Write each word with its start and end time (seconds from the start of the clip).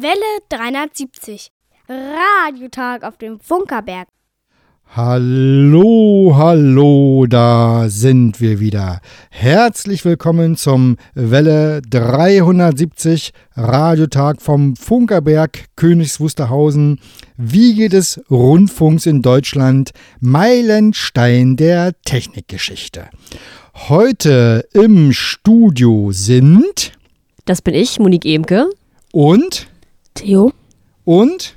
Welle 0.00 0.14
370. 0.50 1.50
Radiotag 1.88 3.02
auf 3.02 3.16
dem 3.16 3.40
Funkerberg. 3.40 4.06
Hallo, 4.94 6.34
hallo, 6.36 7.26
da 7.26 7.88
sind 7.88 8.40
wir 8.40 8.60
wieder. 8.60 9.00
Herzlich 9.30 10.04
willkommen 10.04 10.56
zum 10.56 10.98
Welle 11.14 11.82
370 11.82 13.32
Radiotag 13.56 14.40
vom 14.40 14.76
Funkerberg 14.76 15.64
Königs 15.74 16.20
Wusterhausen, 16.20 17.00
Wiege 17.36 17.88
des 17.88 18.20
Rundfunks 18.30 19.04
in 19.04 19.20
Deutschland, 19.20 19.90
Meilenstein 20.20 21.56
der 21.56 22.00
Technikgeschichte. 22.04 23.08
Heute 23.88 24.64
im 24.74 25.12
Studio 25.12 26.12
sind. 26.12 26.92
Das 27.46 27.62
bin 27.62 27.74
ich, 27.74 27.98
Monique 27.98 28.26
Emke. 28.26 28.70
Und. 29.10 29.67
Theo. 30.18 30.52
Und. 31.04 31.54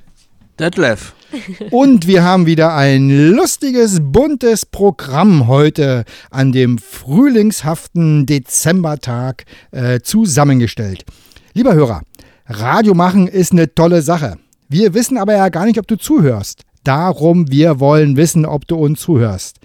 Detlef. 0.59 1.15
Und 1.71 2.05
wir 2.05 2.23
haben 2.23 2.45
wieder 2.45 2.75
ein 2.75 3.31
lustiges, 3.31 3.99
buntes 4.02 4.67
Programm 4.67 5.47
heute 5.47 6.05
an 6.29 6.52
dem 6.52 6.77
frühlingshaften 6.77 8.27
Dezembertag 8.27 9.45
äh, 9.71 10.02
zusammengestellt. 10.02 11.05
Lieber 11.53 11.73
Hörer, 11.73 12.03
Radio 12.45 12.93
machen 12.93 13.27
ist 13.27 13.52
eine 13.52 13.73
tolle 13.73 14.03
Sache. 14.03 14.38
Wir 14.69 14.93
wissen 14.93 15.17
aber 15.17 15.33
ja 15.33 15.49
gar 15.49 15.66
nicht, 15.66 15.80
ob 15.80 15.88
du 15.88 15.97
zuhörst. 15.97 16.61
Darum, 16.83 17.49
wir 17.52 17.80
wollen 17.80 18.16
wissen, 18.16 18.45
ob 18.45 18.67
du 18.67 18.75
uns 18.75 18.99
zuhörst. 19.02 19.57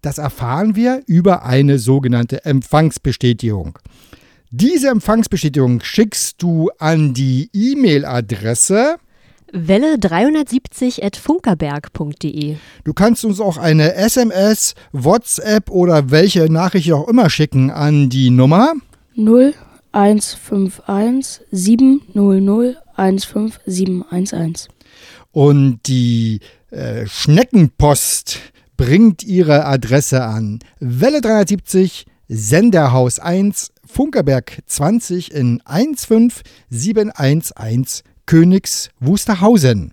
Das 0.00 0.18
erfahren 0.18 0.74
wir 0.74 1.02
über 1.06 1.44
eine 1.44 1.78
sogenannte 1.78 2.44
Empfangsbestätigung. 2.44 3.78
Diese 4.54 4.88
Empfangsbestätigung 4.88 5.80
schickst 5.80 6.42
du 6.42 6.68
an 6.78 7.14
die 7.14 7.48
E-Mail-Adresse 7.54 8.96
Welle 9.50 9.98
370 9.98 11.02
at 11.02 11.16
funkerberg.de. 11.16 12.56
Du 12.84 12.92
kannst 12.92 13.24
uns 13.24 13.40
auch 13.40 13.56
eine 13.56 13.94
SMS, 13.94 14.74
WhatsApp 14.92 15.70
oder 15.70 16.10
welche 16.10 16.52
Nachricht 16.52 16.92
auch 16.92 17.08
immer 17.08 17.30
schicken 17.30 17.70
an 17.70 18.10
die 18.10 18.28
Nummer 18.28 18.74
0151 19.16 21.46
700 21.50 22.76
15711. 22.94 24.68
Und 25.30 25.80
die 25.86 26.40
äh, 26.70 27.06
Schneckenpost 27.06 28.38
bringt 28.76 29.24
ihre 29.24 29.64
Adresse 29.64 30.24
an 30.24 30.58
Welle 30.78 31.22
370 31.22 32.04
Senderhaus 32.28 33.18
1 33.18 33.72
Funkerberg 33.84 34.62
20 34.66 35.32
in 35.32 35.60
15711 35.66 38.04
Königs 38.26 38.90
Wusterhausen. 39.00 39.92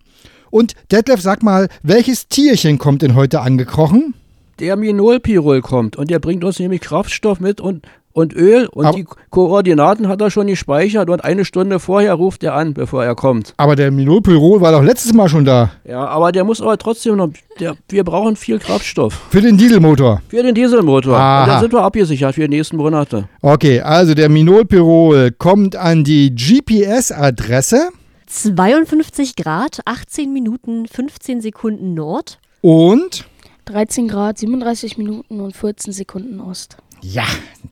Und 0.52 0.74
Detlef, 0.92 1.22
sag 1.22 1.44
mal, 1.44 1.68
welches 1.84 2.28
Tierchen 2.28 2.78
kommt 2.78 3.02
denn 3.02 3.16
heute 3.16 3.42
angekrochen? 3.42 4.14
Der 4.60 4.76
Minolpirol 4.76 5.62
kommt 5.62 5.96
und 5.96 6.10
der 6.10 6.20
bringt 6.20 6.44
uns 6.44 6.60
nämlich 6.60 6.82
Kraftstoff 6.82 7.40
mit 7.40 7.62
und, 7.62 7.86
und 8.20 8.34
Öl 8.34 8.68
und 8.68 8.86
Aber- 8.86 8.98
die 8.98 9.06
Koordinaten 9.30 10.08
hat 10.08 10.22
er 10.22 10.30
schon 10.32 10.48
gespeichert 10.48 11.10
und 11.10 11.24
eine 11.24 11.46
Stunde 11.46 11.80
vorher 11.80 12.14
ruft 12.14 12.44
er 12.44 12.54
an, 12.54 12.74
bevor 12.74 13.04
er 13.04 13.16
kommt. 13.16 13.54
Aber 13.58 13.76
der 13.76 13.92
Minolpyrol 13.92 14.62
war 14.62 14.72
doch 14.72 14.84
letztes 14.84 15.14
Mal 15.14 15.28
schon 15.30 15.46
da. 15.46 15.72
Ja, 15.88 16.06
aber 16.06 16.32
der 16.32 16.44
muss 16.44 16.62
aber 16.62 16.78
trotzdem 16.78 17.16
noch, 17.18 17.30
der, 17.60 17.76
wir 17.90 18.04
brauchen 18.04 18.36
viel 18.36 18.60
Kraftstoff 18.60 19.14
Für 19.30 19.42
den 19.42 19.58
Dieselmotor. 19.58 20.22
für 20.28 20.44
den 20.44 20.54
Dieselmotor. 20.56 21.16
Aha. 21.18 21.44
Und 21.44 21.50
dann 21.50 21.60
sind 21.62 21.74
wir 21.74 21.82
abgesichert 21.82 22.36
für 22.36 22.42
die 22.48 22.56
nächsten 22.56 22.78
Monate. 22.78 23.28
Okay, 23.42 23.82
also 23.82 24.14
der 24.14 24.30
Minolpyrol 24.30 25.32
kommt 25.32 25.76
an 25.76 26.04
die 26.04 26.34
GPS-Adresse 26.36 27.90
52 28.28 29.36
Grad, 29.36 29.80
18 29.86 30.32
Minuten, 30.32 30.86
15 30.88 31.42
Sekunden 31.42 31.94
Nord. 31.96 32.38
und 32.62 33.26
13 33.66 34.08
Grad, 34.08 34.38
37 34.40 34.98
Minuten 34.98 35.40
und 35.42 35.56
14 35.56 35.94
Sekunden 35.94 36.40
Ost. 36.40 36.78
Ja, 37.02 37.26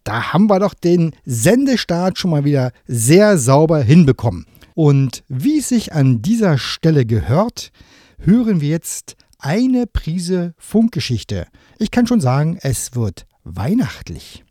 da 0.04 0.34
haben 0.34 0.50
wir 0.50 0.60
doch 0.60 0.74
den 0.74 1.14
Sendestart 1.26 2.18
schon 2.18 2.32
mal 2.32 2.46
wieder 2.46 2.72
sehr 2.88 3.38
sauber 3.38 3.82
hinbekommen. 3.82 4.46
Und 4.74 5.24
wie 5.28 5.60
es 5.60 5.70
sich 5.70 5.94
an 5.94 6.22
dieser 6.22 6.58
Stelle 6.58 7.06
gehört, 7.06 7.72
hören 8.20 8.62
wir 8.62 8.70
jetzt 8.70 9.16
eine 9.40 9.86
Prise 9.88 10.54
Funkgeschichte. 10.58 11.48
Ich 11.78 11.92
kann 11.92 12.08
schon 12.08 12.22
sagen, 12.22 12.58
es 12.62 12.96
wird 12.96 13.26
weihnachtlich. 13.44 14.44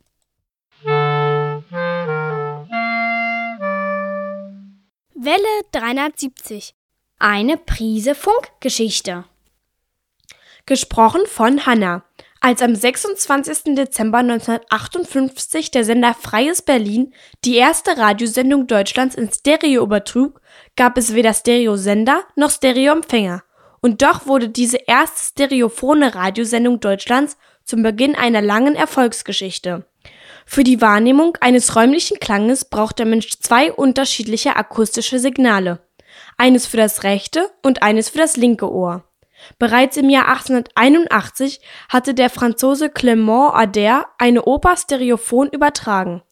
Welle 5.14 5.62
370. 5.72 6.74
Eine 7.18 7.56
Prise 7.56 8.14
Funkgeschichte. 8.14 9.24
Gesprochen 10.66 11.22
von 11.26 11.66
Hanna. 11.66 12.05
Als 12.46 12.62
am 12.62 12.76
26. 12.76 13.74
Dezember 13.74 14.18
1958 14.18 15.72
der 15.72 15.84
Sender 15.84 16.14
Freies 16.14 16.62
Berlin 16.62 17.12
die 17.44 17.56
erste 17.56 17.98
Radiosendung 17.98 18.68
Deutschlands 18.68 19.16
in 19.16 19.28
Stereo 19.32 19.82
übertrug, 19.82 20.40
gab 20.76 20.96
es 20.96 21.12
weder 21.12 21.34
Stereosender 21.34 22.22
noch 22.36 22.52
Stereoempfänger. 22.52 23.42
Und 23.80 24.02
doch 24.02 24.28
wurde 24.28 24.48
diese 24.48 24.76
erste 24.76 25.26
stereophone 25.26 26.04
Radiosendung 26.04 26.78
Deutschlands 26.78 27.36
zum 27.64 27.82
Beginn 27.82 28.14
einer 28.14 28.42
langen 28.42 28.76
Erfolgsgeschichte. 28.76 29.84
Für 30.44 30.62
die 30.62 30.80
Wahrnehmung 30.80 31.36
eines 31.40 31.74
räumlichen 31.74 32.20
Klanges 32.20 32.64
braucht 32.64 33.00
der 33.00 33.06
Mensch 33.06 33.40
zwei 33.40 33.72
unterschiedliche 33.72 34.54
akustische 34.54 35.18
Signale. 35.18 35.80
Eines 36.36 36.68
für 36.68 36.76
das 36.76 37.02
rechte 37.02 37.50
und 37.64 37.82
eines 37.82 38.10
für 38.10 38.18
das 38.18 38.36
linke 38.36 38.70
Ohr. 38.70 39.02
Bereits 39.58 39.96
im 39.96 40.10
Jahr 40.10 40.28
1881 40.28 41.60
hatte 41.88 42.14
der 42.14 42.30
Franzose 42.30 42.90
Clement 42.90 43.54
Ader 43.54 44.06
eine 44.18 44.44
Oper 44.44 44.76
stereophon 44.76 45.48
übertragen. 45.48 46.22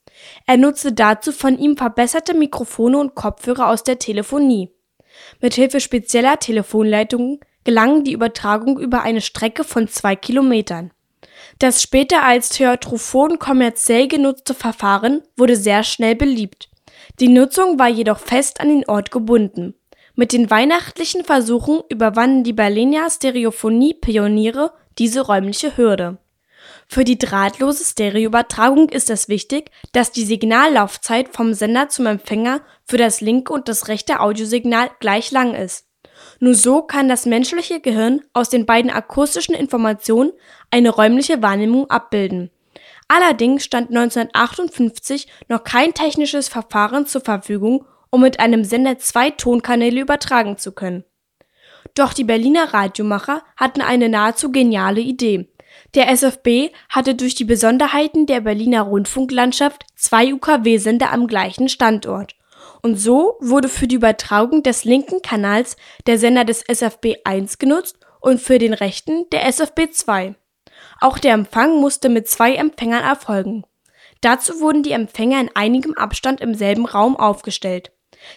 Er 0.47 0.56
nutzte 0.56 0.92
dazu 0.92 1.32
von 1.32 1.58
ihm 1.58 1.76
verbesserte 1.76 2.34
Mikrofone 2.34 2.98
und 2.98 3.14
Kopfhörer 3.14 3.69
aus 3.69 3.82
der 3.82 3.98
Telefonie. 3.98 4.70
Mithilfe 5.41 5.80
spezieller 5.80 6.38
Telefonleitungen 6.38 7.41
gelang 7.64 8.04
die 8.04 8.12
Übertragung 8.12 8.78
über 8.78 9.03
eine 9.03 9.20
Strecke 9.20 9.64
von 9.64 9.88
zwei 9.88 10.16
Kilometern. 10.16 10.92
Das 11.58 11.82
später 11.82 12.22
als 12.22 12.50
Theatrophon 12.50 13.38
kommerziell 13.38 14.08
genutzte 14.08 14.54
Verfahren 14.54 15.22
wurde 15.36 15.56
sehr 15.56 15.82
schnell 15.82 16.14
beliebt. 16.14 16.69
Die 17.20 17.28
Nutzung 17.28 17.78
war 17.78 17.88
jedoch 17.88 18.19
fest 18.19 18.60
an 18.60 18.69
den 18.69 18.88
Ort 18.88 19.10
gebunden. 19.10 19.74
Mit 20.16 20.32
den 20.32 20.48
weihnachtlichen 20.48 21.25
Versuchen 21.25 21.82
überwanden 21.88 22.44
die 22.44 22.52
Berliner 22.52 23.10
Stereophonie-Pioniere 23.10 24.72
diese 24.98 25.22
räumliche 25.22 25.76
Hürde. 25.76 26.19
Für 26.86 27.02
die 27.02 27.19
drahtlose 27.19 27.84
Stereoübertragung 27.84 28.91
ist 28.91 29.10
es 29.10 29.28
wichtig, 29.28 29.72
dass 29.92 30.12
die 30.12 30.24
Signallaufzeit 30.24 31.30
vom 31.34 31.53
Sender 31.53 31.88
zum 31.88 32.06
Empfänger 32.06 32.60
für 32.84 32.97
das 32.97 33.20
linke 33.20 33.53
und 33.53 33.69
das 33.69 33.88
rechte 33.88 34.20
Audiosignal 34.20 34.91
gleich 35.00 35.32
lang 35.32 35.54
ist. 35.54 35.86
Nur 36.38 36.54
so 36.54 36.82
kann 36.82 37.08
das 37.08 37.26
menschliche 37.26 37.80
Gehirn 37.80 38.22
aus 38.32 38.48
den 38.48 38.66
beiden 38.66 38.92
akustischen 38.92 39.54
Informationen 39.54 40.32
eine 40.70 40.91
räumliche 40.91 41.42
Wahrnehmung 41.42 41.91
abbilden. 41.91 42.50
Allerdings 43.08 43.64
stand 43.64 43.91
1958 43.91 45.26
noch 45.48 45.64
kein 45.64 45.92
technisches 45.92 46.48
Verfahren 46.48 47.06
zur 47.06 47.20
Verfügung, 47.20 47.84
um 48.14 48.20
mit 48.20 48.38
einem 48.38 48.62
Sender 48.62 48.97
zwei 48.98 49.30
Tonkanäle 49.30 50.00
übertragen 50.00 50.56
zu 50.56 50.70
können. 50.70 51.02
Doch 51.97 52.12
die 52.12 52.22
Berliner 52.22 52.72
Radiomacher 52.72 53.42
hatten 53.56 53.80
eine 53.80 54.08
nahezu 54.08 54.52
geniale 54.52 55.00
Idee. 55.00 55.48
Der 55.94 56.08
SFB 56.08 56.70
hatte 56.88 57.16
durch 57.16 57.34
die 57.34 57.44
Besonderheiten 57.44 58.26
der 58.26 58.41
Berliner 58.41 58.82
Rundfunklandschaft 58.82 59.84
zwei 59.97 60.32
UKW-Sender 60.32 61.12
am 61.12 61.27
gleichen 61.27 61.68
Standort. 61.68 62.36
Und 62.83 63.00
so 63.00 63.36
wurde 63.41 63.68
für 63.68 63.89
die 63.89 63.97
Übertragung 63.97 64.62
des 64.62 64.84
linken 64.84 65.21
Kanals 65.21 65.77
der 66.06 66.16
Sender 66.16 66.44
des 66.44 66.62
SFB 66.62 67.16
1 67.24 67.59
genutzt 67.59 67.98
und 68.21 68.41
für 68.41 68.60
den 68.60 68.74
rechten 68.74 69.28
der 69.30 69.44
SFB 69.48 69.91
2. 69.91 70.36
Auch 71.00 71.18
der 71.18 71.34
Empfang 71.34 71.80
musste 71.80 72.09
mit 72.09 72.28
zwei 72.28 72.54
Empfängern 72.54 73.03
erfolgen. 73.03 73.65
Dazu 74.21 74.60
wurden 74.60 74.84
die 74.84 74.92
Empfänger 74.92 75.41
in 75.41 75.50
einigem 75.54 75.94
Abstand 75.94 76.41
im 76.41 76.54
selben 76.54 76.86
Raum 76.86 77.16
aufgestellt. 77.16 77.91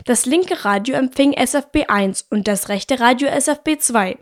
Das 0.05 0.25
linke 0.25 0.65
Radio 0.65 0.95
empfing 0.95 1.33
SFB 1.33 1.85
1 1.87 2.27
und 2.29 2.47
das 2.47 2.69
rechte 2.69 2.99
Radio 2.99 3.27
SFB 3.27 3.77
2. 3.79 4.17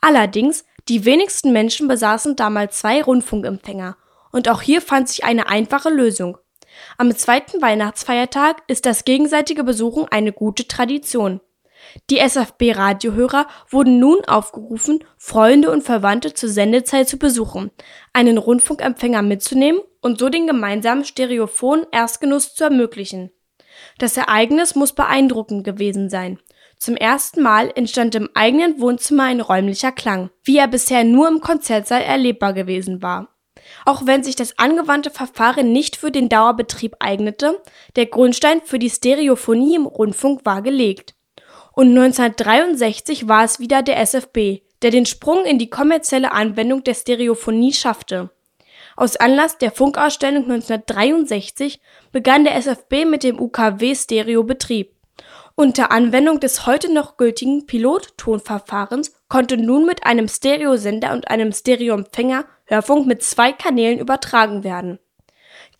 Allerdings, 0.00 0.64
die 0.88 1.04
wenigsten 1.04 1.52
Menschen 1.52 1.88
besaßen 1.88 2.36
damals 2.36 2.78
zwei 2.78 3.02
Rundfunkempfänger. 3.02 3.96
Und 4.32 4.48
auch 4.48 4.62
hier 4.62 4.80
fand 4.80 5.08
sich 5.08 5.24
eine 5.24 5.48
einfache 5.48 5.90
Lösung. 5.90 6.38
Am 6.96 7.14
zweiten 7.14 7.60
Weihnachtsfeiertag 7.60 8.62
ist 8.66 8.86
das 8.86 9.04
gegenseitige 9.04 9.64
Besuchen 9.64 10.06
eine 10.10 10.32
gute 10.32 10.66
Tradition. 10.66 11.40
Die 12.10 12.18
SFB-Radiohörer 12.18 13.46
wurden 13.68 13.98
nun 13.98 14.24
aufgerufen, 14.24 15.04
Freunde 15.18 15.70
und 15.70 15.82
Verwandte 15.82 16.32
zur 16.32 16.48
Sendezeit 16.48 17.08
zu 17.08 17.18
besuchen, 17.18 17.70
einen 18.12 18.38
Rundfunkempfänger 18.38 19.22
mitzunehmen 19.22 19.80
und 20.00 20.18
so 20.18 20.28
den 20.28 20.46
gemeinsamen 20.46 21.04
Stereophon-Erstgenuss 21.04 22.54
zu 22.54 22.64
ermöglichen. 22.64 23.32
Das 23.98 24.16
Ereignis 24.16 24.74
muss 24.74 24.92
beeindruckend 24.92 25.64
gewesen 25.64 26.10
sein. 26.10 26.38
Zum 26.78 26.96
ersten 26.96 27.42
Mal 27.42 27.70
entstand 27.74 28.14
im 28.14 28.28
eigenen 28.34 28.80
Wohnzimmer 28.80 29.24
ein 29.24 29.40
räumlicher 29.40 29.92
Klang, 29.92 30.30
wie 30.42 30.58
er 30.58 30.66
bisher 30.66 31.04
nur 31.04 31.28
im 31.28 31.40
Konzertsaal 31.40 32.02
erlebbar 32.02 32.54
gewesen 32.54 33.02
war. 33.02 33.28
Auch 33.84 34.06
wenn 34.06 34.24
sich 34.24 34.34
das 34.34 34.58
angewandte 34.58 35.10
Verfahren 35.10 35.72
nicht 35.72 35.96
für 35.96 36.10
den 36.10 36.28
Dauerbetrieb 36.28 36.96
eignete, 36.98 37.60
der 37.96 38.06
Grundstein 38.06 38.60
für 38.64 38.78
die 38.78 38.90
Stereophonie 38.90 39.76
im 39.76 39.86
Rundfunk 39.86 40.44
war 40.44 40.62
gelegt. 40.62 41.14
Und 41.74 41.88
1963 41.90 43.28
war 43.28 43.44
es 43.44 43.60
wieder 43.60 43.82
der 43.82 43.98
SFB, 44.00 44.62
der 44.82 44.90
den 44.90 45.06
Sprung 45.06 45.44
in 45.44 45.58
die 45.58 45.70
kommerzielle 45.70 46.32
Anwendung 46.32 46.84
der 46.84 46.94
Stereophonie 46.94 47.72
schaffte. 47.72 48.30
Aus 48.96 49.16
Anlass 49.16 49.58
der 49.58 49.72
Funkausstellung 49.72 50.44
1963 50.44 51.80
begann 52.12 52.44
der 52.44 52.56
SFB 52.56 53.04
mit 53.06 53.22
dem 53.22 53.40
UKW-Stereobetrieb. 53.40 54.94
Unter 55.54 55.92
Anwendung 55.92 56.40
des 56.40 56.66
heute 56.66 56.92
noch 56.92 57.16
gültigen 57.16 57.66
Pilottonverfahrens 57.66 59.12
konnte 59.28 59.56
nun 59.56 59.84
mit 59.84 60.04
einem 60.06 60.28
Stereosender 60.28 61.12
und 61.12 61.28
einem 61.28 61.52
Stereoempfänger 61.52 62.46
Hörfunk 62.64 63.06
mit 63.06 63.22
zwei 63.22 63.52
Kanälen 63.52 63.98
übertragen 63.98 64.64
werden. 64.64 64.98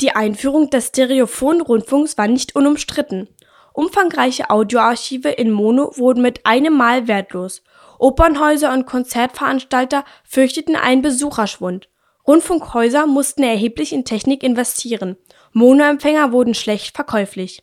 Die 0.00 0.14
Einführung 0.14 0.68
des 0.68 0.88
Stereophon-Rundfunks 0.88 2.18
war 2.18 2.28
nicht 2.28 2.54
unumstritten. 2.54 3.28
Umfangreiche 3.72 4.50
Audioarchive 4.50 5.30
in 5.30 5.50
Mono 5.50 5.92
wurden 5.96 6.22
mit 6.22 6.44
einem 6.44 6.76
Mal 6.76 7.08
wertlos. 7.08 7.62
Opernhäuser 7.98 8.72
und 8.72 8.84
Konzertveranstalter 8.84 10.04
fürchteten 10.24 10.76
einen 10.76 11.00
Besucherschwund. 11.00 11.88
Rundfunkhäuser 12.26 13.06
mussten 13.06 13.42
erheblich 13.42 13.92
in 13.92 14.04
Technik 14.04 14.42
investieren. 14.42 15.16
Monoempfänger 15.52 16.32
wurden 16.32 16.54
schlecht 16.54 16.94
verkäuflich. 16.94 17.62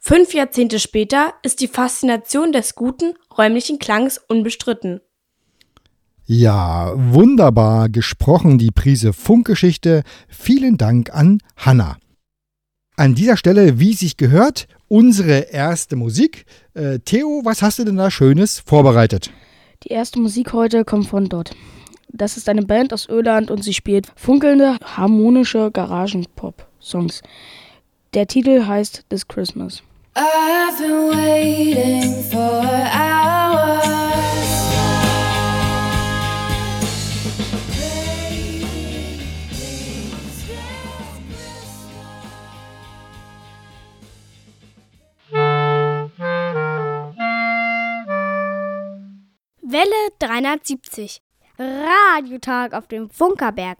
Fünf 0.00 0.34
Jahrzehnte 0.34 0.80
später 0.80 1.34
ist 1.42 1.60
die 1.60 1.68
Faszination 1.68 2.52
des 2.52 2.74
guten, 2.74 3.14
räumlichen 3.36 3.78
Klangs 3.78 4.18
unbestritten. 4.28 5.00
Ja, 6.26 6.92
wunderbar 6.96 7.90
gesprochen, 7.90 8.56
die 8.56 8.70
Prise 8.70 9.12
Funkgeschichte. 9.12 10.02
Vielen 10.28 10.78
Dank 10.78 11.14
an 11.14 11.40
Hanna. 11.56 11.98
An 12.96 13.14
dieser 13.14 13.36
Stelle, 13.36 13.78
wie 13.78 13.92
sich 13.92 14.16
gehört, 14.16 14.66
unsere 14.88 15.50
erste 15.50 15.96
Musik. 15.96 16.46
Äh, 16.72 17.00
Theo, 17.00 17.42
was 17.44 17.60
hast 17.60 17.78
du 17.78 17.84
denn 17.84 17.96
da 17.96 18.10
Schönes 18.10 18.60
vorbereitet? 18.60 19.32
Die 19.82 19.88
erste 19.88 20.18
Musik 20.18 20.52
heute 20.54 20.84
kommt 20.84 21.08
von 21.08 21.28
dort. 21.28 21.54
Das 22.08 22.36
ist 22.36 22.48
eine 22.48 22.62
Band 22.62 22.92
aus 22.92 23.08
Öland 23.08 23.50
und 23.50 23.62
sie 23.62 23.74
spielt 23.74 24.06
funkelnde, 24.16 24.76
harmonische 24.84 25.70
Garagenpop-Songs. 25.70 27.22
Der 28.14 28.26
Titel 28.26 28.66
heißt 28.66 29.04
This 29.08 29.26
Christmas. 29.26 29.82
I've 30.16 30.78
been 30.78 31.10
waiting 31.10 32.22
for 32.30 32.38
hours. 32.38 33.84
Welle 49.66 50.10
370 50.20 51.23
Radiotag 51.58 52.74
auf 52.74 52.88
dem 52.88 53.08
Funkerberg. 53.10 53.78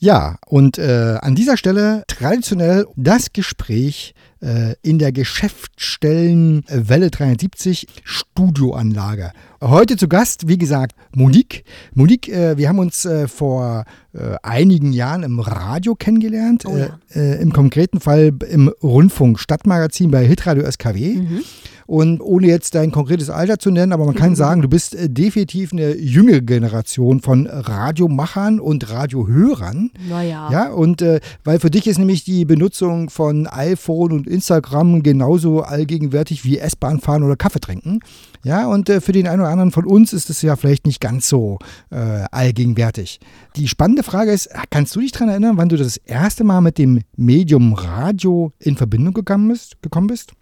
Ja, 0.00 0.36
und 0.46 0.76
äh, 0.76 1.16
an 1.22 1.34
dieser 1.34 1.56
Stelle 1.56 2.04
traditionell 2.08 2.86
das 2.94 3.32
Gespräch 3.32 4.14
äh, 4.42 4.74
in 4.82 4.98
der 4.98 5.12
Geschäftsstellen 5.12 6.62
Welle 6.68 7.10
370 7.10 7.86
Studioanlage. 8.02 9.32
Heute 9.62 9.96
zu 9.96 10.06
Gast, 10.08 10.46
wie 10.46 10.58
gesagt, 10.58 10.94
Monique. 11.14 11.64
Monique, 11.94 12.28
äh, 12.28 12.58
wir 12.58 12.68
haben 12.68 12.80
uns 12.80 13.06
äh, 13.06 13.28
vor 13.28 13.84
äh, 14.12 14.36
einigen 14.42 14.92
Jahren 14.92 15.22
im 15.22 15.40
Radio 15.40 15.94
kennengelernt. 15.94 16.64
Oh 16.66 16.76
ja. 16.76 16.98
Äh, 17.14 17.40
Im 17.40 17.54
konkreten 17.54 18.00
Fall 18.00 18.32
im 18.50 18.68
Rundfunk 18.82 19.40
Stadtmagazin 19.40 20.10
bei 20.10 20.26
Hitradio 20.26 20.70
SKW. 20.70 21.14
Mhm. 21.14 21.44
Und 21.86 22.20
ohne 22.20 22.46
jetzt 22.46 22.74
dein 22.74 22.90
konkretes 22.90 23.30
Alter 23.30 23.58
zu 23.58 23.70
nennen, 23.70 23.92
aber 23.92 24.06
man 24.06 24.14
kann 24.14 24.34
sagen, 24.36 24.62
du 24.62 24.68
bist 24.68 24.94
äh, 24.94 25.08
definitiv 25.08 25.72
eine 25.72 25.96
jüngere 25.96 26.40
Generation 26.40 27.20
von 27.20 27.46
Radiomachern 27.46 28.60
und 28.60 28.90
Radiohörern. 28.90 29.90
Naja. 30.08 30.48
Ja, 30.50 30.72
und 30.72 31.02
äh, 31.02 31.20
weil 31.44 31.58
für 31.60 31.70
dich 31.70 31.86
ist 31.86 31.98
nämlich 31.98 32.24
die 32.24 32.44
Benutzung 32.44 33.10
von 33.10 33.46
iPhone 33.46 34.12
und 34.12 34.26
Instagram 34.26 35.02
genauso 35.02 35.62
allgegenwärtig 35.62 36.44
wie 36.44 36.58
S-Bahn 36.58 37.00
fahren 37.00 37.22
oder 37.22 37.36
Kaffee 37.36 37.60
trinken. 37.60 38.00
Ja, 38.44 38.66
und 38.66 38.88
äh, 38.88 39.00
für 39.00 39.12
den 39.12 39.26
einen 39.26 39.40
oder 39.40 39.50
anderen 39.50 39.72
von 39.72 39.86
uns 39.86 40.12
ist 40.12 40.30
es 40.30 40.42
ja 40.42 40.56
vielleicht 40.56 40.86
nicht 40.86 41.00
ganz 41.00 41.28
so 41.28 41.58
äh, 41.90 42.24
allgegenwärtig. 42.30 43.20
Die 43.56 43.68
spannende 43.68 44.02
Frage 44.02 44.32
ist, 44.32 44.50
kannst 44.70 44.94
du 44.94 45.00
dich 45.00 45.12
daran 45.12 45.30
erinnern, 45.30 45.56
wann 45.56 45.68
du 45.68 45.76
das 45.76 45.96
erste 45.96 46.44
Mal 46.44 46.60
mit 46.60 46.78
dem 46.78 47.00
Medium 47.16 47.72
Radio 47.72 48.52
in 48.58 48.76
Verbindung 48.76 49.14
gekommen 49.14 49.48
bist? 49.48 49.80
Gekommen 49.82 50.08
bist? 50.08 50.32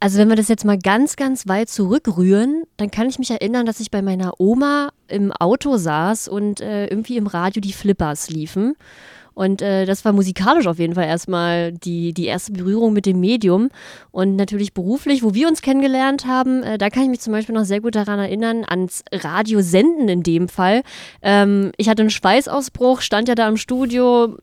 Also 0.00 0.18
wenn 0.18 0.28
wir 0.28 0.36
das 0.36 0.48
jetzt 0.48 0.64
mal 0.64 0.78
ganz, 0.78 1.16
ganz 1.16 1.48
weit 1.48 1.68
zurückrühren, 1.68 2.62
dann 2.76 2.90
kann 2.90 3.08
ich 3.08 3.18
mich 3.18 3.32
erinnern, 3.32 3.66
dass 3.66 3.80
ich 3.80 3.90
bei 3.90 4.00
meiner 4.00 4.40
Oma 4.40 4.90
im 5.08 5.32
Auto 5.32 5.76
saß 5.76 6.28
und 6.28 6.60
äh, 6.60 6.86
irgendwie 6.86 7.16
im 7.16 7.26
Radio 7.26 7.60
die 7.60 7.72
Flippers 7.72 8.30
liefen. 8.30 8.76
Und 9.38 9.62
äh, 9.62 9.86
das 9.86 10.04
war 10.04 10.12
musikalisch 10.12 10.66
auf 10.66 10.80
jeden 10.80 10.96
Fall 10.96 11.04
erstmal 11.04 11.70
die, 11.70 12.12
die 12.12 12.24
erste 12.24 12.50
Berührung 12.50 12.92
mit 12.92 13.06
dem 13.06 13.20
Medium. 13.20 13.68
Und 14.10 14.34
natürlich 14.34 14.74
beruflich, 14.74 15.22
wo 15.22 15.32
wir 15.32 15.46
uns 15.46 15.62
kennengelernt 15.62 16.26
haben, 16.26 16.64
äh, 16.64 16.76
da 16.76 16.90
kann 16.90 17.04
ich 17.04 17.08
mich 17.08 17.20
zum 17.20 17.32
Beispiel 17.32 17.54
noch 17.54 17.64
sehr 17.64 17.80
gut 17.80 17.94
daran 17.94 18.18
erinnern, 18.18 18.64
ans 18.66 19.04
Radiosenden 19.12 20.08
in 20.08 20.24
dem 20.24 20.48
Fall. 20.48 20.82
Ähm, 21.22 21.70
ich 21.76 21.88
hatte 21.88 22.02
einen 22.02 22.10
Schweißausbruch, 22.10 23.00
stand 23.00 23.28
ja 23.28 23.36
da 23.36 23.46
im 23.46 23.56
Studio, 23.56 24.36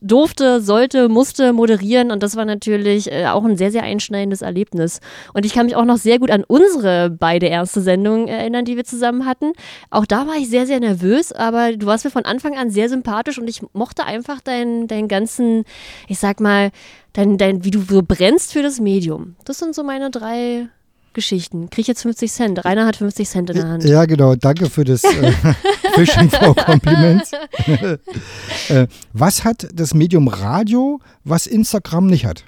durfte, 0.00 0.60
sollte, 0.60 1.08
musste 1.08 1.52
moderieren 1.52 2.10
und 2.10 2.24
das 2.24 2.34
war 2.34 2.44
natürlich 2.44 3.12
äh, 3.12 3.26
auch 3.26 3.44
ein 3.44 3.56
sehr, 3.56 3.70
sehr 3.70 3.84
einschneidendes 3.84 4.42
Erlebnis. 4.42 4.98
Und 5.34 5.46
ich 5.46 5.52
kann 5.52 5.66
mich 5.66 5.76
auch 5.76 5.84
noch 5.84 5.98
sehr 5.98 6.18
gut 6.18 6.32
an 6.32 6.42
unsere 6.42 7.10
beide 7.10 7.46
erste 7.46 7.80
Sendung 7.80 8.26
erinnern, 8.26 8.64
die 8.64 8.74
wir 8.74 8.84
zusammen 8.84 9.24
hatten. 9.24 9.52
Auch 9.90 10.04
da 10.04 10.26
war 10.26 10.34
ich 10.34 10.48
sehr, 10.48 10.66
sehr 10.66 10.80
nervös, 10.80 11.30
aber 11.30 11.76
du 11.76 11.86
warst 11.86 12.04
mir 12.04 12.10
von 12.10 12.24
Anfang 12.24 12.58
an 12.58 12.70
sehr 12.70 12.88
sympathisch 12.88 13.38
und 13.38 13.48
ich 13.48 13.62
mochte 13.72 14.02
einfach 14.04 14.31
deinen, 14.40 14.88
deinen 14.88 15.08
ganzen, 15.08 15.64
ich 16.08 16.18
sag 16.18 16.40
mal, 16.40 16.70
dein, 17.12 17.38
dein, 17.38 17.64
wie 17.64 17.70
du 17.70 17.82
so 17.82 18.02
brennst 18.02 18.52
für 18.52 18.62
das 18.62 18.80
Medium. 18.80 19.36
Das 19.44 19.58
sind 19.58 19.74
so 19.74 19.82
meine 19.82 20.10
drei 20.10 20.68
Geschichten. 21.12 21.68
Krieg 21.70 21.82
ich 21.82 21.88
jetzt 21.88 22.02
50 22.02 22.32
Cent. 22.32 22.64
Rainer 22.64 22.86
hat 22.86 22.96
50 22.96 23.28
Cent 23.28 23.50
in 23.50 23.56
der 23.56 23.68
Hand. 23.68 23.84
Ja, 23.84 24.04
genau. 24.06 24.34
Danke 24.34 24.70
für 24.70 24.84
das 24.84 25.04
äh, 25.04 25.32
Fishing 25.94 26.30
for 26.30 26.54
Compliments. 26.54 27.32
äh, 28.68 28.86
was 29.12 29.44
hat 29.44 29.68
das 29.74 29.94
Medium 29.94 30.28
Radio, 30.28 31.00
was 31.24 31.46
Instagram 31.46 32.06
nicht 32.06 32.24
hat? 32.24 32.44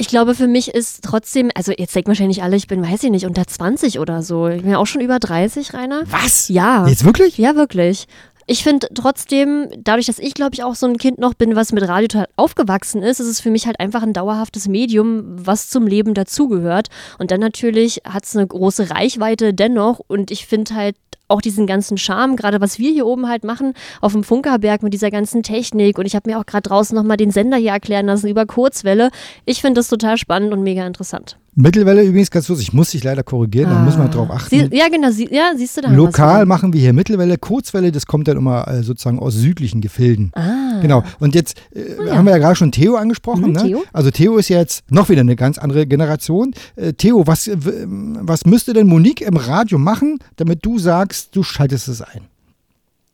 Ich 0.00 0.06
glaube, 0.06 0.36
für 0.36 0.46
mich 0.46 0.68
ist 0.68 1.02
trotzdem, 1.02 1.50
also 1.56 1.72
jetzt 1.76 1.94
denken 1.94 2.08
wahrscheinlich 2.08 2.42
alle, 2.42 2.56
ich 2.56 2.68
bin, 2.68 2.82
weiß 2.82 3.02
ich 3.02 3.10
nicht, 3.10 3.26
unter 3.26 3.46
20 3.46 3.98
oder 3.98 4.22
so. 4.22 4.46
Ich 4.46 4.62
bin 4.62 4.70
ja 4.70 4.78
auch 4.78 4.86
schon 4.86 5.00
über 5.00 5.18
30, 5.18 5.74
Rainer. 5.74 6.02
Was? 6.06 6.48
Ja. 6.48 6.86
Jetzt 6.86 7.04
wirklich? 7.04 7.36
Ja, 7.36 7.56
wirklich. 7.56 8.06
Ich 8.50 8.64
finde 8.64 8.88
trotzdem, 8.94 9.68
dadurch, 9.76 10.06
dass 10.06 10.18
ich, 10.18 10.32
glaube 10.32 10.54
ich, 10.54 10.64
auch 10.64 10.74
so 10.74 10.86
ein 10.86 10.96
Kind 10.96 11.18
noch 11.18 11.34
bin, 11.34 11.54
was 11.54 11.70
mit 11.70 11.86
Radio 11.86 12.08
total 12.08 12.28
aufgewachsen 12.36 13.02
ist, 13.02 13.20
ist 13.20 13.26
es 13.26 13.40
für 13.40 13.50
mich 13.50 13.66
halt 13.66 13.78
einfach 13.78 14.02
ein 14.02 14.14
dauerhaftes 14.14 14.68
Medium, 14.68 15.22
was 15.26 15.68
zum 15.68 15.86
Leben 15.86 16.14
dazugehört. 16.14 16.88
Und 17.18 17.30
dann 17.30 17.40
natürlich 17.40 18.00
hat 18.08 18.24
es 18.24 18.34
eine 18.34 18.46
große 18.46 18.88
Reichweite 18.88 19.52
dennoch. 19.52 20.00
Und 20.00 20.30
ich 20.30 20.46
finde 20.46 20.74
halt 20.74 20.96
auch 21.28 21.42
diesen 21.42 21.66
ganzen 21.66 21.98
Charme, 21.98 22.36
gerade 22.36 22.58
was 22.62 22.78
wir 22.78 22.90
hier 22.90 23.04
oben 23.04 23.28
halt 23.28 23.44
machen, 23.44 23.74
auf 24.00 24.12
dem 24.12 24.24
Funkerberg 24.24 24.82
mit 24.82 24.94
dieser 24.94 25.10
ganzen 25.10 25.42
Technik. 25.42 25.98
Und 25.98 26.06
ich 26.06 26.16
habe 26.16 26.30
mir 26.30 26.40
auch 26.40 26.46
gerade 26.46 26.70
draußen 26.70 26.96
nochmal 26.96 27.18
den 27.18 27.30
Sender 27.30 27.58
hier 27.58 27.72
erklären 27.72 28.06
lassen 28.06 28.28
über 28.28 28.46
Kurzwelle. 28.46 29.10
Ich 29.44 29.60
finde 29.60 29.80
das 29.80 29.88
total 29.88 30.16
spannend 30.16 30.54
und 30.54 30.62
mega 30.62 30.86
interessant. 30.86 31.36
Mittelwelle 31.60 32.02
übrigens 32.04 32.30
ganz 32.30 32.46
lustig. 32.48 32.68
Ich 32.68 32.72
muss 32.72 32.90
dich 32.90 33.02
leider 33.02 33.24
korrigieren, 33.24 33.70
da 33.70 33.78
muss 33.80 33.96
man 33.96 34.10
drauf 34.10 34.30
achten. 34.30 34.48
Sie, 34.70 34.76
ja, 34.76 34.88
genau. 34.88 35.10
Sie, 35.10 35.28
ja, 35.30 35.52
siehst 35.56 35.76
du 35.76 35.80
da. 35.80 35.90
Lokal 35.90 36.36
wieder. 36.36 36.46
machen 36.46 36.72
wir 36.72 36.80
hier 36.80 36.92
Mittelwelle, 36.92 37.36
Kurzwelle, 37.36 37.90
das 37.90 38.06
kommt 38.06 38.28
dann 38.28 38.36
immer 38.36 38.68
äh, 38.68 38.82
sozusagen 38.84 39.18
aus 39.18 39.34
südlichen 39.34 39.80
Gefilden. 39.80 40.30
Ah. 40.34 40.78
Genau. 40.80 41.02
Und 41.18 41.34
jetzt 41.34 41.60
äh, 41.74 42.06
ja. 42.06 42.16
haben 42.16 42.26
wir 42.26 42.30
ja 42.32 42.38
gerade 42.38 42.54
schon 42.54 42.70
Theo 42.70 42.94
angesprochen. 42.94 43.46
Mhm, 43.46 43.52
ne? 43.52 43.62
Theo. 43.62 43.84
Also 43.92 44.10
Theo 44.12 44.36
ist 44.36 44.48
ja 44.48 44.58
jetzt 44.58 44.88
noch 44.90 45.08
wieder 45.08 45.22
eine 45.22 45.34
ganz 45.34 45.58
andere 45.58 45.86
Generation. 45.86 46.54
Äh, 46.76 46.92
Theo, 46.92 47.26
was, 47.26 47.50
was 47.50 48.46
müsste 48.46 48.72
denn 48.72 48.86
Monique 48.86 49.22
im 49.22 49.36
Radio 49.36 49.78
machen, 49.78 50.20
damit 50.36 50.64
du 50.64 50.78
sagst, 50.78 51.34
du 51.34 51.42
schaltest 51.42 51.88
es 51.88 52.02
ein? 52.02 52.20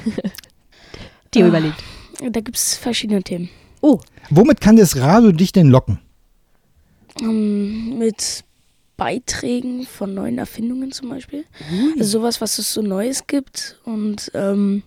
Theo 1.30 1.46
Ah. 1.46 1.48
überlegt. 1.48 1.82
Da 2.30 2.40
gibt 2.40 2.56
es 2.58 2.76
verschiedene 2.76 3.22
Themen. 3.22 3.48
Oh, 3.80 3.98
Womit 4.28 4.60
kann 4.60 4.76
das 4.76 4.96
Radio 4.98 5.32
dich 5.32 5.52
denn 5.52 5.68
locken? 5.68 6.00
Ähm, 7.20 7.98
mit 7.98 8.44
Beiträgen 8.96 9.84
von 9.84 10.14
neuen 10.14 10.38
Erfindungen 10.38 10.92
zum 10.92 11.08
Beispiel. 11.08 11.44
Also 11.98 12.18
sowas, 12.20 12.40
was 12.40 12.58
es 12.58 12.72
so 12.72 12.82
Neues 12.82 13.26
gibt. 13.26 13.78
Und 13.84 14.30
ähm, 14.34 14.82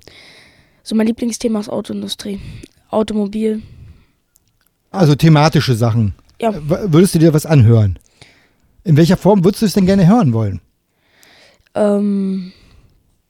so 0.84 0.96
mein 0.96 1.08
Lieblingsthema 1.08 1.60
ist 1.60 1.70
Autoindustrie. 1.70 2.40
Automobil. 2.90 3.62
Also 4.92 5.16
thematische 5.16 5.74
Sachen. 5.76 6.14
Ja. 6.40 6.54
Würdest 6.68 7.16
du 7.16 7.20
dir 7.20 7.34
was 7.34 7.46
anhören? 7.46 7.98
In 8.84 8.98
welcher 8.98 9.18
Form 9.18 9.44
würdest 9.44 9.62
du 9.62 9.66
es 9.66 9.74
denn 9.74 9.86
gerne 9.86 10.08
hören 10.08 10.34
wollen? 10.34 10.62
Ähm, 11.74 12.52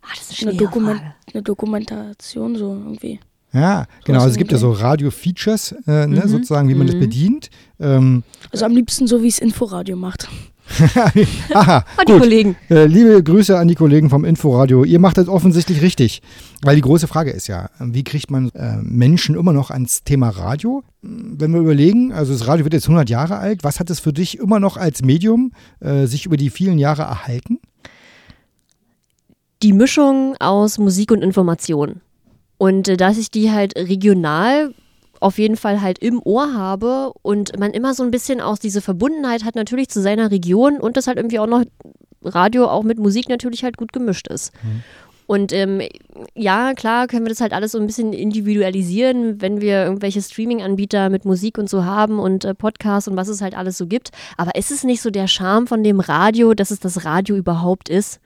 Ah, 0.01 0.09
das 0.17 0.31
ist 0.31 0.41
eine, 0.41 0.51
eine 0.51 0.59
Dokument 0.59 0.99
Frage. 0.99 1.13
eine 1.33 1.43
Dokumentation 1.43 2.55
so 2.57 2.73
irgendwie. 2.73 3.19
Ja, 3.53 3.85
genau. 4.03 4.19
Also 4.19 4.31
es 4.31 4.37
gibt 4.37 4.51
ja 4.51 4.57
so 4.57 4.71
Radio-Features, 4.71 5.73
äh, 5.87 6.07
ne, 6.07 6.21
Mhm. 6.25 6.27
sozusagen, 6.27 6.69
wie 6.69 6.75
man 6.75 6.87
das 6.87 6.95
Mhm. 6.95 6.99
bedient. 7.01 7.49
Ähm, 7.79 8.23
Also 8.51 8.65
am 8.65 8.73
liebsten 8.73 9.05
so, 9.07 9.21
wie 9.21 9.27
es 9.27 9.39
Inforadio 9.39 9.95
macht. 9.95 10.27
aha, 11.53 11.85
Ah, 11.97 12.03
die 12.07 12.13
gut. 12.13 12.21
Kollegen. 12.21 12.55
Äh, 12.69 12.85
liebe 12.85 13.21
Grüße 13.21 13.57
an 13.59 13.67
die 13.67 13.75
Kollegen 13.75 14.09
vom 14.09 14.23
Inforadio. 14.23 14.85
Ihr 14.85 14.97
macht 14.99 15.17
das 15.17 15.27
offensichtlich 15.27 15.81
richtig. 15.81 16.21
Weil 16.61 16.77
die 16.77 16.81
große 16.81 17.07
Frage 17.07 17.31
ist 17.31 17.47
ja, 17.47 17.69
wie 17.79 18.03
kriegt 18.05 18.31
man 18.31 18.49
äh, 18.51 18.77
Menschen 18.81 19.35
immer 19.35 19.51
noch 19.51 19.71
ans 19.71 20.03
Thema 20.05 20.29
Radio? 20.29 20.83
Wenn 21.01 21.51
wir 21.53 21.59
überlegen, 21.59 22.13
also 22.13 22.31
das 22.31 22.47
Radio 22.47 22.63
wird 22.65 22.73
jetzt 22.73 22.85
100 22.87 23.09
Jahre 23.09 23.37
alt, 23.37 23.63
was 23.65 23.79
hat 23.81 23.89
es 23.89 23.99
für 23.99 24.13
dich 24.13 24.39
immer 24.39 24.59
noch 24.61 24.77
als 24.77 25.01
Medium 25.03 25.51
äh, 25.81 26.05
sich 26.05 26.25
über 26.25 26.37
die 26.37 26.49
vielen 26.49 26.79
Jahre 26.79 27.01
erhalten? 27.03 27.59
Die 29.61 29.73
Mischung 29.73 30.35
aus 30.39 30.77
Musik 30.77 31.11
und 31.11 31.21
Information. 31.21 32.01
Und 32.63 32.87
äh, 32.87 32.95
dass 32.95 33.17
ich 33.17 33.29
die 33.29 33.51
halt 33.51 33.75
regional 33.75 34.73
auf 35.19 35.37
jeden 35.37 35.57
Fall 35.57 35.81
halt 35.81 35.99
im 35.99 36.21
Ohr 36.23 36.53
habe 36.53 37.11
und 37.21 37.59
man 37.59 37.71
immer 37.71 37.93
so 37.93 38.03
ein 38.03 38.11
bisschen 38.11 38.39
auch 38.39 38.57
diese 38.57 38.79
Verbundenheit 38.79 39.43
hat 39.43 39.55
natürlich 39.55 39.89
zu 39.89 40.01
seiner 40.01 40.31
Region 40.31 40.79
und 40.79 40.95
das 40.95 41.07
halt 41.07 41.17
irgendwie 41.17 41.39
auch 41.39 41.47
noch 41.47 41.65
Radio 42.23 42.69
auch 42.69 42.83
mit 42.83 42.99
Musik 42.99 43.27
natürlich 43.27 43.65
halt 43.65 43.75
gut 43.75 43.91
gemischt 43.91 44.29
ist. 44.29 44.53
Und 45.27 45.51
ähm, 45.51 45.81
ja, 46.35 46.73
klar 46.73 47.07
können 47.07 47.25
wir 47.25 47.29
das 47.29 47.41
halt 47.41 47.51
alles 47.51 47.73
so 47.73 47.79
ein 47.79 47.85
bisschen 47.85 48.13
individualisieren, 48.13 49.41
wenn 49.41 49.59
wir 49.59 49.83
irgendwelche 49.83 50.21
Streaming-Anbieter 50.21 51.09
mit 51.09 51.25
Musik 51.25 51.57
und 51.57 51.69
so 51.69 51.83
haben 51.83 52.17
und 52.17 52.45
äh, 52.45 52.53
Podcasts 52.53 53.09
und 53.09 53.17
was 53.17 53.27
es 53.27 53.41
halt 53.41 53.57
alles 53.57 53.77
so 53.77 53.87
gibt. 53.87 54.11
Aber 54.37 54.55
ist 54.55 54.71
es 54.71 54.85
nicht 54.85 55.01
so 55.01 55.09
der 55.09 55.27
Charme 55.27 55.67
von 55.67 55.83
dem 55.83 55.99
Radio, 55.99 56.53
dass 56.53 56.71
es 56.71 56.79
das 56.79 57.03
Radio 57.03 57.35
überhaupt 57.35 57.89
ist? 57.89 58.21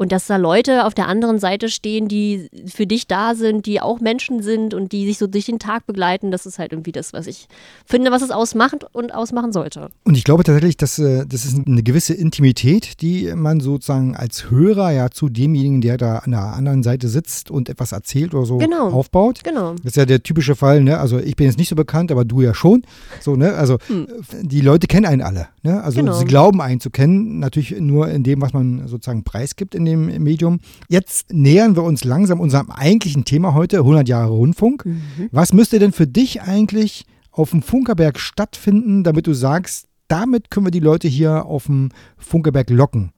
Und 0.00 0.12
dass 0.12 0.26
da 0.26 0.36
Leute 0.38 0.86
auf 0.86 0.94
der 0.94 1.08
anderen 1.08 1.38
Seite 1.38 1.68
stehen, 1.68 2.08
die 2.08 2.48
für 2.66 2.86
dich 2.86 3.06
da 3.06 3.34
sind, 3.34 3.66
die 3.66 3.82
auch 3.82 4.00
Menschen 4.00 4.42
sind 4.42 4.72
und 4.72 4.92
die 4.92 5.04
sich 5.04 5.18
so 5.18 5.26
durch 5.26 5.44
den 5.44 5.58
Tag 5.58 5.84
begleiten, 5.84 6.30
das 6.30 6.46
ist 6.46 6.58
halt 6.58 6.72
irgendwie 6.72 6.90
das, 6.92 7.12
was 7.12 7.26
ich 7.26 7.48
finde, 7.84 8.10
was 8.10 8.22
es 8.22 8.30
ausmacht 8.30 8.86
und 8.94 9.12
ausmachen 9.14 9.52
sollte. 9.52 9.90
Und 10.04 10.16
ich 10.16 10.24
glaube 10.24 10.42
tatsächlich, 10.42 10.78
dass 10.78 10.98
äh, 10.98 11.26
das 11.28 11.44
ist 11.44 11.66
eine 11.66 11.82
gewisse 11.82 12.14
Intimität, 12.14 13.02
die 13.02 13.30
man 13.36 13.60
sozusagen 13.60 14.16
als 14.16 14.50
Hörer 14.50 14.90
ja 14.90 15.10
zu 15.10 15.28
demjenigen, 15.28 15.82
der 15.82 15.98
da 15.98 16.20
an 16.20 16.30
der 16.30 16.44
anderen 16.54 16.82
Seite 16.82 17.08
sitzt 17.08 17.50
und 17.50 17.68
etwas 17.68 17.92
erzählt 17.92 18.32
oder 18.32 18.46
so 18.46 18.56
Genau. 18.56 18.88
aufbaut. 18.88 19.40
Genau. 19.44 19.74
Das 19.74 19.84
ist 19.84 19.96
ja 19.96 20.06
der 20.06 20.22
typische 20.22 20.56
Fall, 20.56 20.80
ne? 20.82 20.98
Also 20.98 21.18
ich 21.18 21.36
bin 21.36 21.44
jetzt 21.46 21.58
nicht 21.58 21.68
so 21.68 21.76
bekannt, 21.76 22.10
aber 22.10 22.24
du 22.24 22.40
ja 22.40 22.54
schon. 22.54 22.84
So, 23.20 23.36
ne? 23.36 23.52
Also 23.52 23.74
äh, 23.74 24.06
die 24.40 24.62
Leute 24.62 24.86
kennen 24.86 25.04
einen 25.04 25.20
alle. 25.20 25.48
Ne? 25.62 25.82
Also 25.82 25.98
Hm. 25.98 26.06
Genau. 26.06 26.18
sie 26.18 26.24
glauben 26.24 26.62
einen 26.62 26.80
zu 26.80 26.88
kennen, 26.88 27.38
natürlich 27.38 27.78
nur 27.78 28.08
in 28.08 28.22
dem, 28.22 28.40
was 28.40 28.54
man 28.54 28.88
sozusagen 28.88 29.24
preisgibt 29.24 29.74
in 29.74 29.89
dem 29.90 30.22
Medium. 30.22 30.60
Jetzt 30.88 31.32
nähern 31.32 31.76
wir 31.76 31.82
uns 31.82 32.04
langsam 32.04 32.40
unserem 32.40 32.70
eigentlichen 32.70 33.24
Thema 33.24 33.54
heute, 33.54 33.78
100 33.78 34.08
Jahre 34.08 34.30
Rundfunk. 34.30 34.86
Mhm. 34.86 35.28
Was 35.32 35.52
müsste 35.52 35.78
denn 35.78 35.92
für 35.92 36.06
dich 36.06 36.42
eigentlich 36.42 37.04
auf 37.30 37.50
dem 37.50 37.62
Funkerberg 37.62 38.18
stattfinden, 38.18 39.04
damit 39.04 39.26
du 39.26 39.34
sagst, 39.34 39.86
damit 40.08 40.50
können 40.50 40.66
wir 40.66 40.72
die 40.72 40.80
Leute 40.80 41.08
hier 41.08 41.46
auf 41.46 41.66
dem 41.66 41.90
Funkerberg 42.16 42.70
locken? 42.70 43.12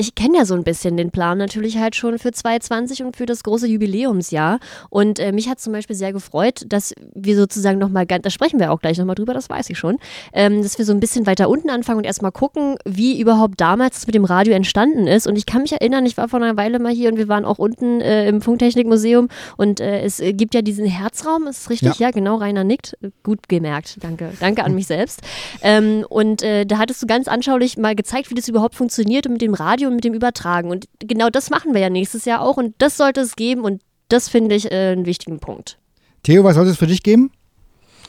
Ich 0.00 0.14
kenne 0.14 0.38
ja 0.38 0.44
so 0.46 0.54
ein 0.54 0.64
bisschen 0.64 0.96
den 0.96 1.10
Plan 1.10 1.36
natürlich 1.36 1.76
halt 1.76 1.94
schon 1.94 2.18
für 2.18 2.32
2020 2.32 3.02
und 3.02 3.16
für 3.16 3.26
das 3.26 3.42
große 3.42 3.66
Jubiläumsjahr. 3.66 4.58
Und 4.88 5.18
äh, 5.18 5.30
mich 5.30 5.48
hat 5.48 5.60
zum 5.60 5.74
Beispiel 5.74 5.94
sehr 5.94 6.14
gefreut, 6.14 6.64
dass 6.66 6.94
wir 7.14 7.36
sozusagen 7.36 7.78
nochmal, 7.78 8.06
da 8.06 8.30
sprechen 8.30 8.58
wir 8.58 8.72
auch 8.72 8.80
gleich 8.80 8.96
nochmal 8.96 9.14
drüber, 9.14 9.34
das 9.34 9.50
weiß 9.50 9.68
ich 9.68 9.78
schon, 9.78 9.98
ähm, 10.32 10.62
dass 10.62 10.78
wir 10.78 10.86
so 10.86 10.92
ein 10.92 11.00
bisschen 11.00 11.26
weiter 11.26 11.50
unten 11.50 11.68
anfangen 11.68 11.98
und 11.98 12.04
erstmal 12.04 12.32
gucken, 12.32 12.76
wie 12.86 13.20
überhaupt 13.20 13.60
damals 13.60 13.96
das 13.96 14.06
mit 14.06 14.14
dem 14.14 14.24
Radio 14.24 14.54
entstanden 14.54 15.06
ist. 15.06 15.26
Und 15.26 15.36
ich 15.36 15.44
kann 15.44 15.62
mich 15.62 15.72
erinnern, 15.72 16.06
ich 16.06 16.16
war 16.16 16.28
vor 16.28 16.40
einer 16.40 16.56
Weile 16.56 16.78
mal 16.78 16.92
hier 16.92 17.10
und 17.10 17.18
wir 17.18 17.28
waren 17.28 17.44
auch 17.44 17.58
unten 17.58 18.00
äh, 18.00 18.26
im 18.26 18.40
Funktechnikmuseum 18.40 19.28
und 19.58 19.80
äh, 19.80 20.00
es 20.00 20.22
gibt 20.32 20.54
ja 20.54 20.62
diesen 20.62 20.86
Herzraum, 20.86 21.46
ist 21.46 21.58
es 21.58 21.70
richtig? 21.70 21.98
Ja. 21.98 22.06
Ja. 22.06 22.10
genau, 22.10 22.36
Rainer 22.36 22.64
nickt. 22.64 22.96
Gut 23.22 23.50
gemerkt, 23.50 23.98
danke. 24.00 24.32
Danke 24.40 24.64
an 24.64 24.74
mich 24.74 24.86
selbst. 24.86 25.20
Ähm, 25.60 26.06
und 26.08 26.42
äh, 26.42 26.64
da 26.64 26.78
hattest 26.78 27.02
du 27.02 27.06
ganz 27.06 27.28
anschaulich 27.28 27.76
mal 27.76 27.94
gezeigt, 27.94 28.30
wie 28.30 28.34
das 28.34 28.48
überhaupt 28.48 28.74
funktioniert 28.74 29.26
und 29.26 29.32
mit 29.34 29.42
dem 29.42 29.52
Radio 29.52 29.89
und 29.90 29.96
mit 29.96 30.04
dem 30.04 30.14
Übertragen. 30.14 30.70
Und 30.70 30.86
genau 30.98 31.28
das 31.30 31.50
machen 31.50 31.74
wir 31.74 31.80
ja 31.80 31.90
nächstes 31.90 32.24
Jahr 32.24 32.40
auch 32.40 32.56
und 32.56 32.74
das 32.78 32.96
sollte 32.96 33.20
es 33.20 33.36
geben 33.36 33.62
und 33.62 33.82
das 34.08 34.28
finde 34.28 34.54
ich 34.54 34.70
äh, 34.72 34.92
einen 34.92 35.06
wichtigen 35.06 35.38
Punkt. 35.40 35.78
Theo, 36.22 36.44
was 36.44 36.54
sollte 36.54 36.70
es 36.70 36.76
für 36.78 36.86
dich 36.86 37.02
geben? 37.02 37.30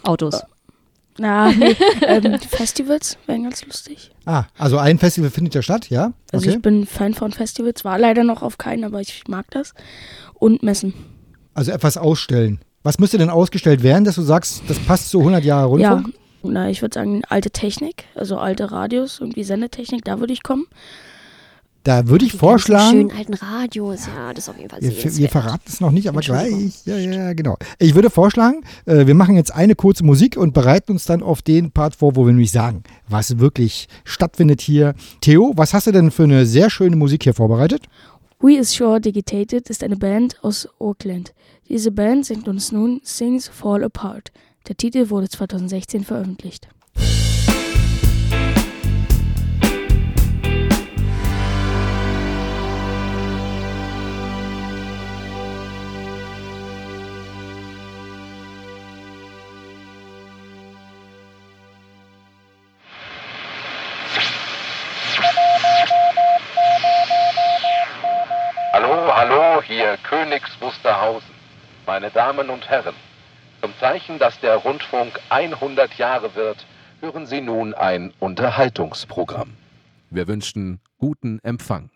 Autos. 0.04 0.42
Na, 1.18 1.52
nee, 1.58 1.76
ähm, 2.08 2.40
Festivals 2.40 3.18
wären 3.28 3.44
ganz 3.44 3.66
lustig. 3.66 4.12
Ah, 4.26 4.46
also 4.58 4.78
ein 4.78 4.98
Festival 4.98 5.30
findet 5.30 5.54
ja 5.56 5.62
statt, 5.62 5.90
ja? 5.90 6.14
Also 6.32 6.48
Okay. 6.48 6.56
ich 6.56 6.62
bin 6.62 6.86
Fan 6.86 7.14
von 7.14 7.32
Festivals, 7.32 7.84
war 7.84 8.00
leider 8.00 8.24
noch 8.24 8.42
auf 8.42 8.58
keinen, 8.58 8.84
aber 8.86 9.02
ich 9.02 9.24
mag 9.28 9.46
das. 9.52 9.74
Und 10.36 10.64
Messen. 10.64 10.94
Also 11.54 11.72
etwas 11.72 11.98
ausstellen. 11.98 12.60
Was 12.84 12.98
müsste 12.98 13.18
denn 13.18 13.30
ausgestellt 13.30 13.84
werden, 13.84 14.06
dass 14.06 14.16
du 14.16 14.22
sagst, 14.24 14.64
das 14.68 14.80
passt 14.80 15.10
zu 15.10 15.20
100 15.20 15.44
Jahre 15.44 15.68
Rundfunk? 15.68 16.08
Ja, 16.08 16.14
na, 16.44 16.70
ich 16.70 16.82
würde 16.82 16.96
sagen, 16.96 17.22
alte 17.30 17.52
Technik, 17.52 18.06
also 18.16 18.38
alte 18.38 18.72
Radios, 18.72 19.20
irgendwie 19.20 19.44
Sendetechnik, 19.44 20.04
da 20.06 20.20
würde 20.20 20.34
ich 20.34 20.42
kommen. 20.42 20.66
Da 21.84 22.08
würde 22.08 22.26
ich 22.26 22.34
vorschlagen, 22.34 23.10
schönen 23.10 23.12
alten 23.12 23.34
Radios, 23.34 24.06
ja, 24.06 24.34
das 24.34 24.44
ist 24.44 24.50
auf 24.50 24.58
jeden 24.58 24.70
Fall 24.70 24.82
wir, 24.82 24.92
sehr 24.92 25.18
wir 25.18 25.30
verraten 25.30 25.64
es 25.66 25.82
noch 25.82 25.90
nicht, 25.90 26.08
aber 26.08 26.20
gleich. 26.20 26.86
Ja, 26.86 26.96
ja, 26.96 27.34
genau. 27.34 27.58
Ich 27.80 27.96
würde 27.96 28.12
vorschlagen, 28.12 28.64
äh, 28.86 29.08
wir 29.08 29.16
machen 29.16 29.36
jetzt 29.36 29.54
eine 29.54 29.74
kurze 29.74 30.06
Musik 30.06 30.38
und 30.38 30.54
bereiten 30.54 30.92
uns 30.92 31.06
dann 31.06 31.24
auf 31.24 31.42
den 31.42 31.72
Part 31.72 31.96
vor, 31.96 32.16
wo 32.16 32.26
wir 32.26 32.34
nämlich 32.34 32.52
sagen, 32.52 32.84
was 33.10 33.40
wirklich 33.40 33.88
stattfindet 34.04 34.62
hier. 34.62 34.94
Theo, 35.22 35.54
was 35.56 35.74
hast 35.74 35.88
du 35.88 35.92
denn 35.92 36.12
für 36.12 36.24
eine 36.24 36.46
sehr 36.46 36.70
schöne 36.70 36.96
Musik 36.96 37.24
hier 37.24 37.34
vorbereitet? 37.34 37.84
We 38.40 38.58
is 38.58 38.72
Sure 38.72 39.02
Digitated 39.02 39.70
ist 39.70 39.84
eine 39.84 39.98
Band 39.98 40.36
aus 40.44 40.68
Auckland. 40.80 41.34
Diese 41.68 41.92
Band 41.92 42.26
singt 42.26 42.48
uns 42.48 42.72
nun 42.72 43.02
Things 43.04 43.48
Fall 43.48 43.84
Apart. 43.84 44.32
Der 44.68 44.78
Titel 44.78 45.10
wurde 45.10 45.30
2016 45.30 46.04
veröffentlicht. 46.04 46.68
Hallo, 68.82 69.16
hallo, 69.16 69.62
hier 69.62 69.96
Königs 69.98 70.60
Wusterhausen. 70.60 71.30
Meine 71.86 72.10
Damen 72.10 72.50
und 72.50 72.68
Herren, 72.68 72.96
zum 73.62 73.72
Zeichen, 73.80 74.18
dass 74.18 74.40
der 74.40 74.56
Rundfunk 74.56 75.20
100 75.30 76.00
Jahre 76.00 76.34
wird, 76.34 76.66
hören 77.00 77.28
Sie 77.28 77.42
nun 77.42 77.76
ein 77.76 78.12
Unterhaltungsprogramm. 78.20 79.52
Wir 80.10 80.28
wünschen 80.28 80.80
guten 80.98 81.38
Empfang. 81.44 81.92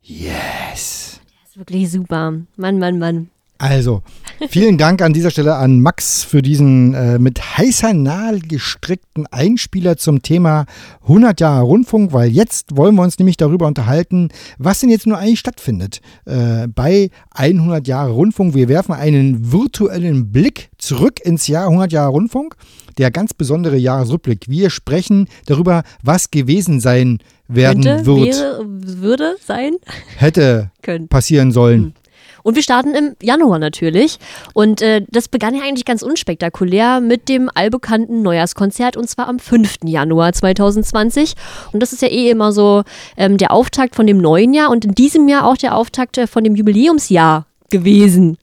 Yes. 0.00 1.20
Das 1.40 1.50
ist 1.50 1.58
wirklich 1.58 1.90
super. 1.90 2.34
Mann, 2.54 2.78
Mann, 2.78 3.00
Mann. 3.00 3.30
Also, 3.58 4.04
vielen 4.48 4.78
Dank 4.78 5.02
an 5.02 5.12
dieser 5.12 5.30
Stelle 5.30 5.56
an 5.56 5.80
Max 5.80 6.24
für 6.24 6.42
diesen 6.42 6.94
äh, 6.94 7.18
mit 7.18 7.58
heißer 7.58 7.92
Nadel 7.92 8.40
gestrickten 8.40 9.26
Einspieler 9.26 9.96
zum 9.96 10.22
Thema 10.22 10.66
100 11.02 11.40
Jahre 11.40 11.62
Rundfunk, 11.62 12.12
weil 12.12 12.30
jetzt 12.30 12.76
wollen 12.76 12.94
wir 12.94 13.02
uns 13.02 13.18
nämlich 13.18 13.36
darüber 13.36 13.66
unterhalten, 13.66 14.28
was 14.58 14.80
denn 14.80 14.90
jetzt 14.90 15.06
nur 15.06 15.18
eigentlich 15.18 15.40
stattfindet 15.40 16.00
äh, 16.24 16.68
bei 16.68 17.10
100 17.30 17.86
Jahre 17.86 18.12
Rundfunk. 18.12 18.54
Wir 18.54 18.68
werfen 18.68 18.92
einen 18.92 19.52
virtuellen 19.52 20.32
Blick 20.32 20.70
zurück 20.78 21.20
ins 21.20 21.46
Jahr 21.46 21.66
100 21.68 21.92
Jahre 21.92 22.10
Rundfunk, 22.10 22.56
der 22.98 23.10
ganz 23.10 23.34
besondere 23.34 23.76
Jahresrückblick. 23.76 24.48
Wir 24.48 24.70
sprechen 24.70 25.28
darüber, 25.46 25.82
was 26.02 26.30
gewesen 26.30 26.80
sein 26.80 27.18
werden 27.48 27.82
Könnte, 27.82 28.06
wird, 28.06 28.36
wäre, 28.36 28.64
würde 28.66 29.36
sein 29.44 29.76
hätte 30.16 30.70
können. 30.82 31.08
passieren 31.08 31.52
sollen. 31.52 31.94
Und 32.46 32.54
wir 32.54 32.62
starten 32.62 32.94
im 32.94 33.16
Januar 33.20 33.58
natürlich. 33.58 34.20
Und 34.54 34.80
äh, 34.80 35.02
das 35.08 35.26
begann 35.26 35.56
ja 35.56 35.62
eigentlich 35.64 35.84
ganz 35.84 36.02
unspektakulär 36.02 37.00
mit 37.00 37.28
dem 37.28 37.50
allbekannten 37.52 38.22
Neujahrskonzert 38.22 38.96
und 38.96 39.10
zwar 39.10 39.26
am 39.26 39.40
5. 39.40 39.78
Januar 39.82 40.32
2020. 40.32 41.34
Und 41.72 41.82
das 41.82 41.92
ist 41.92 42.02
ja 42.02 42.08
eh 42.08 42.30
immer 42.30 42.52
so 42.52 42.84
ähm, 43.16 43.36
der 43.36 43.50
Auftakt 43.50 43.96
von 43.96 44.06
dem 44.06 44.18
neuen 44.18 44.54
Jahr 44.54 44.70
und 44.70 44.84
in 44.84 44.94
diesem 44.94 45.26
Jahr 45.26 45.44
auch 45.44 45.56
der 45.56 45.74
Auftakt 45.74 46.18
äh, 46.18 46.28
von 46.28 46.44
dem 46.44 46.54
Jubiläumsjahr 46.54 47.46
gewesen. 47.68 48.38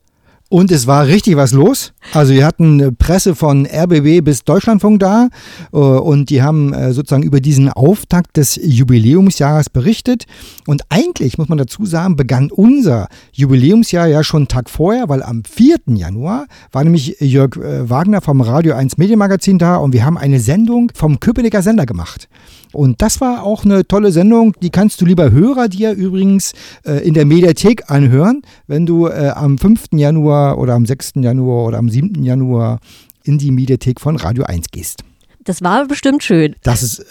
Und 0.53 0.69
es 0.69 0.85
war 0.85 1.07
richtig 1.07 1.35
was 1.35 1.51
los. 1.51 1.93
Also 2.13 2.31
wir 2.31 2.45
hatten 2.45 2.95
Presse 2.97 3.33
von 3.33 3.65
RBB 3.65 4.23
bis 4.23 4.43
Deutschlandfunk 4.43 4.99
da 4.99 5.29
äh, 5.73 5.77
und 5.77 6.29
die 6.29 6.43
haben 6.43 6.75
äh, 6.75 6.93
sozusagen 6.93 7.23
über 7.23 7.39
diesen 7.39 7.69
Auftakt 7.69 8.37
des 8.37 8.59
Jubiläumsjahres 8.61 9.71
berichtet. 9.71 10.25
Und 10.67 10.83
eigentlich, 10.89 11.39
muss 11.39 11.49
man 11.49 11.57
dazu 11.57 11.87
sagen, 11.87 12.17
begann 12.17 12.51
unser 12.51 13.07
Jubiläumsjahr 13.31 14.05
ja 14.05 14.23
schon 14.23 14.41
einen 14.41 14.47
Tag 14.47 14.69
vorher, 14.69 15.09
weil 15.09 15.23
am 15.23 15.41
4. 15.43 15.77
Januar 15.87 16.45
war 16.71 16.83
nämlich 16.83 17.15
Jörg 17.19 17.57
äh, 17.57 17.89
Wagner 17.89 18.21
vom 18.21 18.39
Radio 18.41 18.75
1 18.75 18.99
Medienmagazin 18.99 19.57
da 19.57 19.77
und 19.77 19.91
wir 19.91 20.05
haben 20.05 20.19
eine 20.19 20.39
Sendung 20.39 20.91
vom 20.93 21.19
Köpenicker 21.19 21.63
Sender 21.63 21.87
gemacht. 21.87 22.29
Und 22.73 23.01
das 23.01 23.21
war 23.21 23.43
auch 23.43 23.65
eine 23.65 23.87
tolle 23.87 24.11
Sendung. 24.11 24.53
Die 24.61 24.69
kannst 24.69 24.99
du 24.99 25.05
lieber 25.05 25.31
Hörer 25.31 25.69
dir 25.69 25.93
übrigens 25.93 26.53
äh, 26.85 27.05
in 27.07 27.13
der 27.13 27.25
Mediathek 27.25 27.89
anhören, 27.89 28.41
wenn 28.67 28.85
du 28.85 29.07
äh, 29.07 29.31
am 29.35 29.57
5. 29.57 29.85
Januar 29.93 30.57
oder 30.57 30.73
am 30.73 30.85
6. 30.85 31.13
Januar 31.17 31.67
oder 31.67 31.77
am 31.77 31.89
7. 31.89 32.23
Januar 32.23 32.79
in 33.23 33.37
die 33.37 33.51
Mediathek 33.51 34.01
von 34.01 34.15
Radio 34.15 34.43
1 34.43 34.67
gehst. 34.71 35.03
Das 35.45 35.61
war 35.61 35.85
bestimmt 35.87 36.23
schön. 36.23 36.55
Das 36.63 36.83
ist, 36.83 37.05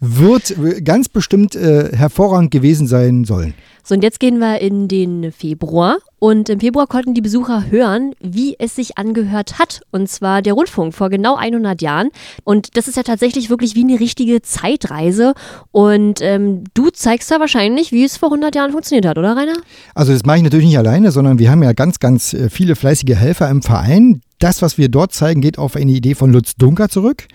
wird 0.00 0.56
ganz 0.84 1.08
bestimmt 1.08 1.54
äh, 1.54 1.96
hervorragend 1.96 2.50
gewesen 2.50 2.86
sein 2.86 3.24
sollen. 3.24 3.54
So, 3.84 3.94
und 3.94 4.02
jetzt 4.02 4.18
gehen 4.18 4.38
wir 4.38 4.60
in 4.60 4.88
den 4.88 5.30
Februar. 5.30 5.98
Und 6.18 6.48
im 6.48 6.58
Februar 6.58 6.88
konnten 6.88 7.14
die 7.14 7.20
Besucher 7.20 7.70
hören, 7.70 8.14
wie 8.20 8.56
es 8.58 8.74
sich 8.74 8.98
angehört 8.98 9.60
hat. 9.60 9.82
Und 9.92 10.08
zwar 10.08 10.42
der 10.42 10.54
Rundfunk 10.54 10.92
vor 10.92 11.08
genau 11.08 11.36
100 11.36 11.80
Jahren. 11.82 12.08
Und 12.42 12.76
das 12.76 12.88
ist 12.88 12.96
ja 12.96 13.04
tatsächlich 13.04 13.48
wirklich 13.48 13.76
wie 13.76 13.84
eine 13.84 14.00
richtige 14.00 14.42
Zeitreise. 14.42 15.34
Und 15.70 16.20
ähm, 16.20 16.64
du 16.74 16.90
zeigst 16.90 17.30
da 17.30 17.38
wahrscheinlich, 17.38 17.92
wie 17.92 18.02
es 18.02 18.16
vor 18.16 18.30
100 18.30 18.56
Jahren 18.56 18.72
funktioniert 18.72 19.06
hat, 19.06 19.18
oder 19.18 19.36
Rainer? 19.36 19.58
Also 19.94 20.12
das 20.12 20.24
mache 20.24 20.38
ich 20.38 20.42
natürlich 20.42 20.66
nicht 20.66 20.78
alleine, 20.78 21.12
sondern 21.12 21.38
wir 21.38 21.48
haben 21.50 21.62
ja 21.62 21.72
ganz, 21.72 22.00
ganz 22.00 22.34
äh, 22.34 22.50
viele 22.50 22.74
fleißige 22.74 23.14
Helfer 23.14 23.48
im 23.48 23.62
Verein, 23.62 24.20
das, 24.38 24.62
was 24.62 24.78
wir 24.78 24.88
dort 24.88 25.12
zeigen, 25.12 25.40
geht 25.40 25.58
auf 25.58 25.76
eine 25.76 25.92
Idee 25.92 26.14
von 26.14 26.32
Lutz 26.32 26.56
Dunker 26.56 26.88
zurück, 26.88 27.26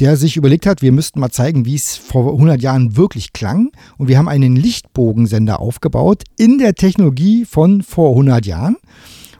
der 0.00 0.16
sich 0.16 0.36
überlegt 0.36 0.66
hat, 0.66 0.82
wir 0.82 0.92
müssten 0.92 1.20
mal 1.20 1.30
zeigen, 1.30 1.64
wie 1.64 1.74
es 1.74 1.96
vor 1.96 2.32
100 2.32 2.60
Jahren 2.60 2.96
wirklich 2.96 3.32
klang. 3.32 3.70
Und 3.96 4.08
wir 4.08 4.18
haben 4.18 4.28
einen 4.28 4.56
Lichtbogensender 4.56 5.60
aufgebaut 5.60 6.24
in 6.36 6.58
der 6.58 6.74
Technologie 6.74 7.44
von 7.44 7.82
vor 7.82 8.10
100 8.10 8.46
Jahren. 8.46 8.76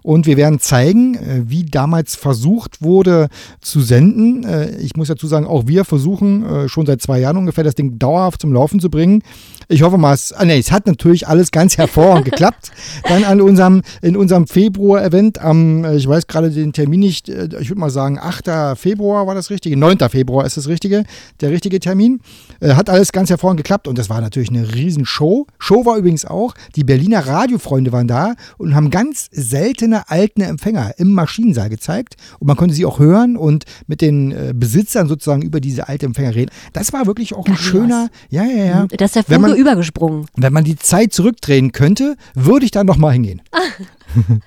Und 0.02 0.26
wir 0.26 0.36
werden 0.36 0.58
zeigen, 0.58 1.16
äh, 1.16 1.42
wie 1.46 1.64
damals 1.64 2.16
versucht 2.16 2.82
wurde 2.82 3.28
zu 3.60 3.80
senden. 3.80 4.44
Äh, 4.44 4.76
ich 4.78 4.96
muss 4.96 5.08
dazu 5.08 5.26
sagen, 5.26 5.46
auch 5.46 5.66
wir 5.66 5.84
versuchen 5.84 6.46
äh, 6.46 6.68
schon 6.68 6.86
seit 6.86 7.02
zwei 7.02 7.18
Jahren 7.18 7.36
ungefähr 7.36 7.64
das 7.64 7.74
Ding 7.74 7.98
dauerhaft 7.98 8.40
zum 8.40 8.52
Laufen 8.52 8.80
zu 8.80 8.90
bringen. 8.90 9.22
Ich 9.70 9.82
hoffe 9.82 9.98
mal, 9.98 10.14
es, 10.14 10.32
ah, 10.32 10.46
nee, 10.46 10.58
es 10.58 10.72
hat 10.72 10.86
natürlich 10.86 11.28
alles 11.28 11.50
ganz 11.50 11.76
hervorragend 11.78 12.24
geklappt. 12.24 12.72
Dann 13.04 13.24
an 13.24 13.42
unserem, 13.42 13.82
in 14.00 14.16
unserem 14.16 14.46
Februar-Event 14.46 15.40
am, 15.42 15.84
ich 15.94 16.08
weiß 16.08 16.26
gerade 16.26 16.50
den 16.50 16.72
Termin 16.72 17.00
nicht, 17.00 17.28
ich 17.28 17.68
würde 17.68 17.78
mal 17.78 17.90
sagen, 17.90 18.18
8. 18.18 18.78
Februar 18.78 19.26
war 19.26 19.34
das 19.34 19.50
richtige, 19.50 19.76
9. 19.76 19.98
Februar 20.08 20.46
ist 20.46 20.56
das 20.56 20.68
richtige, 20.68 21.04
der 21.42 21.50
richtige 21.50 21.80
Termin. 21.80 22.20
Hat 22.62 22.88
alles 22.88 23.12
ganz 23.12 23.28
hervorragend 23.28 23.58
geklappt 23.58 23.88
und 23.88 23.98
das 23.98 24.08
war 24.08 24.22
natürlich 24.22 24.48
eine 24.48 24.74
Riesenshow. 24.74 25.46
Show 25.58 25.84
war 25.84 25.98
übrigens 25.98 26.24
auch, 26.24 26.54
die 26.74 26.84
Berliner 26.84 27.26
Radiofreunde 27.26 27.92
waren 27.92 28.08
da 28.08 28.34
und 28.56 28.74
haben 28.74 28.88
ganz 28.88 29.28
seltene 29.32 30.08
alten 30.08 30.40
Empfänger 30.40 30.94
im 30.96 31.12
Maschinensaal 31.12 31.68
gezeigt 31.68 32.16
und 32.38 32.46
man 32.46 32.56
konnte 32.56 32.74
sie 32.74 32.86
auch 32.86 32.98
hören 32.98 33.36
und 33.36 33.64
mit 33.86 34.00
den 34.00 34.32
äh, 34.32 34.54
Besitzern 34.54 35.08
sozusagen 35.08 35.42
über 35.42 35.60
diese 35.60 35.88
alte 35.88 36.06
Empfänger 36.06 36.34
reden. 36.34 36.50
Das 36.72 36.94
war 36.94 37.06
wirklich 37.06 37.34
auch 37.34 37.46
ein 37.46 37.54
Geil 37.54 37.62
schöner, 37.62 38.08
ja, 38.30 38.44
ja, 38.44 38.64
ja. 38.64 38.86
Da 38.86 39.04
ist 39.04 39.14
der 39.14 39.24
Funke 39.24 39.40
man, 39.40 39.57
übergesprungen. 39.58 40.26
Wenn 40.36 40.52
man 40.52 40.64
die 40.64 40.76
Zeit 40.76 41.12
zurückdrehen 41.12 41.72
könnte, 41.72 42.16
würde 42.34 42.64
ich 42.64 42.70
da 42.70 42.84
nochmal 42.84 43.12
hingehen. 43.12 43.42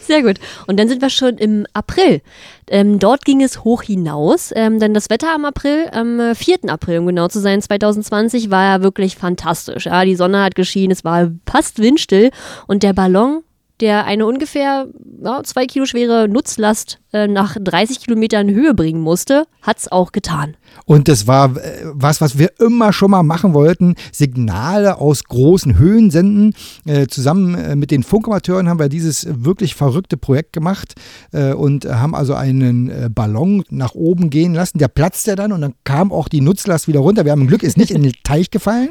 Sehr 0.00 0.22
gut. 0.22 0.40
Und 0.66 0.78
dann 0.78 0.88
sind 0.88 1.02
wir 1.02 1.10
schon 1.10 1.38
im 1.38 1.66
April. 1.72 2.20
Ähm, 2.68 2.98
dort 2.98 3.24
ging 3.24 3.42
es 3.42 3.64
hoch 3.64 3.82
hinaus, 3.82 4.52
ähm, 4.56 4.80
denn 4.80 4.94
das 4.94 5.10
Wetter 5.10 5.34
am 5.34 5.44
April, 5.44 5.88
am 5.92 6.34
4. 6.34 6.64
Äh, 6.64 6.68
April, 6.68 6.98
um 6.98 7.06
genau 7.06 7.28
zu 7.28 7.38
sein, 7.38 7.62
2020, 7.62 8.50
war 8.50 8.64
ja 8.64 8.82
wirklich 8.82 9.16
fantastisch. 9.16 9.86
Ja, 9.86 10.04
die 10.04 10.16
Sonne 10.16 10.42
hat 10.42 10.54
geschienen, 10.54 10.90
es 10.90 11.04
war 11.04 11.30
fast 11.46 11.78
windstill 11.78 12.30
und 12.66 12.82
der 12.82 12.92
Ballon 12.92 13.42
der 13.80 14.06
eine 14.06 14.26
ungefähr 14.26 14.88
ja, 15.22 15.42
zwei 15.44 15.66
Kilo 15.66 15.86
schwere 15.86 16.28
Nutzlast 16.28 16.98
äh, 17.12 17.26
nach 17.26 17.56
30 17.60 18.00
Kilometern 18.00 18.50
Höhe 18.50 18.74
bringen 18.74 19.00
musste, 19.00 19.46
hat 19.62 19.78
es 19.78 19.90
auch 19.90 20.12
getan. 20.12 20.56
Und 20.84 21.08
das 21.08 21.26
war 21.26 21.56
äh, 21.56 21.84
was, 21.84 22.20
was 22.20 22.38
wir 22.38 22.50
immer 22.60 22.92
schon 22.92 23.10
mal 23.10 23.22
machen 23.22 23.52
wollten: 23.52 23.94
Signale 24.10 24.98
aus 24.98 25.24
großen 25.24 25.78
Höhen 25.78 26.10
senden. 26.10 26.54
Äh, 26.86 27.06
zusammen 27.08 27.54
äh, 27.54 27.76
mit 27.76 27.90
den 27.90 28.02
Funkamateuren 28.02 28.68
haben 28.68 28.78
wir 28.78 28.88
dieses 28.88 29.26
wirklich 29.44 29.74
verrückte 29.74 30.16
Projekt 30.16 30.52
gemacht 30.52 30.94
und 31.32 31.84
haben 31.84 32.14
also 32.14 32.34
einen 32.34 33.12
Ballon 33.14 33.62
nach 33.70 33.94
oben 33.94 34.30
gehen 34.30 34.54
lassen. 34.54 34.78
Der 34.78 34.88
platzte 34.88 35.36
dann 35.36 35.52
und 35.52 35.60
dann 35.60 35.74
kam 35.84 36.12
auch 36.12 36.28
die 36.28 36.40
Nutzlast 36.40 36.88
wieder 36.88 37.00
runter. 37.00 37.24
Wir 37.24 37.32
haben 37.32 37.46
Glück, 37.46 37.62
ist 37.62 37.76
nicht 37.76 37.90
in 37.90 38.02
den 38.02 38.12
Teich 38.24 38.50
gefallen. 38.50 38.90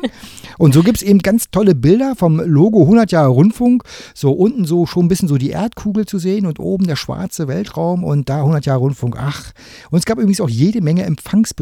Und 0.57 0.73
so 0.73 0.83
gibt 0.83 0.97
es 0.97 1.03
eben 1.03 1.19
ganz 1.19 1.49
tolle 1.51 1.75
Bilder 1.75 2.15
vom 2.15 2.39
Logo 2.39 2.81
100 2.81 3.11
Jahre 3.11 3.29
Rundfunk. 3.29 3.83
So 4.13 4.31
unten 4.31 4.65
so 4.65 4.85
schon 4.85 5.05
ein 5.05 5.07
bisschen 5.07 5.27
so 5.27 5.37
die 5.37 5.49
Erdkugel 5.49 6.05
zu 6.05 6.19
sehen 6.19 6.45
und 6.45 6.59
oben 6.59 6.87
der 6.87 6.95
schwarze 6.95 7.47
Weltraum 7.47 8.03
und 8.03 8.29
da 8.29 8.37
100 8.39 8.65
Jahre 8.65 8.79
Rundfunk. 8.79 9.15
Ach, 9.19 9.51
und 9.89 9.99
es 9.99 10.05
gab 10.05 10.17
übrigens 10.17 10.41
auch 10.41 10.49
jede 10.49 10.81
Menge 10.81 11.05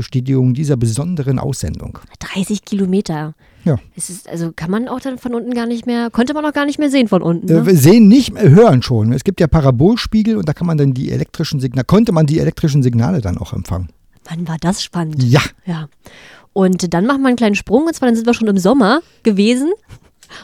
Empfangsbestätigungen 0.06 0.54
dieser 0.54 0.78
besonderen 0.78 1.40
Aussendung. 1.40 2.00
30 2.20 2.64
Kilometer. 2.64 3.34
Ja. 3.64 3.78
Ist, 3.96 4.30
also 4.30 4.52
kann 4.56 4.70
man 4.70 4.88
auch 4.88 5.00
dann 5.00 5.18
von 5.18 5.34
unten 5.34 5.54
gar 5.54 5.66
nicht 5.66 5.86
mehr, 5.86 6.10
konnte 6.12 6.34
man 6.34 6.46
auch 6.46 6.54
gar 6.54 6.66
nicht 6.66 6.80
mehr 6.80 6.90
sehen 6.90 7.08
von 7.08 7.22
unten. 7.22 7.48
Ne? 7.48 7.68
Äh, 7.68 7.76
sehen 7.76 8.08
nicht, 8.08 8.38
hören 8.40 8.82
schon. 8.82 9.12
Es 9.12 9.24
gibt 9.24 9.40
ja 9.40 9.48
Parabolspiegel 9.48 10.38
und 10.38 10.48
da 10.48 10.54
kann 10.54 10.68
man 10.68 10.78
dann 10.78 10.94
die 10.94 11.12
elektrischen 11.12 11.60
Signale, 11.60 11.86
konnte 11.86 12.12
man 12.12 12.26
die 12.26 12.40
elektrischen 12.40 12.84
Signale 12.84 13.22
dann 13.22 13.38
auch 13.38 13.54
empfangen. 13.54 13.90
Wann 14.30 14.48
war 14.48 14.58
das 14.60 14.84
spannend? 14.84 15.24
Ja. 15.24 15.42
Ja. 15.66 15.88
Und 16.54 16.94
dann 16.94 17.06
machen 17.06 17.22
wir 17.22 17.28
einen 17.28 17.38
kleinen 17.38 17.56
Sprung 17.56 17.86
und 17.86 17.96
zwar 17.96 18.08
dann 18.08 18.16
sind 18.16 18.28
wir 18.28 18.34
schon 18.34 18.48
im 18.48 18.58
Sommer 18.58 19.02
gewesen 19.24 19.72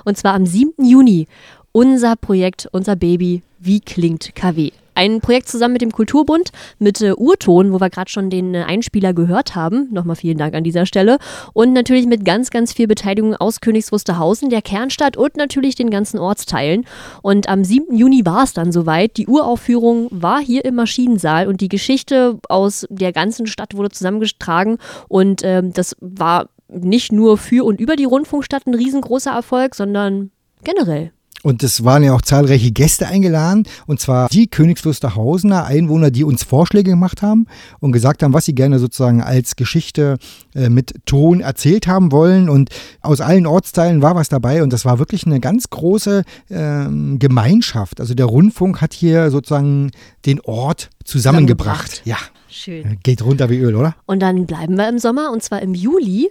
und 0.04 0.18
zwar 0.18 0.34
am 0.34 0.46
7. 0.46 0.84
Juni. 0.84 1.28
Unser 1.72 2.16
Projekt, 2.18 2.68
unser 2.72 2.96
Baby, 2.98 3.44
wie 3.60 3.80
klingt 3.80 4.36
KW? 4.36 4.72
Ein 4.96 5.22
Projekt 5.22 5.48
zusammen 5.48 5.74
mit 5.74 5.82
dem 5.82 5.92
Kulturbund, 5.92 6.52
mit 6.80 7.02
äh, 7.02 7.14
Urton, 7.14 7.72
wo 7.72 7.80
wir 7.80 7.90
gerade 7.90 8.10
schon 8.10 8.30
den 8.30 8.54
äh, 8.54 8.64
Einspieler 8.64 9.14
gehört 9.14 9.56
haben. 9.56 9.88
Nochmal 9.92 10.16
vielen 10.16 10.38
Dank 10.38 10.54
an 10.54 10.64
dieser 10.64 10.86
Stelle. 10.86 11.18
Und 11.54 11.74
natürlich 11.74 12.08
mit 12.08 12.26
ganz, 12.26 12.50
ganz 12.50 12.74
viel 12.74 12.88
Beteiligung 12.88 13.36
aus 13.36 13.62
Königs 13.62 13.92
Wusterhausen, 13.92 14.50
der 14.50 14.62
Kernstadt 14.62 15.18
und 15.18 15.38
natürlich 15.38 15.76
den 15.76 15.90
ganzen 15.90 16.20
Ortsteilen. 16.20 16.86
Und 17.22 17.48
am 17.50 17.64
7. 17.64 17.96
Juni 17.96 18.26
war 18.26 18.44
es 18.44 18.54
dann 18.54 18.72
soweit. 18.72 19.18
Die 19.18 19.28
Uraufführung 19.28 20.08
war 20.12 20.40
hier 20.40 20.66
im 20.66 20.76
Maschinensaal 20.76 21.48
und 21.48 21.62
die 21.62 21.70
Geschichte 21.70 22.40
aus 22.50 22.86
der 22.90 23.14
ganzen 23.14 23.48
Stadt 23.48 23.76
wurde 23.76 23.90
zusammengetragen. 23.90 24.78
Und 25.08 25.42
ähm, 25.44 25.74
das 25.74 25.96
war 26.00 26.50
nicht 26.68 27.12
nur 27.12 27.38
für 27.38 27.66
und 27.66 27.80
über 27.80 27.96
die 27.96 28.06
Rundfunkstadt 28.06 28.66
ein 28.66 28.74
riesengroßer 28.74 29.32
Erfolg, 29.32 29.76
sondern 29.76 30.32
generell. 30.64 31.12
Und 31.44 31.64
es 31.64 31.84
waren 31.84 32.04
ja 32.04 32.14
auch 32.14 32.22
zahlreiche 32.22 32.72
Gäste 32.72 33.08
eingeladen, 33.08 33.64
und 33.88 34.00
zwar 34.00 34.30
die 34.30 34.48
Königs 34.48 34.86
Wusterhausener 34.86 35.66
Einwohner, 35.66 36.12
die 36.12 36.24
uns 36.24 36.44
Vorschläge 36.44 36.92
gemacht 36.92 37.22
haben 37.22 37.48
und 37.80 37.92
gesagt 37.92 38.22
haben, 38.22 38.34
was 38.34 38.46
sie 38.46 38.54
gerne 38.54 38.80
sozusagen 38.80 39.22
als 39.22 39.56
Geschichte 39.56 40.18
äh, 40.54 40.70
mit 40.70 40.94
Ton 41.06 41.40
erzählt 41.40 41.88
haben 41.88 42.12
wollen. 42.12 42.50
Und 42.50 42.70
aus 43.02 43.22
allen 43.22 43.48
Ortsteilen 43.48 44.02
war 44.02 44.16
was 44.16 44.30
dabei 44.30 44.62
und 44.64 44.72
das 44.72 44.86
war 44.86 45.00
wirklich 45.00 45.26
eine 45.26 45.40
ganz 45.40 45.70
große 45.70 46.24
äh, 46.50 46.86
Gemeinschaft. 47.18 48.00
Also 48.00 48.14
der 48.14 48.28
Rundfunk 48.28 48.82
hat 48.82 48.94
hier 48.94 49.32
sozusagen 49.32 49.92
den 50.26 50.40
Ort 50.42 50.90
zusammengebracht. 51.04 52.02
Ja. 52.06 52.18
Schön. 52.54 53.00
Geht 53.02 53.24
runter 53.24 53.50
wie 53.50 53.60
Öl, 53.60 53.76
oder? 53.76 53.96
Und 54.06 54.20
dann 54.20 54.46
bleiben 54.46 54.76
wir 54.76 54.90
im 54.90 55.00
Sommer 55.00 55.32
und 55.32 55.42
zwar 55.42 55.62
im 55.62 55.74
Juli. 55.74 56.30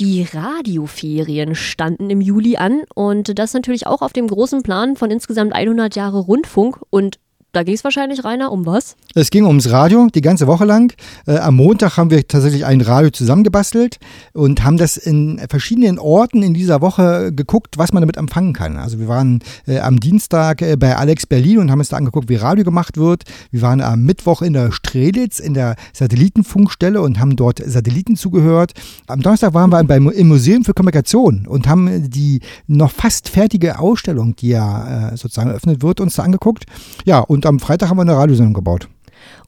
Die 0.00 0.22
Radioferien 0.32 1.56
standen 1.56 2.08
im 2.08 2.20
Juli 2.20 2.56
an 2.56 2.82
und 2.94 3.36
das 3.36 3.52
natürlich 3.52 3.88
auch 3.88 4.00
auf 4.00 4.12
dem 4.12 4.28
großen 4.28 4.62
Plan 4.62 4.94
von 4.94 5.10
insgesamt 5.10 5.52
100 5.52 5.96
Jahre 5.96 6.20
Rundfunk 6.20 6.80
und 6.90 7.18
da 7.52 7.62
ging 7.62 7.74
es 7.74 7.82
wahrscheinlich, 7.82 8.24
Rainer, 8.24 8.52
um 8.52 8.66
was? 8.66 8.94
Es 9.14 9.30
ging 9.30 9.46
ums 9.46 9.70
Radio 9.70 10.08
die 10.14 10.20
ganze 10.20 10.46
Woche 10.46 10.66
lang. 10.66 10.92
Äh, 11.26 11.38
am 11.38 11.56
Montag 11.56 11.96
haben 11.96 12.10
wir 12.10 12.28
tatsächlich 12.28 12.66
ein 12.66 12.82
Radio 12.82 13.08
zusammengebastelt 13.08 13.96
und 14.34 14.64
haben 14.64 14.76
das 14.76 14.98
in 14.98 15.40
verschiedenen 15.48 15.98
Orten 15.98 16.42
in 16.42 16.52
dieser 16.52 16.82
Woche 16.82 17.32
geguckt, 17.32 17.78
was 17.78 17.94
man 17.94 18.02
damit 18.02 18.18
empfangen 18.18 18.52
kann. 18.52 18.76
Also 18.76 18.98
wir 18.98 19.08
waren 19.08 19.40
äh, 19.66 19.78
am 19.78 19.98
Dienstag 19.98 20.60
äh, 20.60 20.76
bei 20.76 20.94
Alex 20.94 21.24
Berlin 21.24 21.58
und 21.58 21.70
haben 21.70 21.78
uns 21.78 21.88
da 21.88 21.96
angeguckt, 21.96 22.28
wie 22.28 22.36
Radio 22.36 22.64
gemacht 22.64 22.98
wird. 22.98 23.24
Wir 23.50 23.62
waren 23.62 23.80
am 23.80 24.02
Mittwoch 24.02 24.42
in 24.42 24.52
der 24.52 24.70
Strelitz 24.70 25.38
in 25.38 25.54
der 25.54 25.76
Satellitenfunkstelle 25.94 27.00
und 27.00 27.18
haben 27.18 27.34
dort 27.34 27.62
Satelliten 27.64 28.16
zugehört. 28.16 28.72
Am 29.06 29.22
Donnerstag 29.22 29.54
waren 29.54 29.70
wir 29.70 29.82
beim, 29.84 30.10
im 30.10 30.28
Museum 30.28 30.64
für 30.64 30.74
Kommunikation 30.74 31.46
und 31.46 31.66
haben 31.66 32.10
die 32.10 32.40
noch 32.66 32.90
fast 32.90 33.30
fertige 33.30 33.78
Ausstellung, 33.78 34.36
die 34.36 34.48
ja 34.48 35.12
äh, 35.12 35.16
sozusagen 35.16 35.48
eröffnet 35.48 35.82
wird, 35.82 36.00
uns 36.00 36.16
da 36.16 36.24
angeguckt. 36.24 36.66
Ja, 37.06 37.20
und 37.20 37.37
und 37.38 37.46
am 37.46 37.60
Freitag 37.60 37.88
haben 37.88 37.98
wir 37.98 38.02
eine 38.02 38.16
Radiosendung 38.16 38.52
gebaut. 38.52 38.88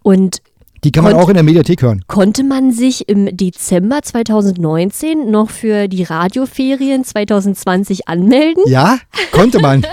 Und 0.02 0.42
die 0.84 0.92
kann 0.92 1.02
man 1.02 1.14
auch 1.14 1.28
in 1.28 1.34
der 1.34 1.42
Mediathek 1.42 1.82
hören. 1.82 2.04
Konnte 2.06 2.44
man 2.44 2.70
sich 2.70 3.08
im 3.08 3.36
Dezember 3.36 4.00
2019 4.00 5.28
noch 5.28 5.50
für 5.50 5.88
die 5.88 6.04
Radioferien 6.04 7.02
2020 7.02 8.06
anmelden? 8.06 8.62
Ja, 8.68 8.98
konnte 9.32 9.58
man. 9.58 9.84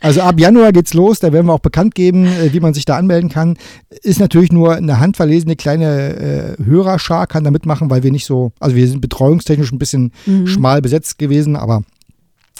Also 0.00 0.20
ab 0.20 0.38
Januar 0.38 0.72
geht's 0.72 0.92
los, 0.92 1.20
da 1.20 1.32
werden 1.32 1.46
wir 1.46 1.54
auch 1.54 1.60
bekannt 1.60 1.94
geben, 1.94 2.26
äh, 2.26 2.52
wie 2.52 2.60
man 2.60 2.74
sich 2.74 2.84
da 2.84 2.98
anmelden 2.98 3.30
kann. 3.30 3.56
Ist 4.02 4.20
natürlich 4.20 4.52
nur 4.52 4.74
eine 4.74 5.00
handverlesene 5.00 5.56
kleine 5.56 6.56
äh, 6.58 6.62
Hörerschar 6.62 7.26
kann 7.26 7.42
da 7.44 7.50
mitmachen, 7.50 7.88
weil 7.88 8.02
wir 8.02 8.10
nicht 8.10 8.26
so, 8.26 8.52
also 8.60 8.76
wir 8.76 8.86
sind 8.86 9.00
betreuungstechnisch 9.00 9.72
ein 9.72 9.78
bisschen 9.78 10.12
Mhm. 10.26 10.46
schmal 10.46 10.82
besetzt 10.82 11.18
gewesen, 11.18 11.56
aber 11.56 11.84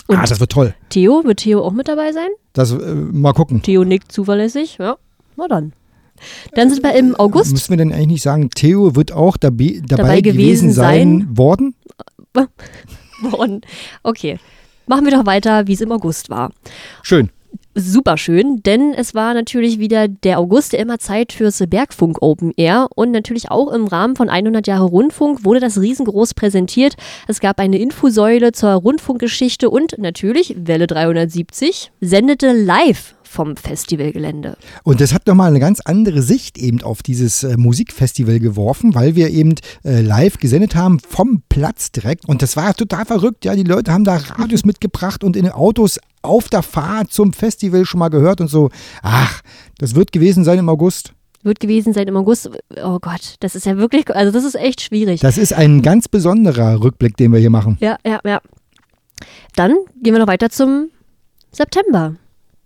Und 0.07 0.19
ah, 0.19 0.25
das 0.27 0.41
wird 0.41 0.53
toll. 0.53 0.75
Theo, 0.91 1.25
wird 1.25 1.39
Theo 1.41 1.63
auch 1.63 1.73
mit 1.73 1.89
dabei 1.89 2.13
sein? 2.13 2.29
Das 2.53 2.73
äh, 2.73 2.95
mal 2.95 3.33
gucken. 3.33 3.63
Theo 3.63 3.85
nickt 3.85 4.13
zuverlässig. 4.13 4.77
Ja, 4.79 4.97
na 5.37 5.49
dann. 5.49 5.73
Dann 6.55 6.71
sind 6.71 6.83
wir 6.83 6.95
im 6.95 7.15
August. 7.17 7.53
Müssen 7.53 7.71
wir 7.71 7.77
denn 7.77 7.93
eigentlich 7.93 8.07
nicht 8.07 8.23
sagen, 8.23 8.51
Theo 8.51 8.95
wird 8.95 9.13
auch 9.13 9.37
dabei, 9.37 9.81
Dabei 9.87 10.21
gewesen 10.21 10.69
gewesen 10.69 10.73
sein, 10.73 11.19
sein. 11.21 11.39
worden? 11.39 11.75
worden. 13.23 13.63
Okay. 14.03 14.39
Machen 14.87 15.07
wir 15.07 15.13
doch 15.13 15.27
weiter, 15.27 15.67
wie 15.67 15.73
es 15.73 15.81
im 15.81 15.93
August 15.93 16.29
war. 16.29 16.53
Schön. 17.03 17.31
Super 17.77 18.17
schön, 18.17 18.63
denn 18.63 18.95
es 18.95 19.15
war 19.15 19.35
natürlich 19.35 19.81
wieder 19.81 20.07
der 20.07 20.39
August, 20.39 20.75
der 20.75 20.79
immer 20.79 21.01
Zeit 21.01 21.33
fürs 21.33 21.61
Bergfunk 21.67 22.23
Open 22.23 22.53
Air 22.57 22.87
und 22.95 23.11
natürlich 23.11 23.51
auch 23.51 23.73
im 23.73 23.89
Rahmen 23.89 24.15
von 24.15 24.29
100 24.29 24.69
Jahre 24.69 24.85
Rundfunk 24.85 25.45
wurde 25.45 25.59
das 25.59 25.81
riesengroß 25.81 26.35
präsentiert. 26.35 26.95
Es 27.27 27.41
gab 27.41 27.59
eine 27.59 27.79
Infosäule 27.79 28.53
zur 28.53 28.71
Rundfunkgeschichte 28.71 29.71
und 29.71 29.99
natürlich 29.99 30.55
Welle 30.57 30.87
370 30.87 31.91
sendete 32.01 32.53
live 32.53 33.17
vom 33.25 33.57
Festivalgelände. 33.57 34.57
Und 34.85 35.01
das 35.01 35.13
hat 35.13 35.27
nochmal 35.27 35.51
eine 35.51 35.59
ganz 35.59 35.81
andere 35.81 36.23
Sicht 36.23 36.57
eben 36.57 36.83
auf 36.83 37.03
dieses 37.03 37.43
äh, 37.43 37.57
Musikfestival 37.57 38.39
geworfen, 38.39 38.95
weil 38.95 39.17
wir 39.17 39.31
eben 39.31 39.57
äh, 39.85 40.01
live 40.01 40.39
gesendet 40.39 40.77
haben 40.77 41.01
vom 41.01 41.43
Platz 41.49 41.91
direkt. 41.91 42.29
Und 42.29 42.43
das 42.43 42.57
war 42.57 42.75
total 42.75 43.05
verrückt. 43.05 43.45
Ja, 43.45 43.57
die 43.57 43.65
Leute 43.65 43.93
haben 43.93 44.05
da 44.05 44.17
Radios 44.17 44.65
mitgebracht 44.65 45.25
und 45.25 45.35
in 45.35 45.43
den 45.43 45.53
Autos 45.53 45.99
auf 46.25 46.49
der 46.49 46.63
Fahrt 46.63 47.13
zum 47.13 47.33
Festival 47.33 47.85
schon 47.85 48.01
mal 48.01 48.09
gehört 48.09 48.41
und 48.41 48.49
so. 48.49 48.71
Ach, 49.03 49.43
das 49.79 49.95
wird 49.95 50.13
gewesen 50.13 50.45
sein 50.45 50.59
im 50.59 50.69
August. 50.69 51.13
Wird 51.43 51.61
gewesen 51.61 51.93
sein 51.93 52.09
im 52.09 52.17
August. 52.17 52.51
Oh 52.83 52.99
Gott, 53.01 53.35
das 53.41 53.55
ist 53.55 53.67
ja 53.67 53.77
wirklich, 53.77 54.09
also 54.15 54.33
das 54.33 54.45
ist 54.45 54.55
echt 54.55 54.81
schwierig. 54.81 55.21
Das 55.21 55.37
ist 55.37 55.53
ein 55.53 55.83
ganz 55.83 56.09
besonderer 56.09 56.83
Rückblick, 56.83 57.17
den 57.17 57.33
wir 57.33 57.39
hier 57.39 57.51
machen. 57.51 57.77
Ja, 57.81 57.99
ja, 58.05 58.19
ja. 58.25 58.41
Dann 59.55 59.75
gehen 60.03 60.15
wir 60.15 60.21
noch 60.21 60.27
weiter 60.27 60.51
zum 60.51 60.91
September. 61.53 62.17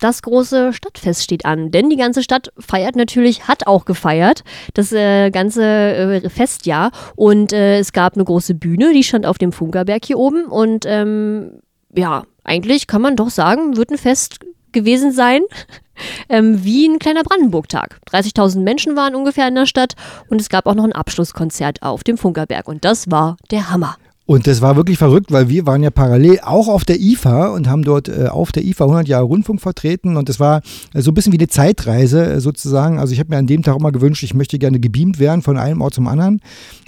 Das 0.01 0.23
große 0.23 0.73
Stadtfest 0.73 1.25
steht 1.25 1.45
an, 1.45 1.73
denn 1.73 1.91
die 1.91 1.97
ganze 1.97 2.23
Stadt 2.23 2.53
feiert 2.57 2.95
natürlich, 2.95 3.49
hat 3.49 3.67
auch 3.67 3.85
gefeiert, 3.85 4.45
das 4.75 4.93
äh, 4.93 5.31
ganze 5.31 5.65
äh, 5.65 6.31
Festjahr. 6.31 6.93
Und 7.17 7.53
äh, 7.53 7.81
es 7.81 7.93
gab 7.93 8.15
eine 8.15 8.25
große 8.25 8.55
Bühne, 8.55 8.93
die 8.93 9.03
stand 9.03 9.27
auf 9.27 9.39
dem 9.39 9.51
Funkerberg 9.51 10.05
hier 10.05 10.19
oben. 10.19 10.45
Und 10.45 10.85
ähm, 10.87 11.61
ja, 11.97 12.23
eigentlich 12.49 12.87
kann 12.87 13.03
man 13.03 13.17
doch 13.17 13.31
sagen, 13.31 13.77
wird 13.77 13.91
ein 13.91 13.99
Fest 13.99 14.41
gewesen 14.73 15.13
sein, 15.13 15.43
ähm, 16.29 16.65
wie 16.65 16.87
ein 16.87 16.99
kleiner 16.99 17.23
Brandenburg-Tag. 17.23 18.01
30.000 18.11 18.61
Menschen 18.61 18.97
waren 18.97 19.15
ungefähr 19.15 19.49
in 19.49 19.55
der 19.55 19.67
Stadt 19.67 19.95
und 20.29 20.41
es 20.41 20.49
gab 20.49 20.67
auch 20.67 20.75
noch 20.75 20.85
ein 20.85 20.93
Abschlusskonzert 20.93 21.83
auf 21.83 22.05
dem 22.05 22.19
Funkerberg. 22.19 22.69
Und 22.69 22.85
das 22.85 23.11
war 23.11 23.37
der 23.51 23.71
Hammer. 23.71 23.97
Und 24.31 24.47
das 24.47 24.61
war 24.61 24.77
wirklich 24.77 24.99
verrückt, 24.99 25.33
weil 25.33 25.49
wir 25.49 25.67
waren 25.67 25.83
ja 25.83 25.89
parallel 25.89 26.41
auch 26.43 26.69
auf 26.69 26.85
der 26.85 27.01
IFA 27.01 27.47
und 27.49 27.67
haben 27.67 27.83
dort 27.83 28.09
äh, 28.11 28.27
auf 28.27 28.53
der 28.53 28.63
IFA 28.63 28.85
100 28.85 29.09
Jahre 29.09 29.25
Rundfunk 29.25 29.59
vertreten 29.63 30.19
und 30.19 30.29
das 30.29 30.39
war 30.39 30.61
äh, 30.93 31.01
so 31.01 31.11
ein 31.13 31.15
bisschen 31.15 31.33
wie 31.33 31.39
eine 31.39 31.49
Zeitreise 31.49 32.25
äh, 32.35 32.41
sozusagen. 32.41 32.99
Also 32.99 33.15
ich 33.15 33.21
habe 33.21 33.31
mir 33.31 33.39
an 33.39 33.47
dem 33.47 33.63
Tag 33.63 33.79
immer 33.79 33.91
gewünscht, 33.91 34.23
ich 34.23 34.35
möchte 34.35 34.59
gerne 34.59 34.81
gebeamt 34.81 35.19
werden 35.19 35.41
von 35.41 35.57
einem 35.57 35.81
Ort 35.81 35.95
zum 35.95 36.07
anderen. 36.09 36.43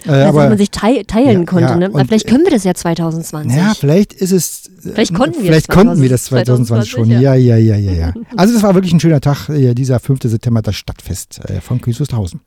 Äh, 0.05 0.11
Also, 0.11 0.29
aber 0.29 0.41
dass 0.43 0.49
man 0.51 0.59
sich 0.59 0.71
tei 0.71 1.03
teilen 1.07 1.41
Ja, 1.41 1.45
konnte. 1.47 1.65
ja, 1.71 1.77
ne? 1.77 1.91
und- 1.91 2.07
Vielleicht 2.09 2.27
können 2.27 2.45
wir 2.45 2.51
das 2.51 2.65
ja 2.65 2.75
2020. 2.75 3.57
Ja, 3.57 3.73
vielleicht 3.75 4.13
ist 4.13 4.33
es. 4.33 4.67
äh, 4.85 4.91
Vielleicht 4.93 5.15
konnten 5.15 5.37
wir 5.39 5.45
Vielleicht 5.47 5.71
das 5.71 5.75
konnten 5.75 6.03
wir 6.03 6.11
das 6.11 6.25
2020 6.25 6.91
2020 6.91 6.91
schon. 6.91 7.23
Ja, 7.23 7.35
ja, 7.35 7.57
ja, 7.57 7.77
ja, 7.77 7.93
ja. 7.93 8.15
Also, 8.37 8.53
das 8.53 8.63
war 8.63 8.75
wirklich 8.75 8.93
ein 8.93 9.01
schöner 9.01 9.23
Tag, 9.23 9.49
äh, 9.49 9.73
dieser 9.75 9.99
5. 9.99 10.21
September, 10.25 10.61
das 10.61 10.77
Stadtfest 10.77 11.41
äh, 11.49 11.63
von 11.63 11.81
Königswusterhausen. 11.81 12.41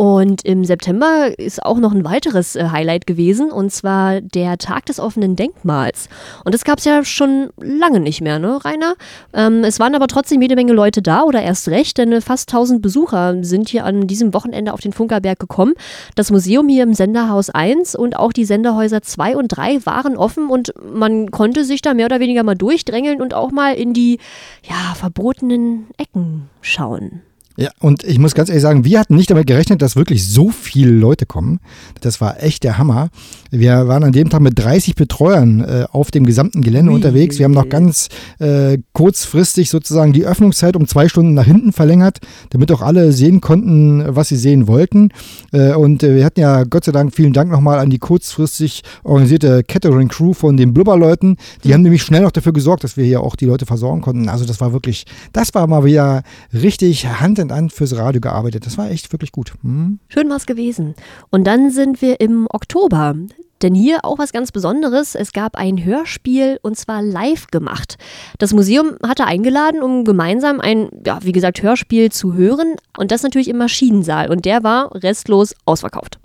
Und 0.00 0.46
im 0.46 0.64
September 0.64 1.38
ist 1.38 1.62
auch 1.62 1.76
noch 1.76 1.92
ein 1.92 2.06
weiteres 2.06 2.56
äh, 2.56 2.68
Highlight 2.70 3.06
gewesen, 3.06 3.52
und 3.52 3.70
zwar 3.70 4.22
der 4.22 4.56
Tag 4.56 4.86
des 4.86 4.98
offenen 4.98 5.36
Denkmals. 5.36 6.08
Und 6.42 6.54
das 6.54 6.64
gab 6.64 6.78
es 6.78 6.86
ja 6.86 7.04
schon 7.04 7.50
lange 7.58 8.00
nicht 8.00 8.22
mehr, 8.22 8.38
ne, 8.38 8.64
Rainer? 8.64 8.94
Ähm, 9.34 9.62
es 9.62 9.78
waren 9.78 9.94
aber 9.94 10.06
trotzdem 10.06 10.40
jede 10.40 10.54
Menge 10.54 10.72
Leute 10.72 11.02
da, 11.02 11.24
oder 11.24 11.42
erst 11.42 11.68
recht, 11.68 11.98
denn 11.98 12.12
äh, 12.12 12.22
fast 12.22 12.48
1000 12.48 12.80
Besucher 12.80 13.44
sind 13.44 13.68
hier 13.68 13.84
an 13.84 14.06
diesem 14.06 14.32
Wochenende 14.32 14.72
auf 14.72 14.80
den 14.80 14.94
Funkerberg 14.94 15.38
gekommen. 15.38 15.74
Das 16.14 16.30
Museum 16.30 16.66
hier 16.70 16.84
im 16.84 16.94
Senderhaus 16.94 17.50
1 17.50 17.94
und 17.94 18.16
auch 18.16 18.32
die 18.32 18.46
Senderhäuser 18.46 19.02
2 19.02 19.36
und 19.36 19.48
3 19.48 19.84
waren 19.84 20.16
offen 20.16 20.48
und 20.48 20.72
man 20.82 21.30
konnte 21.30 21.66
sich 21.66 21.82
da 21.82 21.92
mehr 21.92 22.06
oder 22.06 22.20
weniger 22.20 22.42
mal 22.42 22.54
durchdrängeln 22.54 23.20
und 23.20 23.34
auch 23.34 23.50
mal 23.50 23.74
in 23.74 23.92
die, 23.92 24.18
ja, 24.62 24.94
verbotenen 24.94 25.88
Ecken 25.98 26.48
schauen. 26.62 27.20
Ja, 27.56 27.70
und 27.80 28.04
ich 28.04 28.18
muss 28.18 28.34
ganz 28.34 28.48
ehrlich 28.48 28.62
sagen, 28.62 28.84
wir 28.84 29.00
hatten 29.00 29.16
nicht 29.16 29.30
damit 29.30 29.46
gerechnet, 29.46 29.82
dass 29.82 29.96
wirklich 29.96 30.26
so 30.26 30.50
viele 30.50 30.92
Leute 30.92 31.26
kommen. 31.26 31.58
Das 32.00 32.20
war 32.20 32.42
echt 32.42 32.62
der 32.62 32.78
Hammer. 32.78 33.10
Wir 33.50 33.88
waren 33.88 34.04
an 34.04 34.12
dem 34.12 34.30
Tag 34.30 34.40
mit 34.40 34.56
30 34.58 34.94
Betreuern 34.94 35.60
äh, 35.60 35.84
auf 35.90 36.12
dem 36.12 36.24
gesamten 36.24 36.62
Gelände 36.62 36.92
unterwegs. 36.92 37.38
Wir 37.38 37.44
haben 37.44 37.52
noch 37.52 37.68
ganz 37.68 38.08
äh, 38.38 38.78
kurzfristig 38.92 39.68
sozusagen 39.68 40.12
die 40.12 40.24
Öffnungszeit 40.24 40.76
um 40.76 40.86
zwei 40.86 41.08
Stunden 41.08 41.34
nach 41.34 41.44
hinten 41.44 41.72
verlängert, 41.72 42.18
damit 42.50 42.70
auch 42.70 42.82
alle 42.82 43.12
sehen 43.12 43.40
konnten, 43.40 44.04
was 44.06 44.28
sie 44.28 44.36
sehen 44.36 44.68
wollten. 44.68 45.08
Äh, 45.52 45.74
und 45.74 46.04
äh, 46.04 46.14
wir 46.14 46.24
hatten 46.24 46.40
ja 46.40 46.62
Gott 46.62 46.84
sei 46.84 46.92
Dank, 46.92 47.14
vielen 47.14 47.32
Dank 47.32 47.50
nochmal 47.50 47.80
an 47.80 47.90
die 47.90 47.98
kurzfristig 47.98 48.82
organisierte 49.02 49.64
Catering-Crew 49.64 50.34
von 50.34 50.56
den 50.56 50.72
Blubberleuten. 50.72 51.36
Die 51.64 51.74
haben 51.74 51.82
nämlich 51.82 52.04
schnell 52.04 52.22
noch 52.22 52.30
dafür 52.30 52.52
gesorgt, 52.52 52.84
dass 52.84 52.96
wir 52.96 53.04
hier 53.04 53.22
auch 53.22 53.34
die 53.34 53.46
Leute 53.46 53.66
versorgen 53.66 54.02
konnten. 54.02 54.28
Also 54.28 54.44
das 54.44 54.60
war 54.60 54.72
wirklich, 54.72 55.04
das 55.32 55.52
war 55.54 55.66
mal 55.66 55.84
wieder 55.84 56.22
richtig 56.54 57.06
Hand 57.06 57.39
in 57.40 57.52
Hand 57.52 57.72
fürs 57.72 57.96
Radio 57.96 58.20
gearbeitet. 58.20 58.66
Das 58.66 58.78
war 58.78 58.90
echt 58.90 59.12
wirklich 59.12 59.32
gut. 59.32 59.54
Hm? 59.62 59.98
Schön 60.08 60.30
war's 60.30 60.46
gewesen. 60.46 60.94
Und 61.30 61.44
dann 61.44 61.70
sind 61.70 62.00
wir 62.02 62.20
im 62.20 62.46
Oktober. 62.50 63.14
Denn 63.62 63.74
hier 63.74 64.04
auch 64.04 64.18
was 64.18 64.32
ganz 64.32 64.52
Besonderes. 64.52 65.14
Es 65.14 65.32
gab 65.32 65.56
ein 65.56 65.84
Hörspiel 65.84 66.58
und 66.62 66.78
zwar 66.78 67.02
live 67.02 67.48
gemacht. 67.48 67.96
Das 68.38 68.54
Museum 68.54 68.96
hatte 69.06 69.26
eingeladen, 69.26 69.82
um 69.82 70.04
gemeinsam 70.04 70.60
ein, 70.60 70.88
ja, 71.04 71.18
wie 71.22 71.32
gesagt, 71.32 71.62
Hörspiel 71.62 72.10
zu 72.10 72.34
hören. 72.34 72.76
Und 72.96 73.10
das 73.10 73.22
natürlich 73.22 73.48
im 73.48 73.58
Maschinensaal. 73.58 74.30
Und 74.30 74.44
der 74.44 74.62
war 74.62 74.94
restlos 74.94 75.54
ausverkauft. 75.66 76.19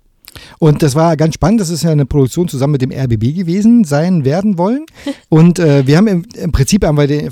Und 0.59 0.83
das 0.83 0.95
war 0.95 1.17
ganz 1.17 1.35
spannend. 1.35 1.61
Das 1.61 1.69
ist 1.69 1.83
ja 1.83 1.91
eine 1.91 2.05
Produktion 2.05 2.47
zusammen 2.47 2.73
mit 2.73 2.81
dem 2.81 2.91
RBB 2.91 3.35
gewesen 3.35 3.83
sein 3.83 4.25
werden 4.25 4.57
wollen. 4.57 4.85
Und 5.29 5.59
äh, 5.59 5.85
wir 5.87 5.97
haben 5.97 6.07
im, 6.07 6.25
im 6.35 6.51
Prinzip 6.51 6.85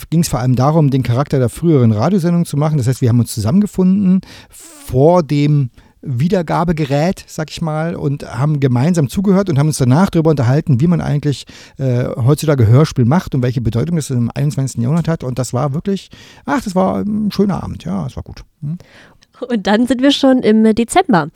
ging 0.10 0.22
es 0.22 0.28
vor 0.28 0.39
allem 0.39 0.56
darum, 0.56 0.89
den 0.89 1.04
Charakter 1.04 1.39
der 1.39 1.50
früheren 1.50 1.92
Radiosendung 1.92 2.46
zu 2.46 2.58
machen. 2.58 2.78
Das 2.78 2.88
heißt, 2.88 3.02
wir 3.02 3.10
haben 3.10 3.20
uns 3.20 3.34
zusammengefunden 3.34 4.22
vor 4.50 5.24
dem 5.24 5.70
Wiedergabegerät, 6.04 7.24
sag 7.28 7.50
ich 7.50 7.62
mal, 7.62 7.96
und 7.96 8.24
haben 8.24 8.60
gemeinsam 8.60 9.08
zugehört 9.08 9.50
und 9.50 9.58
haben 9.58 9.68
uns 9.68 9.78
danach 9.78 10.10
darüber 10.10 10.32
unterhalten, 10.32 10.82
wie 10.82 10.88
man 10.88 11.00
eigentlich 11.00 11.46
äh, 11.78 12.06
heutzutage 12.18 12.68
Hörspiel 12.68 13.06
macht 13.06 13.34
und 13.34 13.42
welche 13.42 13.62
Bedeutung 13.62 13.98
es 13.98 14.10
im 14.10 14.30
21. 14.34 14.82
Jahrhundert 14.82 15.08
hat. 15.08 15.24
Und 15.24 15.39
das 15.39 15.54
war 15.54 15.74
wirklich, 15.74 16.10
ach, 16.46 16.62
das 16.62 16.76
war 16.76 16.98
ein 16.98 17.32
schöner 17.32 17.63
Abend. 17.63 17.86
Ja, 17.86 18.06
es 18.06 18.18
war 18.18 18.24
gut. 18.24 18.44
Hm? 18.62 18.78
Und 19.41 19.67
dann 19.67 19.88
sind 19.88 20.02
wir 20.02 20.12
schon 20.12 20.39
im 20.39 20.63
Dezember. 20.76 21.30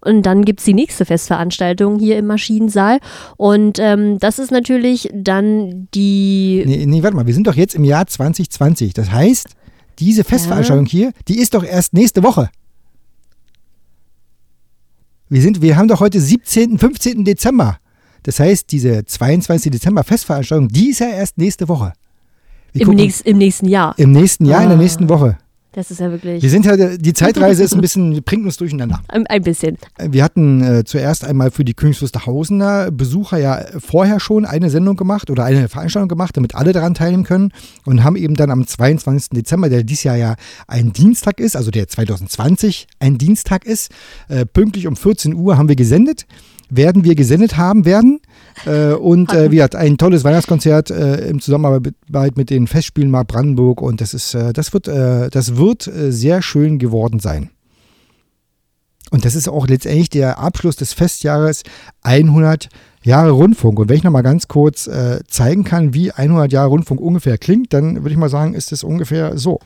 Und 0.00 0.22
dann 0.22 0.44
gibt 0.44 0.60
es 0.60 0.66
die 0.66 0.74
nächste 0.74 1.04
Festveranstaltung 1.04 1.98
hier 1.98 2.18
im 2.18 2.26
Maschinensaal. 2.26 2.98
Und 3.36 3.78
ähm, 3.80 4.18
das 4.18 4.38
ist 4.38 4.50
natürlich 4.52 5.10
dann 5.12 5.88
die. 5.94 6.62
Nee, 6.66 6.86
nee, 6.86 7.02
warte 7.02 7.16
mal, 7.16 7.26
wir 7.26 7.34
sind 7.34 7.46
doch 7.46 7.54
jetzt 7.56 7.74
im 7.74 7.84
Jahr 7.84 8.06
2020. 8.06 8.94
Das 8.94 9.10
heißt, 9.10 9.48
diese 9.98 10.22
Festveranstaltung 10.24 10.86
hier, 10.86 11.12
die 11.26 11.38
ist 11.38 11.54
doch 11.54 11.64
erst 11.64 11.94
nächste 11.94 12.22
Woche. 12.22 12.50
Wir, 15.28 15.42
sind, 15.42 15.60
wir 15.60 15.76
haben 15.76 15.88
doch 15.88 16.00
heute 16.00 16.20
17., 16.20 16.78
15. 16.78 17.24
Dezember. 17.24 17.78
Das 18.22 18.40
heißt, 18.40 18.70
diese 18.70 19.04
22. 19.04 19.72
Dezember 19.72 20.04
Festveranstaltung, 20.04 20.68
die 20.68 20.90
ist 20.90 21.00
ja 21.00 21.08
erst 21.08 21.38
nächste 21.38 21.68
Woche. 21.68 21.92
Im, 22.72 22.90
nächst, 22.90 23.26
Im 23.26 23.38
nächsten 23.38 23.66
Jahr. 23.66 23.94
Im 23.98 24.12
nächsten 24.12 24.44
Jahr, 24.44 24.62
in 24.62 24.68
der 24.68 24.78
Ah. 24.78 24.80
nächsten 24.80 25.08
Woche. 25.08 25.38
Das 25.78 25.92
ist 25.92 26.00
ja 26.00 26.10
wirklich 26.10 26.42
Wir 26.42 26.50
sind 26.50 26.66
ja, 26.66 26.76
die 26.76 27.12
Zeitreise 27.12 27.62
ist 27.62 27.72
ein 27.72 27.80
bisschen, 27.80 28.20
bringt 28.24 28.44
uns 28.44 28.56
durcheinander. 28.56 29.00
ein, 29.06 29.42
bisschen. 29.42 29.78
Wir 29.96 30.24
hatten 30.24 30.60
äh, 30.60 30.82
zuerst 30.84 31.24
einmal 31.24 31.52
für 31.52 31.64
die 31.64 31.74
Königswusterhausener 31.74 32.90
Besucher 32.90 33.38
ja 33.38 33.64
vorher 33.78 34.18
schon 34.18 34.44
eine 34.44 34.70
Sendung 34.70 34.96
gemacht 34.96 35.30
oder 35.30 35.44
eine 35.44 35.68
Veranstaltung 35.68 36.08
gemacht, 36.08 36.36
damit 36.36 36.56
alle 36.56 36.72
daran 36.72 36.94
teilnehmen 36.94 37.22
können 37.22 37.52
und 37.84 38.02
haben 38.02 38.16
eben 38.16 38.34
dann 38.34 38.50
am 38.50 38.66
22. 38.66 39.28
Dezember, 39.30 39.68
der 39.68 39.84
dieses 39.84 40.02
Jahr 40.02 40.16
ja 40.16 40.34
ein 40.66 40.92
Dienstag 40.92 41.38
ist, 41.38 41.54
also 41.54 41.70
der 41.70 41.86
2020 41.86 42.88
ein 42.98 43.16
Dienstag 43.16 43.64
ist, 43.64 43.92
äh, 44.28 44.46
pünktlich 44.46 44.88
um 44.88 44.96
14 44.96 45.32
Uhr 45.32 45.58
haben 45.58 45.68
wir 45.68 45.76
gesendet. 45.76 46.26
Werden 46.70 47.04
wir 47.04 47.14
gesendet 47.14 47.56
haben 47.56 47.84
werden. 47.84 48.20
Äh, 48.66 48.92
und 48.94 49.32
äh, 49.32 49.52
wie 49.52 49.56
gesagt, 49.56 49.76
ein 49.76 49.98
tolles 49.98 50.24
Weihnachtskonzert 50.24 50.90
äh, 50.90 51.28
im 51.28 51.40
Zusammenarbeit 51.40 52.36
mit 52.36 52.50
den 52.50 52.66
Festspielen 52.66 53.08
Mark 53.08 53.28
Brandenburg 53.28 53.80
und 53.80 54.00
das 54.00 54.14
ist, 54.14 54.34
äh, 54.34 54.52
das 54.52 54.72
wird, 54.72 54.88
äh, 54.88 55.30
das 55.30 55.56
wird 55.56 55.86
äh, 55.86 56.10
sehr 56.10 56.42
schön 56.42 56.80
geworden 56.80 57.20
sein. 57.20 57.50
Und 59.12 59.24
das 59.24 59.36
ist 59.36 59.48
auch 59.48 59.68
letztendlich 59.68 60.10
der 60.10 60.40
Abschluss 60.40 60.74
des 60.74 60.92
Festjahres 60.92 61.62
100 62.02 62.68
Jahre 63.04 63.30
Rundfunk. 63.30 63.78
Und 63.78 63.88
wenn 63.88 63.96
ich 63.96 64.02
nochmal 64.02 64.24
ganz 64.24 64.48
kurz 64.48 64.90
zeigen 65.28 65.62
kann, 65.62 65.94
wie 65.94 66.10
100 66.10 66.50
Jahre 66.52 66.70
Rundfunk 66.70 67.00
ungefähr 67.00 67.38
klingt, 67.38 67.72
dann 67.72 67.98
würde 67.98 68.10
ich 68.10 68.16
mal 68.16 68.28
sagen, 68.28 68.54
ist 68.54 68.72
es 68.72 68.82
ungefähr 68.82 69.38
so. 69.38 69.60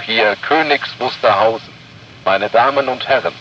Hier 0.00 0.36
Königs 0.36 0.88
Wusterhausen. 0.98 1.72
Meine 2.24 2.48
Damen 2.48 2.88
und 2.88 3.06
Herren, 3.08 3.32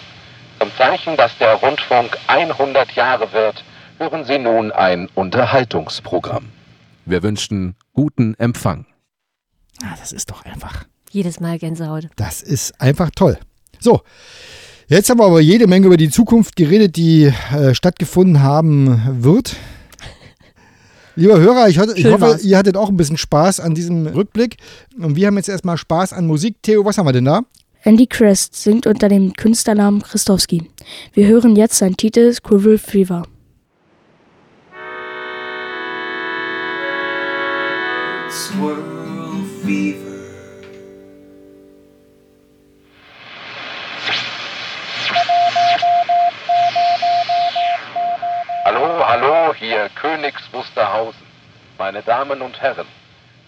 zum 0.60 0.72
Zeichen, 0.78 1.16
dass 1.18 1.38
der 1.38 1.54
Rundfunk 1.56 2.18
100 2.28 2.92
Jahre 2.94 3.32
wird, 3.32 3.64
hören 3.98 4.26
Sie 4.26 4.38
nun 4.38 4.72
ein 4.72 5.08
Unterhaltungsprogramm. 5.16 6.50
Wir 7.06 7.24
wünschen 7.24 7.76
guten 7.94 8.36
Empfang. 8.36 8.86
Ah, 9.84 9.96
das 10.00 10.12
ist 10.12 10.30
doch 10.32 10.46
einfach. 10.46 10.86
Jedes 11.12 11.40
Mal 11.40 11.58
Gänsehaut. 11.58 12.10
Das 12.16 12.42
ist 12.42 12.80
einfach 12.82 13.10
toll. 13.16 13.40
So, 13.80 14.02
jetzt 14.88 15.10
haben 15.10 15.20
wir 15.20 15.26
aber 15.26 15.40
jede 15.40 15.68
Menge 15.68 15.88
über 15.88 15.98
die 15.98 16.10
Zukunft 16.10 16.56
geredet, 16.56 16.98
die 16.98 17.34
äh, 17.54 17.74
stattgefunden 17.74 18.44
haben 18.44 19.24
wird. 19.24 19.56
Lieber 21.20 21.38
Hörer, 21.38 21.68
ich, 21.68 21.78
hatte, 21.78 21.94
ich 21.98 22.06
hoffe, 22.06 22.22
war's. 22.22 22.44
ihr 22.46 22.58
hattet 22.58 22.78
auch 22.78 22.88
ein 22.88 22.96
bisschen 22.96 23.18
Spaß 23.18 23.60
an 23.60 23.76
diesem 23.76 24.08
Rückblick. 24.08 24.56
Und 24.98 25.18
wir 25.18 25.28
haben 25.28 25.36
jetzt 25.36 25.50
erstmal 25.50 25.78
Spaß 25.78 26.14
an 26.14 26.26
Musik. 26.26 26.56
Theo, 26.62 26.86
was 26.86 26.98
haben 26.98 27.08
wir 27.08 27.12
denn 27.12 27.26
da? 27.26 27.42
Andy 27.84 28.08
Crest 28.08 28.56
singt 28.56 28.88
unter 28.88 29.10
dem 29.10 29.34
Künstlernamen 29.34 30.02
Christowski. 30.02 30.70
Wir 31.12 31.28
hören 31.28 31.58
jetzt 31.58 31.78
seinen 31.78 31.98
Titel 31.98 32.32
Squirrel 32.32 32.78
Fever. 32.78 33.24
Squirrel 38.30 39.44
fever. 39.62 40.09
Hallo, 49.12 49.56
hier 49.58 49.90
Königs 50.00 50.44
Wusterhausen. 50.52 51.26
Meine 51.80 52.04
Damen 52.04 52.44
und 52.44 52.62
Herren, 52.62 52.86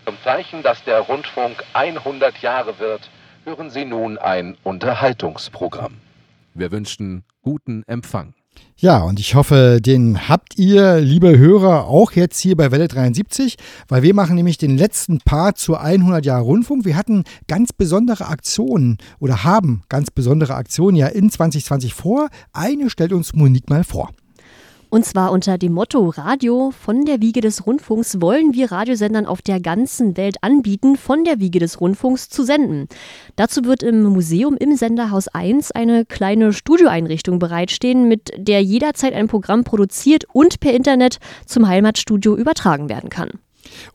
zum 0.07 0.15
Zeichen, 0.23 0.63
dass 0.63 0.83
der 0.85 1.01
Rundfunk 1.01 1.63
100 1.73 2.35
Jahre 2.39 2.79
wird, 2.79 3.11
hören 3.45 3.69
Sie 3.69 3.85
nun 3.85 4.17
ein 4.17 4.57
Unterhaltungsprogramm. 4.63 5.97
Wir 6.55 6.71
wünschen 6.71 7.23
guten 7.43 7.83
Empfang. 7.83 8.33
Ja, 8.75 9.03
und 9.03 9.19
ich 9.19 9.35
hoffe, 9.35 9.77
den 9.81 10.27
habt 10.27 10.57
ihr, 10.57 10.99
liebe 10.99 11.37
Hörer, 11.37 11.85
auch 11.85 12.13
jetzt 12.13 12.39
hier 12.39 12.57
bei 12.57 12.71
Welle 12.71 12.87
73, 12.87 13.55
weil 13.87 14.01
wir 14.01 14.15
machen 14.15 14.35
nämlich 14.35 14.57
den 14.57 14.79
letzten 14.79 15.19
Part 15.19 15.59
zu 15.59 15.77
100 15.77 16.25
Jahre 16.25 16.41
Rundfunk. 16.41 16.85
Wir 16.85 16.97
hatten 16.97 17.23
ganz 17.47 17.71
besondere 17.71 18.25
Aktionen 18.25 18.97
oder 19.19 19.43
haben 19.43 19.83
ganz 19.89 20.09
besondere 20.09 20.55
Aktionen 20.55 20.97
ja 20.97 21.05
in 21.05 21.29
2020 21.29 21.93
vor. 21.93 22.29
Eine 22.51 22.89
stellt 22.89 23.13
uns 23.13 23.35
Monique 23.35 23.69
mal 23.69 23.83
vor. 23.83 24.09
Und 24.91 25.05
zwar 25.05 25.31
unter 25.31 25.57
dem 25.57 25.71
Motto 25.71 26.09
Radio 26.09 26.71
von 26.77 27.05
der 27.05 27.21
Wiege 27.21 27.39
des 27.39 27.65
Rundfunks 27.65 28.19
wollen 28.19 28.53
wir 28.53 28.73
Radiosendern 28.73 29.25
auf 29.25 29.41
der 29.41 29.61
ganzen 29.61 30.17
Welt 30.17 30.35
anbieten, 30.41 30.97
von 30.97 31.23
der 31.23 31.39
Wiege 31.39 31.59
des 31.59 31.79
Rundfunks 31.79 32.27
zu 32.27 32.43
senden. 32.43 32.89
Dazu 33.37 33.63
wird 33.63 33.83
im 33.83 34.03
Museum 34.03 34.57
im 34.57 34.75
Senderhaus 34.75 35.29
1 35.29 35.71
eine 35.71 36.03
kleine 36.03 36.51
Studioeinrichtung 36.51 37.39
bereitstehen, 37.39 38.09
mit 38.09 38.33
der 38.35 38.63
jederzeit 38.63 39.13
ein 39.13 39.29
Programm 39.29 39.63
produziert 39.63 40.25
und 40.33 40.59
per 40.59 40.73
Internet 40.73 41.19
zum 41.45 41.69
Heimatstudio 41.69 42.35
übertragen 42.35 42.89
werden 42.89 43.09
kann. 43.09 43.29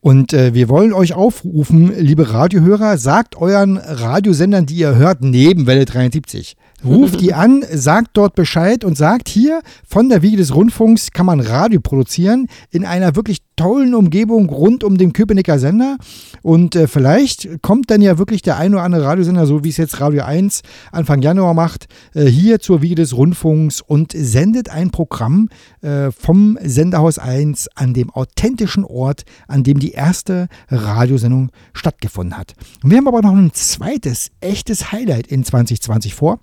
Und 0.00 0.32
äh, 0.32 0.54
wir 0.54 0.70
wollen 0.70 0.94
euch 0.94 1.12
aufrufen, 1.12 1.92
liebe 1.94 2.32
Radiohörer, 2.32 2.96
sagt 2.96 3.36
euren 3.36 3.76
Radiosendern, 3.76 4.64
die 4.64 4.76
ihr 4.76 4.94
hört, 4.94 5.20
neben 5.20 5.66
Welle 5.66 5.84
73. 5.84 6.56
Ruft 6.84 7.20
die 7.20 7.32
an, 7.32 7.64
sagt 7.72 8.10
dort 8.12 8.34
Bescheid 8.34 8.84
und 8.84 8.96
sagt 8.98 9.28
hier, 9.28 9.62
von 9.88 10.10
der 10.10 10.20
Wiege 10.20 10.36
des 10.36 10.54
Rundfunks 10.54 11.10
kann 11.10 11.24
man 11.24 11.40
Radio 11.40 11.80
produzieren 11.80 12.48
in 12.70 12.84
einer 12.84 13.16
wirklich 13.16 13.38
tollen 13.56 13.94
Umgebung 13.94 14.50
rund 14.50 14.84
um 14.84 14.98
den 14.98 15.14
Köpenicker 15.14 15.58
Sender. 15.58 15.96
Und 16.42 16.76
äh, 16.76 16.86
vielleicht 16.86 17.62
kommt 17.62 17.90
dann 17.90 18.02
ja 18.02 18.18
wirklich 18.18 18.42
der 18.42 18.58
ein 18.58 18.74
oder 18.74 18.82
andere 18.82 19.04
Radiosender, 19.04 19.46
so 19.46 19.64
wie 19.64 19.70
es 19.70 19.78
jetzt 19.78 20.00
Radio 20.00 20.24
1 20.24 20.60
Anfang 20.92 21.22
Januar 21.22 21.54
macht, 21.54 21.86
äh, 22.14 22.26
hier 22.26 22.60
zur 22.60 22.82
Wiege 22.82 22.96
des 22.96 23.16
Rundfunks 23.16 23.80
und 23.80 24.12
sendet 24.12 24.68
ein 24.68 24.90
Programm 24.90 25.48
äh, 25.80 26.10
vom 26.10 26.58
Senderhaus 26.62 27.18
1 27.18 27.68
an 27.74 27.94
dem 27.94 28.10
authentischen 28.10 28.84
Ort, 28.84 29.24
an 29.48 29.64
dem 29.64 29.78
die 29.78 29.92
erste 29.92 30.48
Radiosendung 30.68 31.50
stattgefunden 31.72 32.36
hat. 32.36 32.54
Und 32.84 32.90
wir 32.90 32.98
haben 32.98 33.08
aber 33.08 33.22
noch 33.22 33.34
ein 33.34 33.52
zweites 33.54 34.30
echtes 34.40 34.92
Highlight 34.92 35.26
in 35.26 35.42
2020 35.42 36.14
vor. 36.14 36.40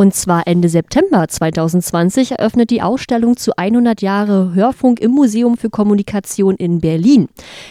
Und 0.00 0.14
zwar 0.14 0.46
Ende 0.46 0.70
September 0.70 1.28
2020 1.28 2.30
eröffnet 2.30 2.70
die 2.70 2.80
Ausstellung 2.80 3.36
zu 3.36 3.54
100 3.58 4.00
Jahre 4.00 4.54
Hörfunk 4.54 4.98
im 4.98 5.10
Museum 5.10 5.58
für 5.58 5.68
Kommunikation 5.68 6.54
in 6.54 6.80
Berlin. 6.80 7.28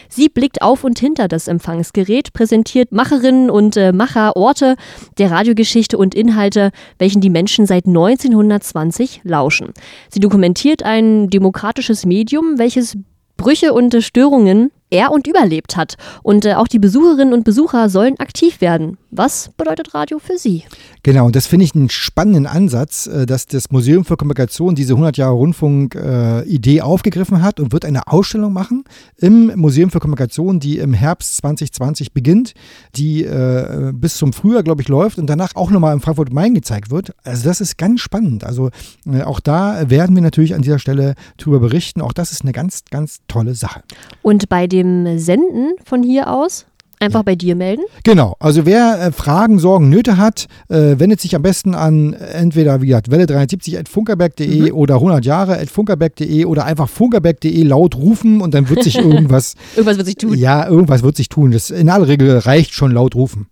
Sie 0.09 0.29
blickt 0.29 0.61
auf 0.61 0.83
und 0.83 0.99
hinter 0.99 1.27
das 1.27 1.47
Empfangsgerät, 1.47 2.31
präsentiert 2.31 2.91
Macherinnen 2.91 3.49
und 3.49 3.77
äh, 3.77 3.93
Macher 3.93 4.35
Orte 4.35 4.75
der 5.17 5.31
Radiogeschichte 5.31 5.97
und 5.97 6.13
Inhalte, 6.13 6.69
welchen 6.99 7.19
die 7.19 7.31
Menschen 7.31 7.65
seit 7.65 7.87
1920 7.87 9.21
lauschen. 9.23 9.73
Sie 10.09 10.19
dokumentiert 10.19 10.83
ein 10.83 11.31
demokratisches 11.31 12.05
Medium, 12.05 12.59
welches 12.59 12.95
Brüche 13.37 13.73
und 13.73 14.03
Störungen 14.03 14.69
er 14.89 15.11
und 15.11 15.27
überlebt 15.27 15.77
hat. 15.77 15.95
Und 16.23 16.45
äh, 16.45 16.53
auch 16.53 16.67
die 16.67 16.79
Besucherinnen 16.79 17.33
und 17.33 17.43
Besucher 17.43 17.89
sollen 17.89 18.19
aktiv 18.19 18.61
werden. 18.61 18.97
Was 19.11 19.49
bedeutet 19.57 19.93
Radio 19.93 20.19
für 20.19 20.37
Sie? 20.37 20.63
Genau, 21.03 21.25
und 21.25 21.35
das 21.35 21.47
finde 21.47 21.65
ich 21.65 21.73
einen 21.73 21.89
spannenden 21.89 22.45
Ansatz, 22.45 23.07
äh, 23.07 23.25
dass 23.25 23.45
das 23.45 23.71
Museum 23.71 24.05
für 24.05 24.17
Kommunikation 24.17 24.75
diese 24.75 24.93
100 24.93 25.17
Jahre 25.17 25.33
Rundfunk-Idee 25.33 26.81
aufgegriffen 26.81 27.41
hat 27.41 27.59
und 27.59 27.71
wird 27.71 27.85
eine 27.85 28.07
Ausstellung 28.07 28.53
machen 28.53 28.83
im 29.17 29.47
Museum 29.55 29.89
für 29.89 29.99
Kommunikation, 29.99 30.59
die 30.59 30.77
im 30.77 30.93
Herbst 30.93 31.37
2020 31.37 32.13
beginnt, 32.13 32.53
die 32.95 33.23
äh, 33.23 33.91
bis 33.93 34.17
zum 34.17 34.33
Frühjahr, 34.33 34.63
glaube 34.63 34.81
ich, 34.81 34.87
läuft 34.87 35.17
und 35.17 35.27
danach 35.27 35.55
auch 35.55 35.71
nochmal 35.71 35.93
im 35.93 36.01
Frankfurt-Main 36.01 36.53
gezeigt 36.53 36.91
wird. 36.91 37.13
Also 37.23 37.43
das 37.47 37.61
ist 37.61 37.77
ganz 37.77 38.01
spannend. 38.01 38.43
Also 38.43 38.69
äh, 39.05 39.21
auch 39.23 39.39
da 39.39 39.89
werden 39.89 40.15
wir 40.15 40.21
natürlich 40.21 40.55
an 40.55 40.61
dieser 40.61 40.79
Stelle 40.79 41.15
darüber 41.37 41.59
berichten. 41.59 42.01
Auch 42.01 42.13
das 42.13 42.31
ist 42.31 42.43
eine 42.43 42.51
ganz, 42.51 42.83
ganz 42.89 43.19
tolle 43.27 43.55
Sache. 43.55 43.81
Und 44.21 44.49
bei 44.49 44.67
dem 44.83 45.17
Senden 45.19 45.73
von 45.83 46.03
hier 46.03 46.31
aus 46.31 46.65
einfach 47.01 47.23
bei 47.23 47.35
dir 47.35 47.55
melden. 47.55 47.83
Genau, 48.03 48.35
also 48.41 48.65
wer 48.65 48.99
äh, 49.01 49.11
Fragen, 49.13 49.57
Sorgen, 49.57 49.87
Nöte 49.87 50.17
hat, 50.17 50.47
äh, 50.67 50.99
wendet 50.99 51.21
sich 51.21 51.33
am 51.33 51.41
besten 51.41 51.73
an 51.73 52.11
entweder 52.11 52.81
wie 52.81 52.87
gesagt 52.87 53.09
welle 53.09 53.25
73 53.25 53.79
at 53.79 53.87
funkerberg.de 53.87 54.71
Mhm. 54.71 54.75
oder 54.75 54.95
100 54.95 55.23
Jahre 55.25 55.57
at 55.59 55.69
funkerberg.de 55.69 56.43
oder 56.43 56.65
einfach 56.65 56.89
funkerberg.de 56.89 57.63
laut 57.63 57.95
rufen 57.95 58.41
und 58.41 58.53
dann 58.53 58.67
wird 58.67 58.83
sich 58.83 58.97
irgendwas, 58.97 59.55
Irgendwas 59.77 59.95
wird 59.95 60.07
sich 60.07 60.15
tun. 60.17 60.37
ja, 60.37 60.67
irgendwas 60.67 61.01
wird 61.01 61.15
sich 61.15 61.29
tun. 61.29 61.51
Das 61.51 61.69
in 61.69 61.89
aller 61.89 62.07
Regel 62.09 62.37
reicht 62.39 62.73
schon 62.73 62.91
laut 62.91 63.15
rufen. 63.15 63.47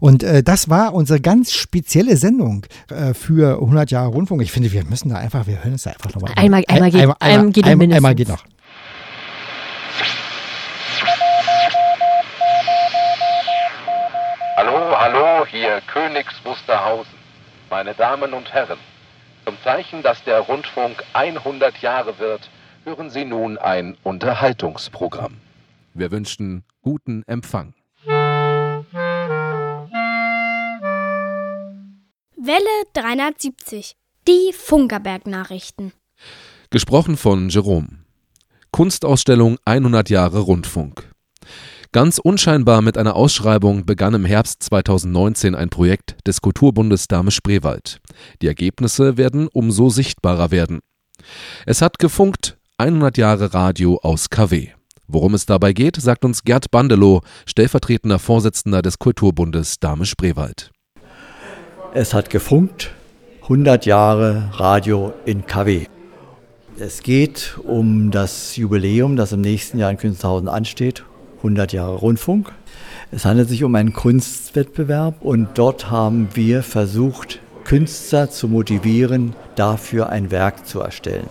Und 0.00 0.22
äh, 0.22 0.42
das 0.42 0.68
war 0.68 0.92
unsere 0.92 1.20
ganz 1.20 1.52
spezielle 1.52 2.18
Sendung 2.18 2.66
äh, 2.90 3.14
für 3.14 3.62
100 3.62 3.92
Jahre 3.92 4.08
Rundfunk. 4.10 4.42
Ich 4.42 4.52
finde, 4.52 4.70
wir 4.72 4.84
müssen 4.84 5.08
da 5.08 5.14
einfach, 5.16 5.46
wir 5.46 5.64
hören 5.64 5.72
es 5.74 5.84
da 5.84 5.90
einfach 5.92 6.12
nochmal. 6.14 6.32
Einmal- 6.36 6.64
einmal 6.68 6.90
geht- 6.90 7.00
einmal, 7.00 7.16
einmal 7.20 7.50
geht 7.50 7.64
noch 7.64 7.70
einmal, 7.72 7.92
einmal 7.96 8.14
geht 8.14 8.28
noch. 8.28 8.44
Hallo, 14.66 14.98
hallo, 14.98 15.44
hier 15.44 15.82
Königs 15.82 16.42
Wusterhausen. 16.42 17.12
Meine 17.68 17.92
Damen 17.92 18.32
und 18.32 18.50
Herren, 18.50 18.78
zum 19.44 19.58
Zeichen, 19.62 20.02
dass 20.02 20.24
der 20.24 20.40
Rundfunk 20.40 21.04
100 21.12 21.82
Jahre 21.82 22.18
wird, 22.18 22.48
hören 22.84 23.10
Sie 23.10 23.26
nun 23.26 23.58
ein 23.58 23.98
Unterhaltungsprogramm. 24.04 25.36
Wir 25.92 26.10
wünschen 26.10 26.64
guten 26.80 27.24
Empfang. 27.26 27.74
Welle 28.06 28.64
370. 32.94 33.96
Die 34.26 34.54
Funkerberg-Nachrichten. 34.54 35.92
Gesprochen 36.70 37.18
von 37.18 37.50
Jerome. 37.50 37.98
Kunstausstellung 38.70 39.58
100 39.66 40.08
Jahre 40.08 40.38
Rundfunk. 40.38 41.10
Ganz 41.94 42.18
unscheinbar 42.18 42.82
mit 42.82 42.98
einer 42.98 43.14
Ausschreibung 43.14 43.86
begann 43.86 44.14
im 44.14 44.24
Herbst 44.24 44.64
2019 44.64 45.54
ein 45.54 45.68
Projekt 45.68 46.16
des 46.26 46.40
Kulturbundes 46.40 47.06
Dame 47.06 47.30
Spreewald. 47.30 48.00
Die 48.42 48.48
Ergebnisse 48.48 49.16
werden 49.16 49.46
umso 49.46 49.90
sichtbarer 49.90 50.50
werden. 50.50 50.80
Es 51.66 51.82
hat 51.82 52.00
gefunkt 52.00 52.58
100 52.78 53.16
Jahre 53.16 53.54
Radio 53.54 54.00
aus 54.02 54.28
KW. 54.28 54.70
Worum 55.06 55.34
es 55.34 55.46
dabei 55.46 55.72
geht, 55.72 55.94
sagt 55.94 56.24
uns 56.24 56.42
Gerd 56.42 56.72
Bandelow, 56.72 57.20
stellvertretender 57.46 58.18
Vorsitzender 58.18 58.82
des 58.82 58.98
Kulturbundes 58.98 59.78
Dame 59.78 60.04
Spreewald. 60.04 60.72
Es 61.92 62.12
hat 62.12 62.28
gefunkt, 62.28 62.90
100 63.42 63.86
Jahre 63.86 64.50
Radio 64.54 65.14
in 65.26 65.46
KW. 65.46 65.86
Es 66.76 67.04
geht 67.04 67.56
um 67.62 68.10
das 68.10 68.56
Jubiläum, 68.56 69.14
das 69.14 69.30
im 69.30 69.42
nächsten 69.42 69.78
Jahr 69.78 69.92
in 69.92 69.96
Künstlerhausen 69.96 70.48
ansteht, 70.48 71.04
100 71.44 71.74
Jahre 71.74 71.96
Rundfunk. 71.96 72.52
Es 73.12 73.26
handelt 73.26 73.50
sich 73.50 73.64
um 73.64 73.74
einen 73.74 73.92
Kunstwettbewerb 73.92 75.16
und 75.20 75.48
dort 75.56 75.90
haben 75.90 76.28
wir 76.32 76.62
versucht, 76.62 77.38
Künstler 77.64 78.30
zu 78.30 78.48
motivieren, 78.48 79.34
dafür 79.54 80.08
ein 80.08 80.30
Werk 80.30 80.66
zu 80.66 80.80
erstellen. 80.80 81.28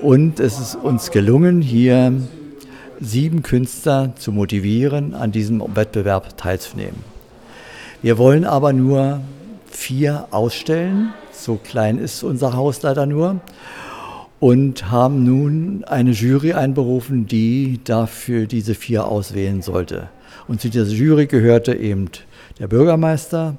Und 0.00 0.40
es 0.40 0.58
ist 0.58 0.76
uns 0.76 1.10
gelungen, 1.10 1.60
hier 1.60 2.14
sieben 3.00 3.42
Künstler 3.42 4.14
zu 4.16 4.32
motivieren, 4.32 5.14
an 5.14 5.30
diesem 5.30 5.62
Wettbewerb 5.76 6.38
teilzunehmen. 6.38 7.04
Wir 8.00 8.16
wollen 8.16 8.46
aber 8.46 8.72
nur 8.72 9.20
vier 9.70 10.26
ausstellen, 10.30 11.12
so 11.32 11.56
klein 11.56 11.98
ist 11.98 12.22
unser 12.22 12.54
Haus 12.54 12.80
leider 12.80 13.04
nur, 13.04 13.40
und 14.44 14.90
haben 14.90 15.24
nun 15.24 15.84
eine 15.84 16.10
Jury 16.10 16.52
einberufen, 16.52 17.26
die 17.26 17.80
dafür 17.82 18.44
diese 18.44 18.74
vier 18.74 19.06
auswählen 19.06 19.62
sollte. 19.62 20.10
Und 20.46 20.60
zu 20.60 20.68
dieser 20.68 20.92
Jury 20.92 21.24
gehörte 21.24 21.74
eben 21.74 22.10
der 22.58 22.66
Bürgermeister, 22.66 23.56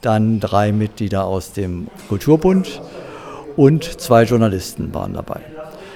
dann 0.00 0.38
drei 0.38 0.70
Mitglieder 0.70 1.24
aus 1.24 1.54
dem 1.54 1.88
Kulturbund 2.08 2.80
und 3.56 3.82
zwei 3.82 4.22
Journalisten 4.22 4.94
waren 4.94 5.14
dabei. 5.14 5.40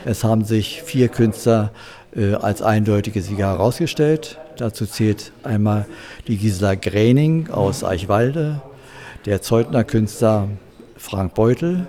Es 0.05 0.25
haben 0.25 0.45
sich 0.45 0.83
vier 0.83 1.07
Künstler 1.07 1.71
äh, 2.17 2.35
als 2.35 2.63
eindeutige 2.63 3.23
Sieger 3.23 3.47
herausgestellt. 3.47 4.41
Dazu 4.57 4.87
zählt 4.87 5.31
einmal 5.45 5.87
die 6.27 6.37
Gisela 6.37 6.75
Gräning 6.75 7.49
aus 7.49 7.85
Eichwalde, 7.85 8.61
der 9.25 9.41
Zeutner 9.41 9.85
Künstler 9.85 10.49
Frank 10.97 11.35
Beutel, 11.35 11.87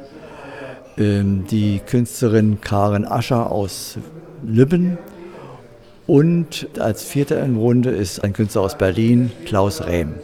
die 0.97 1.81
Künstlerin 1.85 2.61
Karen 2.61 3.05
Ascher 3.05 3.51
aus 3.51 3.97
Lübben 4.45 4.97
und 6.05 6.67
als 6.79 7.03
Vierter 7.03 7.43
im 7.43 7.57
Runde 7.57 7.89
ist 7.89 8.23
ein 8.23 8.33
Künstler 8.33 8.61
aus 8.61 8.77
Berlin, 8.77 9.31
Klaus 9.45 9.85
Rehm. 9.85 10.15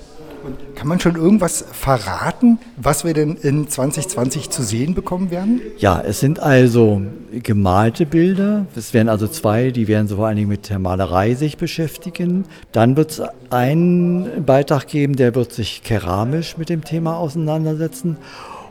Und 0.44 0.76
kann 0.76 0.88
man 0.88 1.00
schon 1.00 1.16
irgendwas 1.16 1.66
verraten, 1.72 2.60
was 2.78 3.04
wir 3.04 3.14
denn 3.14 3.36
in 3.36 3.68
2020 3.68 4.50
zu 4.50 4.64
sehen 4.64 4.94
bekommen 4.94 5.32
werden? 5.32 5.62
Ja, 5.78 6.02
es 6.02 6.22
sind 6.22 6.40
also 6.40 7.02
gemalte 7.44 8.06
Bilder. 8.06 8.66
Es 8.76 8.94
werden 8.94 9.10
also 9.10 9.28
zwei, 9.28 9.72
die 9.72 9.88
werden 9.90 10.08
so 10.08 10.16
vor 10.16 10.28
allen 10.28 10.38
Dingen 10.38 10.50
mit 10.50 10.70
der 10.70 10.80
Malerei 10.80 11.36
sich 11.36 11.58
beschäftigen. 11.58 12.46
Dann 12.72 12.96
wird 12.96 13.12
es 13.12 13.22
einen 13.50 14.46
Beitrag 14.46 14.88
geben, 14.88 15.18
der 15.18 15.36
wird 15.36 15.52
sich 15.52 15.84
keramisch 15.84 16.58
mit 16.58 16.70
dem 16.70 16.86
Thema 16.86 17.18
auseinandersetzen. 17.18 18.16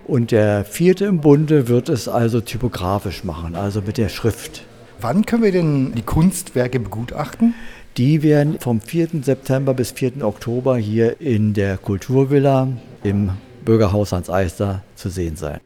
Und 0.08 0.30
der 0.30 0.64
vierte 0.64 1.04
im 1.04 1.20
Bunde 1.20 1.68
wird 1.68 1.90
es 1.90 2.08
also 2.08 2.40
typografisch 2.40 3.24
machen, 3.24 3.54
also 3.54 3.82
mit 3.82 3.98
der 3.98 4.08
Schrift. 4.08 4.64
Wann 5.02 5.26
können 5.26 5.42
wir 5.42 5.52
denn 5.52 5.92
die 5.94 6.02
Kunstwerke 6.02 6.80
begutachten? 6.80 7.52
Die 7.98 8.22
werden 8.22 8.58
vom 8.58 8.80
4. 8.80 9.08
September 9.20 9.74
bis 9.74 9.90
4. 9.90 10.24
Oktober 10.24 10.78
hier 10.78 11.20
in 11.20 11.52
der 11.52 11.76
Kulturvilla 11.76 12.68
im 13.02 13.32
Bürgerhaus 13.66 14.12
Hans 14.12 14.30
Eister 14.30 14.82
zu 14.94 15.10
sehen 15.10 15.36
sein. 15.36 15.60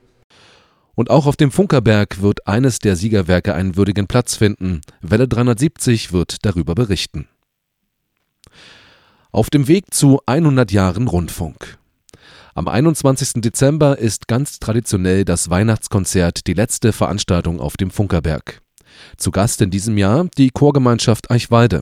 Und 0.96 1.08
auch 1.08 1.26
auf 1.26 1.36
dem 1.36 1.52
Funkerberg 1.52 2.20
wird 2.20 2.48
eines 2.48 2.80
der 2.80 2.96
Siegerwerke 2.96 3.54
einen 3.54 3.76
würdigen 3.76 4.08
Platz 4.08 4.34
finden. 4.34 4.80
Welle 5.00 5.28
370 5.28 6.12
wird 6.12 6.44
darüber 6.44 6.74
berichten. 6.74 7.28
Auf 9.30 9.50
dem 9.50 9.68
Weg 9.68 9.94
zu 9.94 10.20
100 10.26 10.72
Jahren 10.72 11.06
Rundfunk. 11.06 11.78
Am 12.54 12.68
21. 12.68 13.40
Dezember 13.40 13.98
ist 13.98 14.28
ganz 14.28 14.58
traditionell 14.58 15.24
das 15.24 15.48
Weihnachtskonzert 15.48 16.46
die 16.46 16.52
letzte 16.52 16.92
Veranstaltung 16.92 17.60
auf 17.60 17.78
dem 17.78 17.90
Funkerberg. 17.90 18.60
Zu 19.16 19.30
Gast 19.30 19.62
in 19.62 19.70
diesem 19.70 19.96
Jahr 19.96 20.28
die 20.36 20.50
Chorgemeinschaft 20.50 21.30
Eichwalde. 21.30 21.80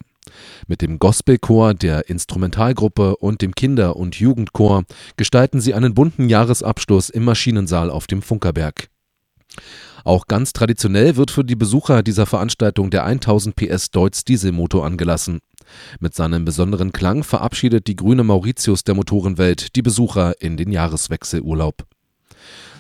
Mit 0.69 0.81
dem 0.81 1.01
Gospelchor, 1.01 1.75
der 1.75 2.09
Instrumentalgruppe 2.09 3.17
und 3.17 3.43
dem 3.43 3.57
Kinder- 3.57 3.97
und 3.97 4.21
Jugendchor 4.21 4.85
gestalten 5.17 5.61
sie 5.61 5.75
einen 5.75 5.93
bunten 5.93 6.29
Jahresabschluss 6.29 7.11
im 7.11 7.25
Maschinensaal 7.25 7.91
auf 7.91 8.07
dem 8.07 8.23
Funkerberg. 8.23 8.91
Auch 10.05 10.29
ganz 10.29 10.53
traditionell 10.53 11.17
wird 11.17 11.33
für 11.33 11.45
die 11.45 11.57
Besucher 11.57 12.05
dieser 12.05 12.27
Veranstaltung 12.27 12.91
der 12.91 13.05
1000 13.05 13.57
PS 13.57 13.91
Deutz 13.91 14.25
Dieselmotor 14.25 14.87
angelassen. 14.87 15.41
Mit 15.99 16.15
seinem 16.15 16.45
besonderen 16.45 16.93
Klang 16.93 17.25
verabschiedet 17.25 17.87
die 17.87 17.97
grüne 17.97 18.25
Mauritius 18.25 18.85
der 18.85 18.95
Motorenwelt 18.95 19.77
die 19.77 19.83
Besucher 19.83 20.41
in 20.41 20.57
den 20.57 20.73
Jahreswechselurlaub. 20.73 21.87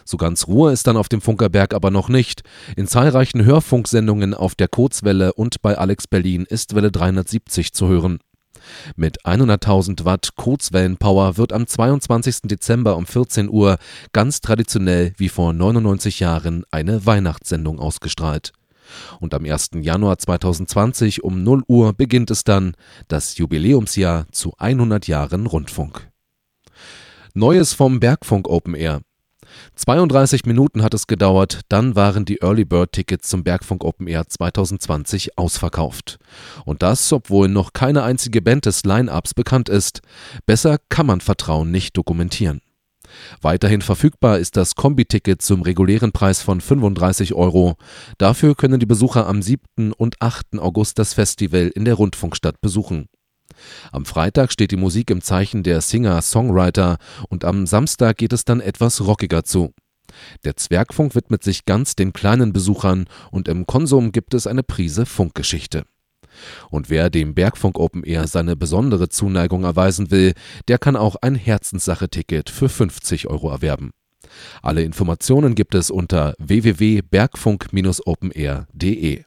So 0.04 0.16
ganz 0.16 0.48
Ruhe 0.48 0.72
ist 0.72 0.86
dann 0.86 0.96
auf 0.96 1.08
dem 1.08 1.20
Funkerberg 1.20 1.72
aber 1.72 1.90
noch 1.90 2.08
nicht. 2.08 2.42
In 2.76 2.88
zahlreichen 2.88 3.44
Hörfunksendungen 3.44 4.34
auf 4.34 4.54
der 4.54 4.68
Kurzwelle 4.68 5.32
und 5.34 5.62
bei 5.62 5.78
Alex 5.78 6.08
Berlin 6.08 6.46
ist 6.48 6.74
Welle 6.74 6.90
370 6.90 7.72
zu 7.72 7.86
hören. 7.86 8.18
Mit 8.96 9.24
100.000 9.24 10.04
Watt 10.04 10.30
Kurzwellenpower 10.36 11.36
wird 11.36 11.52
am 11.52 11.66
22. 11.66 12.42
Dezember 12.42 12.96
um 12.96 13.06
14 13.06 13.48
Uhr 13.48 13.78
ganz 14.12 14.40
traditionell 14.40 15.12
wie 15.16 15.28
vor 15.28 15.52
99 15.52 16.20
Jahren 16.20 16.64
eine 16.70 17.06
Weihnachtssendung 17.06 17.78
ausgestrahlt. 17.78 18.52
Und 19.20 19.34
am 19.34 19.44
1. 19.44 19.70
Januar 19.80 20.18
2020 20.18 21.24
um 21.24 21.42
0 21.42 21.62
Uhr 21.66 21.92
beginnt 21.92 22.30
es 22.30 22.44
dann, 22.44 22.74
das 23.08 23.38
Jubiläumsjahr 23.38 24.26
zu 24.32 24.54
100 24.58 25.06
Jahren 25.06 25.46
Rundfunk. 25.46 26.10
Neues 27.34 27.74
vom 27.74 28.00
Bergfunk 28.00 28.48
Open 28.48 28.74
Air. 28.74 29.02
32 29.74 30.44
Minuten 30.44 30.82
hat 30.82 30.94
es 30.94 31.06
gedauert, 31.06 31.60
dann 31.68 31.96
waren 31.96 32.24
die 32.24 32.42
Early 32.42 32.64
Bird 32.64 32.92
Tickets 32.92 33.28
zum 33.28 33.44
Bergfunk 33.44 33.84
Open 33.84 34.06
Air 34.06 34.26
2020 34.28 35.38
ausverkauft. 35.38 36.18
Und 36.64 36.82
das, 36.82 37.12
obwohl 37.12 37.48
noch 37.48 37.72
keine 37.72 38.02
einzige 38.02 38.42
Band 38.42 38.66
des 38.66 38.84
Line-Ups 38.84 39.34
bekannt 39.34 39.68
ist. 39.68 40.00
Besser 40.46 40.78
kann 40.88 41.06
man 41.06 41.20
Vertrauen 41.20 41.70
nicht 41.70 41.96
dokumentieren. 41.96 42.60
Weiterhin 43.40 43.82
verfügbar 43.82 44.38
ist 44.38 44.56
das 44.56 44.74
Kombi-Ticket 44.74 45.42
zum 45.42 45.62
regulären 45.62 46.12
Preis 46.12 46.42
von 46.42 46.60
35 46.60 47.34
Euro. 47.34 47.76
Dafür 48.18 48.54
können 48.54 48.80
die 48.80 48.86
Besucher 48.86 49.26
am 49.26 49.42
7. 49.42 49.92
und 49.92 50.20
8. 50.20 50.58
August 50.58 50.98
das 50.98 51.14
Festival 51.14 51.70
in 51.74 51.84
der 51.84 51.94
Rundfunkstadt 51.94 52.60
besuchen. 52.60 53.06
Am 53.92 54.04
Freitag 54.04 54.52
steht 54.52 54.70
die 54.70 54.76
Musik 54.76 55.10
im 55.10 55.22
Zeichen 55.22 55.62
der 55.62 55.80
Singer-Songwriter 55.80 56.98
und 57.28 57.44
am 57.44 57.66
Samstag 57.66 58.16
geht 58.16 58.32
es 58.32 58.44
dann 58.44 58.60
etwas 58.60 59.00
rockiger 59.06 59.44
zu. 59.44 59.72
Der 60.44 60.56
Zwergfunk 60.56 61.14
widmet 61.14 61.44
sich 61.44 61.64
ganz 61.64 61.94
den 61.94 62.12
kleinen 62.12 62.52
Besuchern 62.52 63.06
und 63.30 63.48
im 63.48 63.66
Konsum 63.66 64.12
gibt 64.12 64.34
es 64.34 64.46
eine 64.46 64.62
Prise 64.62 65.06
Funkgeschichte. 65.06 65.84
Und 66.70 66.90
wer 66.90 67.10
dem 67.10 67.34
Bergfunk 67.34 67.78
Open 67.78 68.04
Air 68.04 68.26
seine 68.26 68.56
besondere 68.56 69.08
Zuneigung 69.08 69.64
erweisen 69.64 70.10
will, 70.10 70.34
der 70.68 70.78
kann 70.78 70.96
auch 70.96 71.16
ein 71.20 71.34
Herzenssache-Ticket 71.34 72.50
für 72.50 72.68
50 72.68 73.28
Euro 73.28 73.50
erwerben. 73.50 73.90
Alle 74.62 74.82
Informationen 74.82 75.54
gibt 75.54 75.74
es 75.74 75.90
unter 75.90 76.34
www.bergfunk-openair.de. 76.38 79.24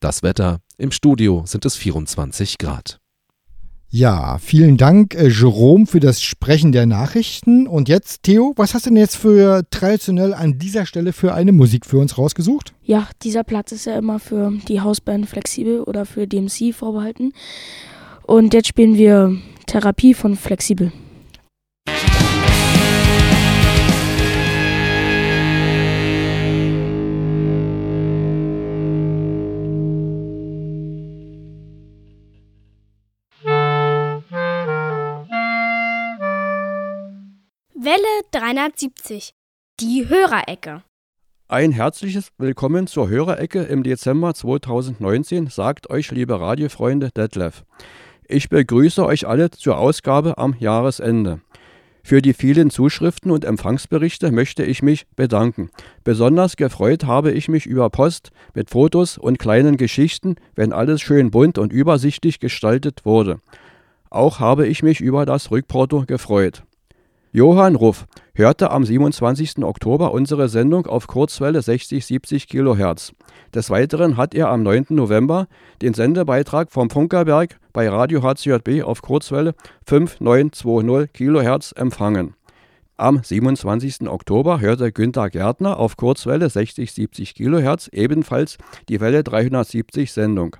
Das 0.00 0.22
Wetter 0.22 0.60
im 0.78 0.90
Studio 0.90 1.44
sind 1.46 1.64
es 1.64 1.76
24 1.76 2.58
Grad. 2.58 3.01
Ja, 3.94 4.38
vielen 4.38 4.78
Dank, 4.78 5.14
äh, 5.14 5.28
Jerome, 5.28 5.84
für 5.84 6.00
das 6.00 6.22
Sprechen 6.22 6.72
der 6.72 6.86
Nachrichten. 6.86 7.66
Und 7.66 7.90
jetzt, 7.90 8.22
Theo, 8.22 8.54
was 8.56 8.72
hast 8.72 8.86
du 8.86 8.88
denn 8.88 8.96
jetzt 8.96 9.16
für 9.16 9.64
traditionell 9.68 10.32
an 10.32 10.58
dieser 10.58 10.86
Stelle 10.86 11.12
für 11.12 11.34
eine 11.34 11.52
Musik 11.52 11.84
für 11.84 11.98
uns 11.98 12.16
rausgesucht? 12.16 12.72
Ja, 12.84 13.06
dieser 13.22 13.44
Platz 13.44 13.70
ist 13.70 13.84
ja 13.84 13.98
immer 13.98 14.18
für 14.18 14.50
die 14.66 14.80
Hausband 14.80 15.28
Flexibel 15.28 15.82
oder 15.82 16.06
für 16.06 16.26
DMC 16.26 16.72
vorbehalten. 16.72 17.34
Und 18.22 18.54
jetzt 18.54 18.68
spielen 18.68 18.96
wir 18.96 19.36
Therapie 19.66 20.14
von 20.14 20.36
Flexibel. 20.36 20.90
370. 38.32 39.34
Die 39.78 40.08
Hörerecke. 40.08 40.82
Ein 41.48 41.70
herzliches 41.70 42.28
Willkommen 42.38 42.86
zur 42.86 43.10
Hörerecke 43.10 43.64
im 43.64 43.82
Dezember 43.82 44.32
2019, 44.32 45.48
sagt 45.48 45.90
euch, 45.90 46.10
liebe 46.10 46.40
Radiofreunde, 46.40 47.10
Detlef. 47.14 47.66
Ich 48.26 48.48
begrüße 48.48 49.04
euch 49.04 49.26
alle 49.26 49.50
zur 49.50 49.76
Ausgabe 49.76 50.38
am 50.38 50.56
Jahresende. 50.58 51.42
Für 52.02 52.22
die 52.22 52.32
vielen 52.32 52.70
Zuschriften 52.70 53.30
und 53.30 53.44
Empfangsberichte 53.44 54.32
möchte 54.32 54.64
ich 54.64 54.82
mich 54.82 55.06
bedanken. 55.14 55.68
Besonders 56.02 56.56
gefreut 56.56 57.04
habe 57.04 57.32
ich 57.32 57.48
mich 57.48 57.66
über 57.66 57.90
Post 57.90 58.30
mit 58.54 58.70
Fotos 58.70 59.18
und 59.18 59.38
kleinen 59.38 59.76
Geschichten, 59.76 60.36
wenn 60.54 60.72
alles 60.72 61.02
schön 61.02 61.30
bunt 61.30 61.58
und 61.58 61.70
übersichtlich 61.70 62.40
gestaltet 62.40 63.04
wurde. 63.04 63.40
Auch 64.08 64.40
habe 64.40 64.66
ich 64.66 64.82
mich 64.82 65.02
über 65.02 65.26
das 65.26 65.50
Rückporto 65.50 66.06
gefreut. 66.06 66.62
Johann 67.34 67.76
Ruff 67.76 68.04
hörte 68.34 68.70
am 68.70 68.84
27. 68.84 69.64
Oktober 69.64 70.12
unsere 70.12 70.50
Sendung 70.50 70.84
auf 70.86 71.06
Kurzwelle 71.06 71.60
60-70 71.60 72.46
kHz. 72.46 73.14
Des 73.54 73.70
Weiteren 73.70 74.18
hat 74.18 74.34
er 74.34 74.50
am 74.50 74.62
9. 74.62 74.88
November 74.90 75.48
den 75.80 75.94
Sendebeitrag 75.94 76.70
vom 76.70 76.90
Funkerberg 76.90 77.58
bei 77.72 77.88
Radio 77.88 78.22
HCJB 78.22 78.82
auf 78.82 79.00
Kurzwelle 79.00 79.54
5920 79.86 81.10
kHz 81.14 81.72
empfangen. 81.72 82.34
Am 82.98 83.22
27. 83.22 84.10
Oktober 84.10 84.60
hörte 84.60 84.92
Günter 84.92 85.30
Gärtner 85.30 85.78
auf 85.78 85.96
Kurzwelle 85.96 86.48
60-70 86.48 87.34
kHz 87.34 87.88
ebenfalls 87.92 88.58
die 88.90 89.00
Welle 89.00 89.24
370 89.24 90.12
Sendung. 90.12 90.56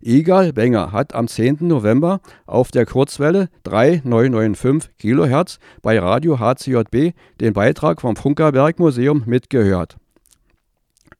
Igal 0.00 0.52
Benger 0.52 0.92
hat 0.92 1.14
am 1.14 1.26
10. 1.26 1.58
November 1.60 2.20
auf 2.44 2.70
der 2.70 2.84
Kurzwelle 2.84 3.48
3995 3.64 4.90
kHz 4.98 5.58
bei 5.80 5.98
Radio 5.98 6.38
HCJB 6.38 7.14
den 7.40 7.54
Beitrag 7.54 8.02
vom 8.02 8.14
Funkerberg 8.14 8.78
Museum 8.78 9.22
mitgehört. 9.24 9.96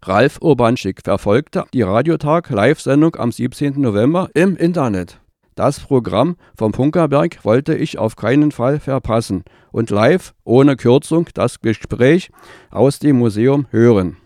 Ralf 0.02 0.38
Urbanschik 0.40 1.00
verfolgte 1.02 1.64
die 1.72 1.82
Radiotag-Live-Sendung 1.82 3.16
am 3.16 3.32
17. 3.32 3.80
November 3.80 4.28
im 4.34 4.56
Internet. 4.56 5.20
Das 5.54 5.80
Programm 5.80 6.36
vom 6.54 6.74
Funkerberg 6.74 7.44
wollte 7.44 7.74
ich 7.74 7.98
auf 7.98 8.14
keinen 8.14 8.52
Fall 8.52 8.78
verpassen 8.78 9.42
und 9.72 9.88
live, 9.88 10.34
ohne 10.44 10.76
Kürzung, 10.76 11.28
das 11.32 11.62
Gespräch 11.62 12.30
aus 12.70 12.98
dem 12.98 13.16
Museum 13.16 13.66
hören. 13.70 14.18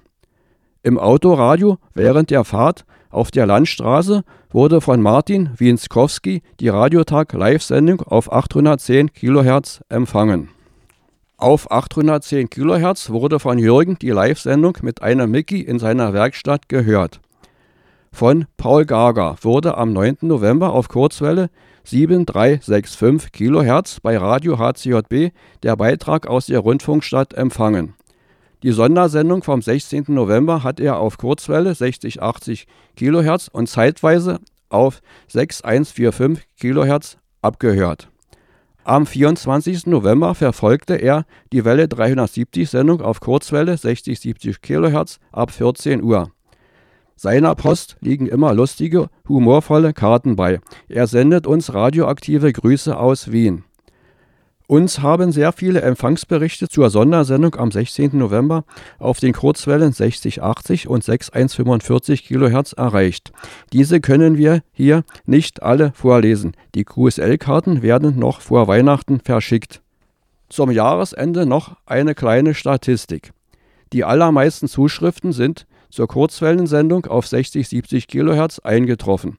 Im 0.83 0.99
Autoradio 0.99 1.79
während 1.95 2.31
der 2.31 2.43
Fahrt 2.45 2.85
auf 3.11 3.31
der 3.31 3.47
Landstraße 3.47 4.23
wurde 4.51 4.81
von 4.81 5.03
Martin 5.03 5.51
Wienskowski 5.57 6.43
die 6.61 6.69
Radiotag 6.69 7.33
Live-Sendung 7.33 8.03
auf 8.03 8.33
810 8.33 9.13
kHz 9.13 9.83
empfangen. 9.89 10.49
Auf 11.37 11.71
810 11.71 12.51
kHz 12.51 13.11
wurde 13.11 13.41
von 13.41 13.59
Jürgen 13.59 13.99
die 13.99 14.11
Live-Sendung 14.11 14.79
mit 14.83 15.03
einem 15.03 15.31
Mickey 15.31 15.61
in 15.61 15.79
seiner 15.79 16.13
Werkstatt 16.13 16.69
gehört. 16.69 17.21
Von 18.13 18.47
Paul 18.57 18.85
Gager 18.85 19.37
wurde 19.41 19.77
am 19.77 19.93
9. 19.93 20.19
November 20.23 20.73
auf 20.73 20.89
Kurzwelle 20.89 21.49
7365 21.85 23.33
kHz 23.33 24.01
bei 24.01 24.19
Radio 24.19 24.59
HCJB 24.59 25.33
der 25.63 25.77
Beitrag 25.77 26.27
aus 26.27 26.47
der 26.47 26.59
Rundfunkstadt 26.61 27.35
empfangen. 27.35 27.95
Die 28.63 28.73
Sondersendung 28.73 29.43
vom 29.43 29.63
16. 29.63 30.05
November 30.09 30.63
hat 30.63 30.81
er 30.81 30.99
auf 30.99 31.17
Kurzwelle 31.17 31.75
6080 31.75 32.67
kHz 32.95 33.49
und 33.51 33.69
zeitweise 33.69 34.39
auf 34.69 35.01
6145 35.29 36.45
kHz 36.61 37.17
abgehört. 37.41 38.09
Am 38.85 39.07
24. 39.07 39.87
November 39.87 40.35
verfolgte 40.35 40.97
er 40.97 41.25
die 41.53 41.65
Welle 41.65 41.89
370 41.89 42.69
Sendung 42.69 43.01
auf 43.01 43.21
Kurzwelle 43.21 43.79
6070 43.79 44.61
kHz 44.61 45.21
ab 45.33 45.51
14 45.53 46.03
Uhr. 46.03 46.31
Seiner 47.17 47.55
Post 47.55 47.97
liegen 48.01 48.27
immer 48.27 48.53
lustige, 48.55 49.09
humorvolle 49.29 49.93
Karten 49.95 50.37
bei. 50.37 50.61
Er 50.89 51.07
sendet 51.07 51.47
uns 51.47 51.73
radioaktive 51.73 52.53
Grüße 52.53 52.99
aus 52.99 53.31
Wien. 53.31 53.65
Uns 54.71 55.01
haben 55.01 55.33
sehr 55.33 55.51
viele 55.51 55.81
Empfangsberichte 55.81 56.69
zur 56.69 56.91
Sondersendung 56.91 57.57
am 57.57 57.73
16. 57.73 58.17
November 58.17 58.63
auf 59.01 59.19
den 59.19 59.33
Kurzwellen 59.33 59.91
6080 59.91 60.87
und 60.87 61.03
6145 61.03 62.23
kHz 62.23 62.75
erreicht. 62.75 63.33
Diese 63.73 64.01
können 64.01 64.39
wir 64.39 64.63
hier 64.71 65.03
nicht 65.27 65.65
alle 65.65 65.91
vorlesen. 65.93 66.53
Die 66.77 66.85
QSL-Karten 66.85 67.83
werden 67.83 68.17
noch 68.17 68.41
vor 68.41 68.69
Weihnachten 68.69 69.19
verschickt. 69.19 69.83
Zum 70.49 70.71
Jahresende 70.71 71.47
noch 71.47 71.75
eine 71.85 72.15
kleine 72.15 72.55
Statistik. 72.55 73.33
Die 73.93 74.05
allermeisten 74.05 74.69
Zuschriften 74.69 75.33
sind 75.33 75.67
zur 75.91 76.07
Kurzwellensendung 76.07 77.07
auf 77.07 77.27
60-70 77.27 78.07
kHz 78.07 78.61
eingetroffen. 78.61 79.37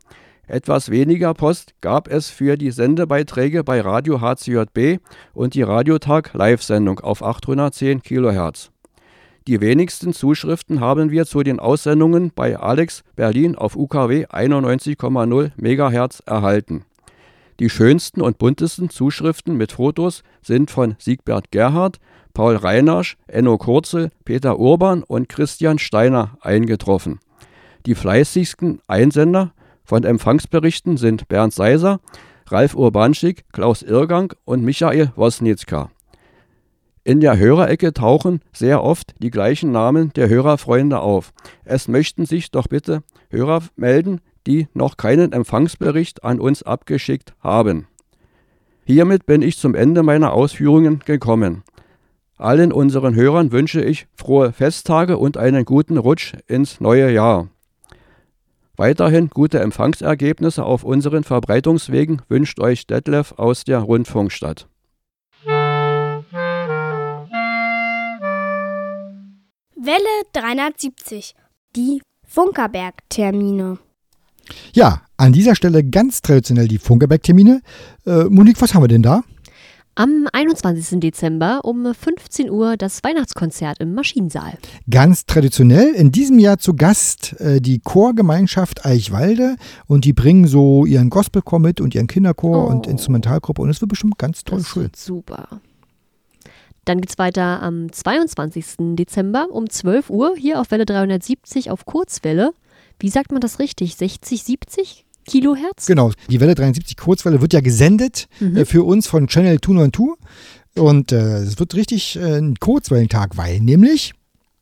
Etwas 0.51 0.91
weniger 0.91 1.33
Post 1.33 1.75
gab 1.79 2.09
es 2.09 2.29
für 2.29 2.57
die 2.57 2.71
Sendebeiträge 2.71 3.63
bei 3.63 3.79
Radio 3.79 4.19
HCJB 4.19 4.99
und 5.33 5.53
die 5.53 5.61
Radiotag 5.61 6.33
Live-Sendung 6.33 6.99
auf 6.99 7.23
810 7.23 8.03
kHz. 8.03 8.69
Die 9.47 9.61
wenigsten 9.61 10.11
Zuschriften 10.11 10.81
haben 10.81 11.09
wir 11.09 11.25
zu 11.25 11.41
den 11.43 11.61
Aussendungen 11.61 12.33
bei 12.35 12.59
Alex 12.59 13.05
Berlin 13.15 13.55
auf 13.55 13.77
UKW 13.77 14.25
91,0 14.25 15.51
MHz 15.55 16.21
erhalten. 16.25 16.83
Die 17.61 17.69
schönsten 17.69 18.19
und 18.19 18.37
buntesten 18.37 18.89
Zuschriften 18.89 19.55
mit 19.55 19.71
Fotos 19.71 20.21
sind 20.41 20.69
von 20.69 20.97
Siegbert 20.99 21.51
Gerhard, 21.51 22.01
Paul 22.33 22.57
Reinarsch, 22.57 23.15
Enno 23.27 23.57
Kurzel, 23.57 24.09
Peter 24.25 24.59
Urban 24.59 25.03
und 25.03 25.29
Christian 25.29 25.79
Steiner 25.79 26.37
eingetroffen. 26.41 27.21
Die 27.85 27.95
fleißigsten 27.95 28.81
Einsender 28.87 29.53
von 29.91 30.05
Empfangsberichten 30.05 30.95
sind 30.95 31.27
Bernd 31.27 31.53
Seiser, 31.53 31.99
Ralf 32.47 32.75
Urbanschik, 32.75 33.43
Klaus 33.51 33.81
Irrgang 33.81 34.31
und 34.45 34.63
Michael 34.63 35.11
Wosnitzka. 35.17 35.91
In 37.03 37.19
der 37.19 37.37
Hörerecke 37.37 37.91
tauchen 37.91 38.39
sehr 38.53 38.85
oft 38.85 39.13
die 39.21 39.31
gleichen 39.31 39.73
Namen 39.73 40.13
der 40.13 40.29
Hörerfreunde 40.29 41.01
auf. 41.01 41.33
Es 41.65 41.89
möchten 41.89 42.25
sich 42.25 42.51
doch 42.51 42.67
bitte 42.67 43.03
Hörer 43.29 43.63
melden, 43.75 44.21
die 44.47 44.69
noch 44.73 44.95
keinen 44.95 45.33
Empfangsbericht 45.33 46.23
an 46.23 46.39
uns 46.39 46.63
abgeschickt 46.63 47.33
haben. 47.41 47.85
Hiermit 48.85 49.25
bin 49.25 49.41
ich 49.41 49.57
zum 49.57 49.75
Ende 49.75 50.03
meiner 50.03 50.31
Ausführungen 50.31 50.99
gekommen. 50.99 51.63
Allen 52.37 52.71
unseren 52.71 53.13
Hörern 53.13 53.51
wünsche 53.51 53.83
ich 53.83 54.07
frohe 54.15 54.53
Festtage 54.53 55.17
und 55.17 55.35
einen 55.35 55.65
guten 55.65 55.97
Rutsch 55.97 56.33
ins 56.47 56.79
neue 56.79 57.11
Jahr. 57.11 57.49
Weiterhin 58.81 59.29
gute 59.29 59.59
Empfangsergebnisse 59.59 60.65
auf 60.65 60.83
unseren 60.83 61.23
Verbreitungswegen 61.23 62.23
wünscht 62.29 62.59
euch 62.59 62.87
Detlef 62.87 63.31
aus 63.37 63.63
der 63.63 63.77
Rundfunkstadt. 63.77 64.67
Welle 69.75 70.01
370. 70.33 71.35
Die 71.75 72.01
Funkerberg-Termine. 72.25 73.77
Ja, 74.73 75.03
an 75.15 75.31
dieser 75.31 75.53
Stelle 75.53 75.83
ganz 75.83 76.23
traditionell 76.23 76.67
die 76.67 76.79
Funkerberg-Termine. 76.79 77.61
Äh, 78.07 78.23
Monique, 78.23 78.59
was 78.63 78.73
haben 78.73 78.81
wir 78.81 78.87
denn 78.87 79.03
da? 79.03 79.21
Am 79.95 80.25
21. 80.31 80.99
Dezember 81.01 81.61
um 81.65 81.93
15 81.93 82.49
Uhr 82.49 82.77
das 82.77 83.03
Weihnachtskonzert 83.03 83.79
im 83.81 83.93
Maschinensaal. 83.93 84.53
Ganz 84.89 85.25
traditionell 85.25 85.89
in 85.93 86.11
diesem 86.11 86.39
Jahr 86.39 86.57
zu 86.59 86.73
Gast 86.75 87.35
äh, 87.41 87.59
die 87.59 87.79
Chorgemeinschaft 87.79 88.85
Eichwalde 88.85 89.57
und 89.87 90.05
die 90.05 90.13
bringen 90.13 90.47
so 90.47 90.85
ihren 90.85 91.09
Gospelchor 91.09 91.59
mit 91.59 91.81
und 91.81 91.93
ihren 91.93 92.07
Kinderchor 92.07 92.65
Oh. 92.67 92.69
und 92.69 92.87
Instrumentalgruppe 92.87 93.61
und 93.61 93.69
es 93.69 93.81
wird 93.81 93.89
bestimmt 93.89 94.17
ganz 94.17 94.43
toll 94.45 94.59
Das 94.59 94.67
schön. 94.69 94.89
super. 94.95 95.59
Dann 96.85 97.01
geht's 97.01 97.19
weiter 97.19 97.61
am 97.61 97.91
22. 97.91 98.95
Dezember 98.95 99.49
um 99.51 99.69
12 99.69 100.09
Uhr 100.09 100.35
hier 100.37 100.59
auf 100.61 100.71
Welle 100.71 100.85
370 100.85 101.69
auf 101.69 101.85
Kurzwelle. 101.85 102.53
Wie 102.97 103.09
sagt 103.09 103.31
man 103.31 103.41
das 103.41 103.59
richtig? 103.59 103.97
60, 103.97 104.41
70 104.43 105.05
Kilohertz? 105.31 105.85
Genau, 105.85 106.11
die 106.29 106.39
Welle 106.39 106.55
73 106.55 106.97
Kurzwelle 106.97 107.41
wird 107.41 107.53
ja 107.53 107.61
gesendet 107.61 108.27
Mhm. 108.39 108.57
äh, 108.57 108.65
für 108.65 108.83
uns 108.83 109.07
von 109.07 109.27
Channel 109.27 109.59
292 109.61 110.17
und 110.77 111.11
äh, 111.11 111.37
es 111.39 111.59
wird 111.59 111.75
richtig 111.75 112.17
äh, 112.17 112.37
ein 112.39 112.55
Kurzwellentag, 112.59 113.37
weil 113.37 113.59
nämlich 113.59 114.13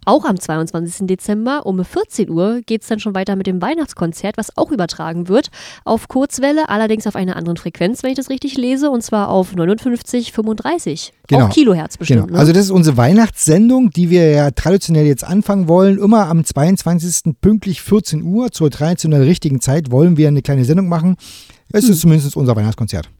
Auch 0.10 0.26
am 0.26 0.40
22. 0.40 1.06
Dezember 1.06 1.68
um 1.68 1.86
14 1.86 2.32
Uhr 2.32 2.62
geht 2.66 2.82
es 2.82 2.88
dann 2.88 3.00
schon 3.00 3.14
weiter 3.14 3.36
mit 3.36 3.46
dem 3.46 3.62
Weihnachtskonzert, 3.62 4.38
was 4.38 4.58
auch 4.58 4.72
übertragen 4.72 5.28
wird 5.28 5.50
auf 5.86 6.08
Kurzwelle, 6.08 6.68
allerdings 6.68 7.06
auf 7.06 7.16
einer 7.16 7.36
anderen 7.36 7.58
Frequenz, 7.58 8.02
wenn 8.02 8.10
ich 8.10 8.16
das 8.16 8.32
richtig 8.32 8.58
lese, 8.58 8.90
und 8.90 9.04
zwar 9.04 9.30
auf 9.30 9.54
59, 9.56 10.32
35. 10.32 11.14
Genau. 11.28 11.46
Auch 11.46 11.50
Kilohertz 11.52 11.98
bestimmt. 11.98 12.22
Genau. 12.22 12.34
Ne? 12.34 12.40
Also 12.40 12.54
das 12.54 12.64
ist 12.64 12.72
unsere 12.72 12.98
Weihnachtssendung, 12.98 13.92
die 13.92 14.10
wir 14.10 14.32
ja 14.32 14.50
traditionell 14.50 15.06
jetzt 15.06 15.24
anfangen 15.24 15.68
wollen. 15.68 16.00
Immer 16.00 16.26
am 16.26 16.44
22. 16.44 17.36
pünktlich 17.40 17.84
14 17.84 18.24
Uhr 18.24 18.52
zur 18.52 18.72
traditionell 18.72 19.22
richtigen 19.22 19.62
Zeit 19.62 19.92
wollen 19.92 20.18
wir 20.18 20.28
eine 20.28 20.42
kleine 20.42 20.66
Sendung 20.66 20.90
machen. 20.90 21.18
Es 21.72 21.84
Hm. 21.86 21.92
ist 21.92 22.02
zumindest 22.02 22.36
unser 22.36 22.56
Weihnachtskonzert. 22.56 23.12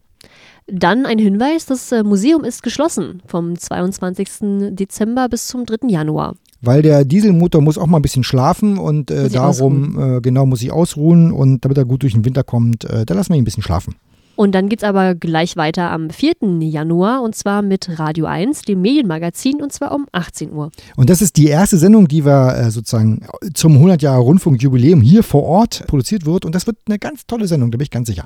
Dann 0.66 1.06
ein 1.06 1.20
Hinweis, 1.20 1.66
das 1.66 1.92
äh, 1.92 2.02
Museum 2.02 2.42
ist 2.42 2.64
geschlossen 2.64 3.22
vom 3.26 3.56
22. 3.56 4.74
Dezember 4.74 5.28
bis 5.28 5.46
zum 5.46 5.66
3. 5.66 5.86
Januar. 5.88 6.34
Weil 6.62 6.82
der 6.82 7.04
Dieselmotor 7.04 7.62
muss 7.62 7.78
auch 7.78 7.86
mal 7.86 7.98
ein 7.98 8.02
bisschen 8.02 8.24
schlafen 8.24 8.78
und 8.78 9.10
äh, 9.10 9.28
darum 9.30 9.98
äh, 9.98 10.20
genau 10.20 10.44
muss 10.46 10.62
ich 10.62 10.72
ausruhen 10.72 11.32
und 11.32 11.64
damit 11.64 11.78
er 11.78 11.84
gut 11.84 12.02
durch 12.02 12.12
den 12.12 12.24
Winter 12.24 12.44
kommt, 12.44 12.84
äh, 12.84 13.06
da 13.06 13.14
lassen 13.14 13.30
wir 13.30 13.36
ihn 13.36 13.42
ein 13.42 13.44
bisschen 13.44 13.62
schlafen. 13.62 13.94
Und 14.40 14.54
dann 14.54 14.70
geht's 14.70 14.84
aber 14.84 15.14
gleich 15.14 15.56
weiter 15.56 15.90
am 15.90 16.08
4. 16.08 16.32
Januar 16.60 17.22
und 17.22 17.34
zwar 17.34 17.60
mit 17.60 17.98
Radio 17.98 18.24
1, 18.24 18.62
dem 18.62 18.80
Medienmagazin, 18.80 19.60
und 19.60 19.70
zwar 19.70 19.92
um 19.92 20.06
18 20.12 20.50
Uhr. 20.54 20.70
Und 20.96 21.10
das 21.10 21.20
ist 21.20 21.36
die 21.36 21.48
erste 21.48 21.76
Sendung, 21.76 22.08
die 22.08 22.24
wir 22.24 22.56
äh, 22.56 22.70
sozusagen 22.70 23.26
zum 23.52 23.74
100 23.74 24.00
Jahre 24.00 24.22
Rundfunkjubiläum 24.22 25.02
hier 25.02 25.22
vor 25.24 25.42
Ort 25.42 25.86
produziert 25.86 26.24
wird 26.24 26.46
und 26.46 26.54
das 26.54 26.66
wird 26.66 26.78
eine 26.86 26.98
ganz 26.98 27.26
tolle 27.26 27.46
Sendung, 27.46 27.70
da 27.70 27.76
bin 27.76 27.84
ich 27.84 27.90
ganz 27.90 28.08
sicher. 28.08 28.24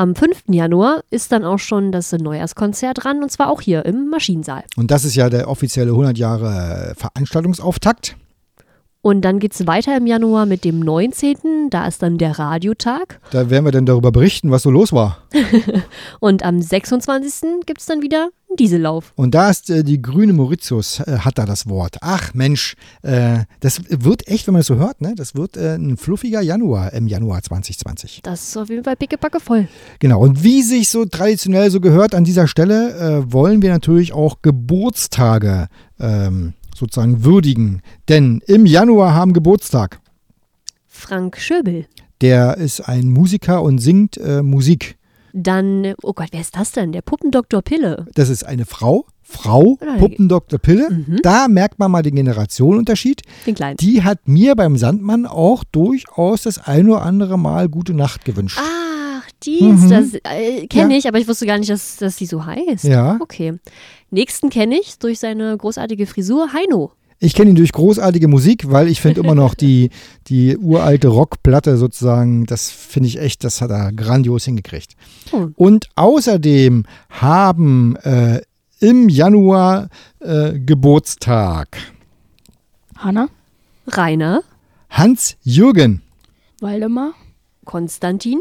Am 0.00 0.14
5. 0.14 0.44
Januar 0.46 1.02
ist 1.10 1.32
dann 1.32 1.44
auch 1.44 1.58
schon 1.58 1.90
das 1.90 2.12
Neujahrskonzert 2.12 3.02
dran 3.02 3.20
und 3.20 3.32
zwar 3.32 3.50
auch 3.50 3.60
hier 3.60 3.84
im 3.84 4.08
Maschinensaal. 4.10 4.62
Und 4.76 4.92
das 4.92 5.04
ist 5.04 5.16
ja 5.16 5.28
der 5.28 5.48
offizielle 5.48 5.90
100 5.90 6.16
Jahre 6.16 6.94
Veranstaltungsauftakt. 6.96 8.16
Und 9.00 9.22
dann 9.22 9.38
geht 9.38 9.54
es 9.54 9.66
weiter 9.66 9.96
im 9.96 10.06
Januar 10.08 10.44
mit 10.44 10.64
dem 10.64 10.80
19. 10.80 11.70
Da 11.70 11.86
ist 11.86 12.02
dann 12.02 12.18
der 12.18 12.36
Radiotag. 12.36 13.20
Da 13.30 13.48
werden 13.48 13.64
wir 13.64 13.70
dann 13.70 13.86
darüber 13.86 14.10
berichten, 14.10 14.50
was 14.50 14.64
so 14.64 14.70
los 14.70 14.92
war. 14.92 15.18
und 16.20 16.42
am 16.42 16.60
26. 16.60 17.64
gibt 17.64 17.80
es 17.80 17.86
dann 17.86 18.02
wieder 18.02 18.30
einen 18.48 18.56
Diesellauf. 18.56 19.12
Und 19.14 19.36
da 19.36 19.50
ist 19.50 19.70
äh, 19.70 19.84
die 19.84 20.02
grüne 20.02 20.32
Mauritius, 20.32 20.98
äh, 21.00 21.18
hat 21.18 21.38
da 21.38 21.46
das 21.46 21.68
Wort. 21.68 21.98
Ach 22.00 22.34
Mensch, 22.34 22.74
äh, 23.02 23.44
das 23.60 23.82
wird 23.88 24.26
echt, 24.26 24.48
wenn 24.48 24.54
man 24.54 24.60
das 24.60 24.66
so 24.66 24.76
hört, 24.76 25.00
ne? 25.00 25.14
das 25.16 25.36
wird 25.36 25.56
äh, 25.56 25.76
ein 25.76 25.96
fluffiger 25.96 26.40
Januar 26.40 26.92
im 26.92 27.06
Januar 27.06 27.40
2020. 27.40 28.22
Das 28.24 28.48
ist 28.48 28.56
auf 28.56 28.68
jeden 28.68 28.82
Fall 28.82 28.96
pickepacke 28.96 29.38
voll. 29.38 29.68
Genau, 30.00 30.20
und 30.20 30.42
wie 30.42 30.62
sich 30.62 30.88
so 30.88 31.04
traditionell 31.04 31.70
so 31.70 31.80
gehört 31.80 32.16
an 32.16 32.24
dieser 32.24 32.48
Stelle, 32.48 33.22
äh, 33.26 33.32
wollen 33.32 33.62
wir 33.62 33.70
natürlich 33.70 34.12
auch 34.12 34.42
Geburtstage 34.42 35.68
ähm, 36.00 36.54
sozusagen 36.78 37.24
würdigen. 37.24 37.82
Denn 38.08 38.40
im 38.46 38.66
Januar 38.66 39.14
haben 39.14 39.32
Geburtstag. 39.32 40.00
Frank 40.86 41.38
Schöbel. 41.38 41.86
Der 42.20 42.56
ist 42.56 42.80
ein 42.80 43.10
Musiker 43.10 43.62
und 43.62 43.78
singt 43.78 44.16
äh, 44.16 44.42
Musik. 44.42 44.96
Dann, 45.32 45.94
oh 46.02 46.12
Gott, 46.14 46.28
wer 46.32 46.40
ist 46.40 46.56
das 46.56 46.72
denn? 46.72 46.92
Der 46.92 47.02
Puppendoktor 47.02 47.62
Pille. 47.62 48.06
Das 48.14 48.28
ist 48.28 48.44
eine 48.44 48.64
Frau. 48.64 49.06
Frau, 49.22 49.76
Puppendoktor 49.98 50.58
Pille. 50.58 50.88
Mhm. 50.90 51.18
Da 51.22 51.48
merkt 51.48 51.78
man 51.78 51.90
mal 51.90 52.02
den 52.02 52.14
Generationenunterschied. 52.14 53.22
Den 53.46 53.54
kleinen. 53.54 53.76
Die 53.76 54.02
hat 54.02 54.26
mir 54.26 54.56
beim 54.56 54.78
Sandmann 54.78 55.26
auch 55.26 55.64
durchaus 55.64 56.42
das 56.42 56.58
ein 56.58 56.88
oder 56.88 57.02
andere 57.02 57.38
Mal 57.38 57.68
gute 57.68 57.92
Nacht 57.92 58.24
gewünscht. 58.24 58.58
Ach, 58.58 58.87
die 59.44 59.62
mhm. 59.62 59.88
das 59.88 60.14
äh, 60.24 60.66
kenne 60.66 60.94
ja. 60.94 60.98
ich, 60.98 61.08
aber 61.08 61.18
ich 61.18 61.28
wusste 61.28 61.46
gar 61.46 61.58
nicht, 61.58 61.70
dass, 61.70 61.96
dass 61.96 62.16
die 62.16 62.26
so 62.26 62.44
heißt. 62.44 62.84
Ja. 62.84 63.18
Okay. 63.20 63.54
Nächsten 64.10 64.50
kenne 64.50 64.78
ich 64.78 64.98
durch 64.98 65.18
seine 65.18 65.56
großartige 65.56 66.06
Frisur, 66.06 66.52
Heino. 66.52 66.92
Ich 67.20 67.34
kenne 67.34 67.50
ihn 67.50 67.56
durch 67.56 67.72
großartige 67.72 68.28
Musik, 68.28 68.70
weil 68.70 68.88
ich 68.88 69.00
finde 69.00 69.20
immer 69.20 69.34
noch 69.34 69.54
die, 69.56 69.90
die 70.28 70.56
uralte 70.56 71.08
Rockplatte 71.08 71.76
sozusagen, 71.76 72.46
das 72.46 72.70
finde 72.70 73.08
ich 73.08 73.18
echt, 73.18 73.44
das 73.44 73.60
hat 73.60 73.70
er 73.70 73.92
grandios 73.92 74.44
hingekriegt. 74.44 74.94
Hm. 75.30 75.52
Und 75.56 75.88
außerdem 75.96 76.84
haben 77.10 77.96
äh, 77.96 78.40
im 78.80 79.08
Januar 79.08 79.88
äh, 80.20 80.58
Geburtstag 80.58 81.78
Hanna, 82.96 83.28
Rainer, 83.86 84.42
Hans-Jürgen, 84.90 86.02
Waldemar, 86.60 87.14
Konstantin, 87.64 88.40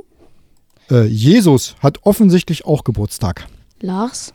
äh, 0.89 1.05
Jesus 1.05 1.75
hat 1.79 1.99
offensichtlich 2.03 2.65
auch 2.65 2.83
Geburtstag. 2.83 3.47
Lars, 3.81 4.33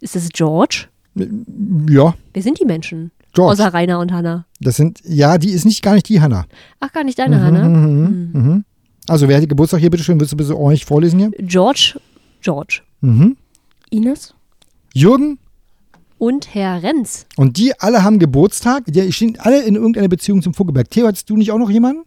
ist 0.00 0.16
es 0.16 0.28
George? 0.30 0.86
Ja. 1.14 2.14
Wer 2.32 2.42
sind 2.42 2.60
die 2.60 2.64
Menschen? 2.64 3.10
George. 3.32 3.52
Außer 3.52 3.74
Rainer 3.74 3.98
und 3.98 4.12
Hanna. 4.12 4.46
Das 4.60 4.76
sind, 4.76 5.00
ja, 5.04 5.38
die 5.38 5.50
ist 5.50 5.64
nicht 5.64 5.82
gar 5.82 5.94
nicht 5.94 6.08
die 6.08 6.20
Hanna. 6.20 6.46
Ach, 6.80 6.92
gar 6.92 7.04
nicht 7.04 7.18
deine 7.18 7.36
mhm, 7.36 7.42
Hanna? 7.42 7.68
Mhm, 7.68 8.30
mhm. 8.32 8.42
mhm. 8.42 8.64
Also, 9.06 9.28
wer 9.28 9.36
hat 9.36 9.42
die 9.42 9.48
Geburtstag 9.48 9.80
hier, 9.80 9.90
bitteschön? 9.90 10.18
Willst 10.18 10.32
du 10.32 10.36
bitte 10.36 10.56
ordentlich 10.56 10.86
vorlesen 10.86 11.18
hier? 11.18 11.30
George, 11.38 12.00
George. 12.40 12.80
Mhm. 13.00 13.36
Ines. 13.90 14.34
Jürgen. 14.94 15.38
Und 16.16 16.54
Herr 16.54 16.82
Renz. 16.82 17.26
Und 17.36 17.58
die 17.58 17.78
alle 17.80 18.02
haben 18.02 18.18
Geburtstag. 18.18 18.84
Die 18.86 19.12
stehen 19.12 19.36
alle 19.40 19.62
in 19.62 19.74
irgendeiner 19.74 20.08
Beziehung 20.08 20.40
zum 20.40 20.54
Vogelberg. 20.54 20.88
Theo, 20.90 21.06
hattest 21.06 21.28
du 21.28 21.36
nicht 21.36 21.50
auch 21.50 21.58
noch 21.58 21.70
jemanden? 21.70 22.04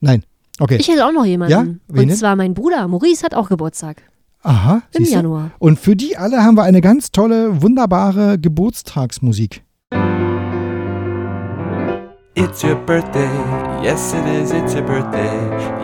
Nein. 0.00 0.24
Okay. 0.58 0.76
Ich 0.80 0.88
hätte 0.88 1.04
auch 1.06 1.12
noch 1.12 1.24
jemanden. 1.24 1.52
Ja? 1.52 1.66
Wen 1.88 2.10
und 2.10 2.16
zwar 2.16 2.36
mein 2.36 2.54
Bruder. 2.54 2.88
Maurice 2.88 3.24
hat 3.24 3.34
auch 3.34 3.48
Geburtstag. 3.48 4.02
Aha. 4.42 4.82
Im 4.92 5.04
Januar. 5.04 5.50
Und 5.58 5.78
für 5.78 5.96
die 5.96 6.16
alle 6.16 6.44
haben 6.44 6.56
wir 6.56 6.62
eine 6.62 6.80
ganz 6.80 7.10
tolle, 7.10 7.62
wunderbare 7.62 8.38
Geburtstagsmusik. 8.38 9.62
It's 12.38 12.62
your 12.62 12.76
birthday, 12.76 13.30
yes 13.82 14.12
it 14.12 14.26
is, 14.26 14.52
it's 14.52 14.74
your 14.74 14.82
birthday, 14.82 15.32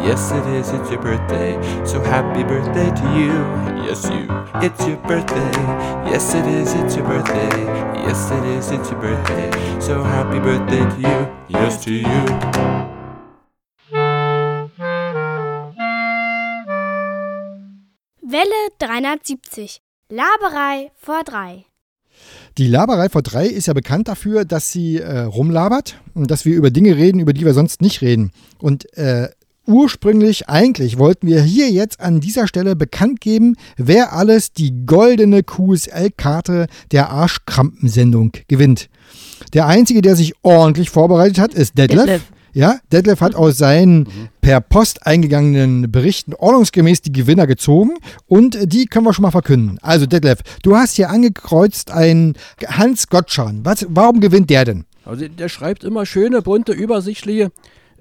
yes 0.06 0.30
it 0.32 0.46
is, 0.54 0.70
it's 0.70 0.90
your 0.90 1.00
birthday, 1.00 1.58
so 1.82 1.98
happy 2.02 2.44
birthday 2.44 2.90
to 2.90 3.04
you, 3.18 3.32
yes 3.86 4.04
you. 4.10 4.28
It's 4.60 4.86
your 4.86 4.98
birthday, 5.08 5.50
yes 6.10 6.34
it 6.34 6.46
is, 6.46 6.74
it's 6.74 6.94
your 6.94 7.06
birthday, 7.06 7.48
yes 8.06 8.30
it 8.30 8.44
is, 8.44 8.70
it's 8.70 8.90
your 8.90 9.00
birthday, 9.00 9.50
so 9.80 10.02
happy 10.02 10.40
birthday 10.40 10.84
to 10.84 11.00
you, 11.00 11.28
yes 11.48 11.82
to 11.84 11.90
you. 11.90 12.71
Welle 18.32 18.70
370. 18.78 19.82
Laberei 20.08 20.90
vor 20.96 21.22
drei. 21.22 21.66
Die 22.56 22.66
Laberei 22.66 23.10
vor 23.10 23.20
drei 23.20 23.46
ist 23.46 23.66
ja 23.66 23.74
bekannt 23.74 24.08
dafür, 24.08 24.46
dass 24.46 24.72
sie 24.72 24.98
äh, 24.98 25.20
rumlabert 25.20 26.00
und 26.14 26.30
dass 26.30 26.46
wir 26.46 26.56
über 26.56 26.70
Dinge 26.70 26.96
reden, 26.96 27.20
über 27.20 27.34
die 27.34 27.44
wir 27.44 27.52
sonst 27.52 27.82
nicht 27.82 28.00
reden. 28.00 28.32
Und 28.58 28.90
äh, 28.96 29.28
ursprünglich, 29.66 30.48
eigentlich 30.48 30.96
wollten 30.96 31.26
wir 31.26 31.42
hier 31.42 31.70
jetzt 31.70 32.00
an 32.00 32.20
dieser 32.20 32.48
Stelle 32.48 32.74
bekannt 32.74 33.20
geben, 33.20 33.54
wer 33.76 34.14
alles 34.14 34.54
die 34.54 34.86
goldene 34.86 35.42
QSL-Karte 35.42 36.68
der 36.90 37.10
Arschkrampensendung 37.10 38.32
gewinnt. 38.48 38.88
Der 39.52 39.66
Einzige, 39.66 40.00
der 40.00 40.16
sich 40.16 40.32
ordentlich 40.42 40.88
vorbereitet 40.88 41.38
hat, 41.38 41.52
ist 41.52 41.76
Detlef. 41.76 42.06
Detlef. 42.06 42.22
Ja, 42.55 42.80
Detlef 42.92 43.22
hat 43.22 43.34
aus 43.34 43.57
seinen 43.57 44.07
per 44.42 44.61
Post 44.61 45.07
eingegangenen 45.07 45.90
Berichten 45.90 46.34
ordnungsgemäß 46.34 47.00
die 47.00 47.12
Gewinner 47.12 47.46
gezogen 47.46 47.92
und 48.26 48.59
die 48.70 48.86
können 48.86 49.07
wir 49.07 49.14
schon 49.14 49.22
mal 49.22 49.30
verkünden. 49.30 49.78
Also 49.80 50.05
Detlef, 50.05 50.40
du 50.62 50.76
hast 50.76 50.96
hier 50.96 51.09
angekreuzt 51.09 51.90
einen 51.90 52.34
Hans 52.66 53.09
Gottschan. 53.09 53.64
Was, 53.64 53.86
warum 53.88 54.20
gewinnt 54.20 54.50
der 54.50 54.66
denn? 54.66 54.84
Also 55.05 55.26
der 55.26 55.48
schreibt 55.48 55.82
immer 55.82 56.05
schöne, 56.05 56.42
bunte, 56.42 56.72
übersichtliche 56.72 57.50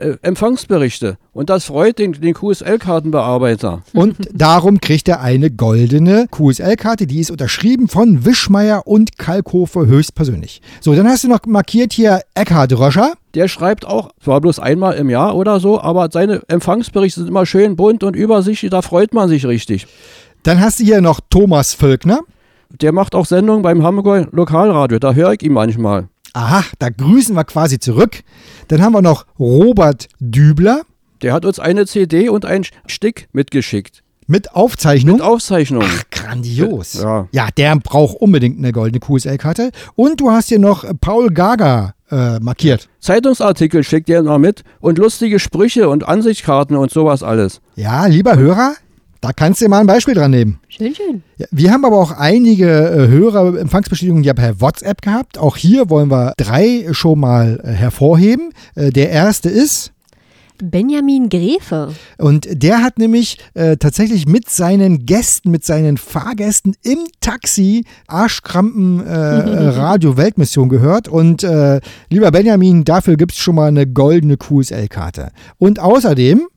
äh, 0.01 0.17
Empfangsberichte. 0.21 1.17
Und 1.31 1.49
das 1.49 1.65
freut 1.65 1.99
den, 1.99 2.13
den 2.13 2.33
QSL-Kartenbearbeiter. 2.33 3.83
Und 3.93 4.17
darum 4.33 4.81
kriegt 4.81 5.07
er 5.07 5.21
eine 5.21 5.51
goldene 5.51 6.27
QSL-Karte, 6.31 7.07
die 7.07 7.19
ist 7.19 7.31
unterschrieben 7.31 7.87
von 7.87 8.25
Wischmeier 8.25 8.87
und 8.87 9.17
Kalkofe 9.17 9.85
höchstpersönlich. 9.85 10.61
So, 10.81 10.95
dann 10.95 11.07
hast 11.07 11.23
du 11.23 11.27
noch 11.27 11.45
markiert 11.45 11.93
hier 11.93 12.21
Eckhard 12.33 12.77
Röscher. 12.77 13.13
Der 13.35 13.47
schreibt 13.47 13.85
auch, 13.85 14.11
zwar 14.21 14.41
bloß 14.41 14.59
einmal 14.59 14.95
im 14.95 15.09
Jahr 15.09 15.35
oder 15.35 15.59
so, 15.59 15.79
aber 15.79 16.09
seine 16.11 16.41
Empfangsberichte 16.47 17.21
sind 17.21 17.29
immer 17.29 17.45
schön 17.45 17.75
bunt 17.75 18.03
und 18.03 18.15
übersichtlich, 18.15 18.71
da 18.71 18.81
freut 18.81 19.13
man 19.13 19.29
sich 19.29 19.45
richtig. 19.45 19.87
Dann 20.43 20.59
hast 20.59 20.79
du 20.79 20.83
hier 20.83 21.01
noch 21.01 21.19
Thomas 21.29 21.73
Völkner. 21.73 22.21
Der 22.69 22.91
macht 22.91 23.15
auch 23.15 23.25
Sendungen 23.25 23.61
beim 23.61 23.83
Hamburger 23.83 24.27
Lokalradio, 24.31 24.97
da 24.97 25.13
höre 25.13 25.33
ich 25.33 25.43
ihn 25.43 25.53
manchmal. 25.53 26.07
Aha, 26.33 26.63
da 26.79 26.89
grüßen 26.89 27.35
wir 27.35 27.43
quasi 27.43 27.79
zurück. 27.79 28.23
Dann 28.69 28.81
haben 28.81 28.93
wir 28.93 29.01
noch 29.01 29.25
Robert 29.37 30.07
Dübler. 30.19 30.81
Der 31.21 31.33
hat 31.33 31.45
uns 31.45 31.59
eine 31.59 31.85
CD 31.85 32.29
und 32.29 32.45
ein 32.45 32.65
Stick 32.87 33.27
mitgeschickt. 33.33 34.01
Mit 34.27 34.55
Aufzeichnung? 34.55 35.17
Mit 35.17 35.25
Aufzeichnung. 35.25 35.83
Ach, 35.85 36.03
grandios. 36.09 36.93
Ja, 36.93 37.27
ja 37.31 37.49
der 37.57 37.75
braucht 37.75 38.15
unbedingt 38.15 38.59
eine 38.59 38.71
goldene 38.71 39.01
QSL-Karte. 39.01 39.71
Und 39.95 40.21
du 40.21 40.31
hast 40.31 40.47
hier 40.47 40.59
noch 40.59 40.85
Paul 41.01 41.31
Gaga 41.31 41.95
äh, 42.09 42.39
markiert. 42.39 42.87
Zeitungsartikel 42.99 43.83
schickt 43.83 44.09
er 44.09 44.21
noch 44.21 44.37
mit 44.37 44.63
und 44.79 44.97
lustige 44.99 45.37
Sprüche 45.37 45.89
und 45.89 46.07
Ansichtskarten 46.07 46.77
und 46.77 46.91
sowas 46.91 47.23
alles. 47.23 47.59
Ja, 47.75 48.05
lieber 48.05 48.37
Hörer, 48.37 48.75
da 49.21 49.33
kannst 49.33 49.61
du 49.61 49.65
dir 49.65 49.69
mal 49.69 49.79
ein 49.79 49.87
Beispiel 49.87 50.15
dran 50.15 50.31
nehmen. 50.31 50.59
Schön, 50.67 50.95
schön. 50.95 51.23
Ja, 51.37 51.45
wir 51.51 51.71
haben 51.71 51.85
aber 51.85 51.99
auch 51.99 52.11
einige 52.11 52.67
äh, 52.67 53.07
Hörer-Empfangsbestätigungen 53.07 54.23
ja 54.23 54.33
per 54.33 54.59
WhatsApp 54.59 55.01
gehabt. 55.03 55.37
Auch 55.37 55.57
hier 55.57 55.91
wollen 55.91 56.09
wir 56.09 56.33
drei 56.37 56.87
schon 56.91 57.19
mal 57.19 57.61
äh, 57.63 57.69
hervorheben. 57.69 58.51
Äh, 58.75 58.89
der 58.89 59.11
erste 59.11 59.49
ist. 59.49 59.93
Benjamin 60.63 61.29
Gräfe. 61.29 61.93
Und 62.17 62.47
der 62.51 62.83
hat 62.83 62.99
nämlich 62.99 63.37
äh, 63.53 63.77
tatsächlich 63.77 64.27
mit 64.27 64.49
seinen 64.49 65.05
Gästen, 65.05 65.51
mit 65.51 65.65
seinen 65.65 65.97
Fahrgästen 65.97 66.75
im 66.83 66.99
Taxi 67.19 67.85
Arschkrampen 68.07 69.05
äh, 69.05 69.11
Radio 69.13 70.17
Weltmission 70.17 70.69
gehört. 70.69 71.07
Und 71.07 71.43
äh, 71.43 71.79
lieber 72.09 72.31
Benjamin, 72.31 72.83
dafür 72.83 73.17
gibt 73.17 73.33
es 73.33 73.37
schon 73.39 73.55
mal 73.55 73.67
eine 73.67 73.87
goldene 73.87 74.37
QSL-Karte. 74.37 75.31
Und 75.57 75.79
außerdem 75.79 76.47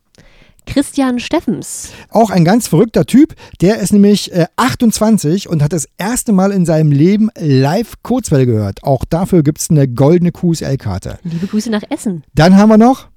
Christian 0.66 1.18
Steffens. 1.18 1.90
Auch 2.10 2.30
ein 2.30 2.44
ganz 2.44 2.68
verrückter 2.68 3.06
Typ. 3.06 3.34
Der 3.60 3.78
ist 3.78 3.92
nämlich 3.92 4.32
äh, 4.32 4.46
28 4.56 5.48
und 5.48 5.62
hat 5.62 5.72
das 5.72 5.88
erste 5.98 6.32
Mal 6.32 6.50
in 6.52 6.66
seinem 6.66 6.92
Leben 6.92 7.30
live 7.38 7.94
Kurzwelle 8.02 8.46
gehört. 8.46 8.82
Auch 8.82 9.04
dafür 9.04 9.42
gibt 9.42 9.60
es 9.60 9.70
eine 9.70 9.88
goldene 9.88 10.32
QSL-Karte. 10.32 11.18
Liebe 11.22 11.46
Grüße 11.46 11.70
nach 11.70 11.82
Essen. 11.90 12.24
Dann 12.34 12.56
haben 12.56 12.68
wir 12.68 12.78
noch 12.78 13.08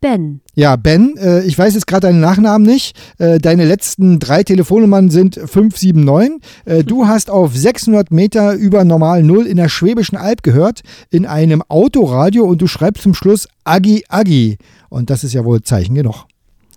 Ben. 0.00 0.40
Ja, 0.54 0.76
Ben, 0.76 1.16
äh, 1.16 1.42
ich 1.42 1.58
weiß 1.58 1.74
jetzt 1.74 1.88
gerade 1.88 2.06
deinen 2.06 2.20
Nachnamen 2.20 2.66
nicht. 2.66 2.96
Äh, 3.18 3.38
deine 3.38 3.64
letzten 3.64 4.20
drei 4.20 4.44
Telefonnummern 4.44 5.10
sind 5.10 5.34
579. 5.34 6.40
Äh, 6.64 6.84
du 6.84 7.08
hast 7.08 7.30
auf 7.30 7.56
600 7.56 8.12
Meter 8.12 8.54
über 8.54 8.84
Normal 8.84 9.24
Null 9.24 9.46
in 9.46 9.56
der 9.56 9.68
Schwäbischen 9.68 10.16
Alb 10.16 10.44
gehört, 10.44 10.82
in 11.10 11.26
einem 11.26 11.62
Autoradio 11.68 12.44
und 12.44 12.62
du 12.62 12.68
schreibst 12.68 13.02
zum 13.02 13.14
Schluss 13.14 13.48
Agi 13.64 14.04
Agi. 14.08 14.58
Und 14.88 15.10
das 15.10 15.24
ist 15.24 15.32
ja 15.32 15.44
wohl 15.44 15.62
Zeichen 15.62 15.94
genug. 15.94 16.26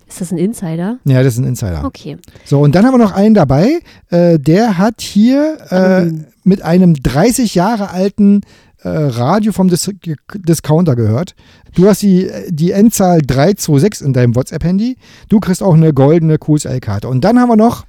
Ist 0.08 0.20
das 0.20 0.32
ein 0.32 0.38
Insider? 0.38 0.98
Ja, 1.06 1.24
das 1.24 1.36
ist 1.36 1.40
ein 1.40 1.46
Insider. 1.46 1.86
Okay. 1.86 2.18
So, 2.44 2.60
und 2.60 2.76
dann 2.76 2.86
haben 2.86 2.94
wir 2.94 2.98
noch 2.98 3.14
einen 3.14 3.34
dabei, 3.34 3.80
äh, 4.10 4.38
der 4.38 4.78
hat 4.78 5.00
hier 5.00 5.58
äh, 5.70 6.12
mit 6.44 6.62
einem 6.64 6.96
30 6.96 7.56
Jahre 7.56 7.92
alten 7.92 8.42
äh, 8.84 8.90
Radio 8.90 9.54
vom 9.54 9.70
Dis 9.70 9.90
Discounter 10.36 10.98
gehört. 10.98 11.36
Du 11.76 11.88
hast 11.88 12.02
die, 12.02 12.30
die 12.50 12.72
Endzahl 12.72 13.22
326 13.22 14.06
in 14.06 14.12
deinem 14.12 14.36
WhatsApp-Handy. 14.36 14.98
Du 15.30 15.40
kriegst 15.40 15.64
auch 15.64 15.76
eine 15.76 15.94
goldene 15.94 16.38
QSL-Karte. 16.38 17.08
Und 17.08 17.24
dann 17.24 17.40
haben 17.40 17.48
wir 17.48 17.56
noch 17.56 17.86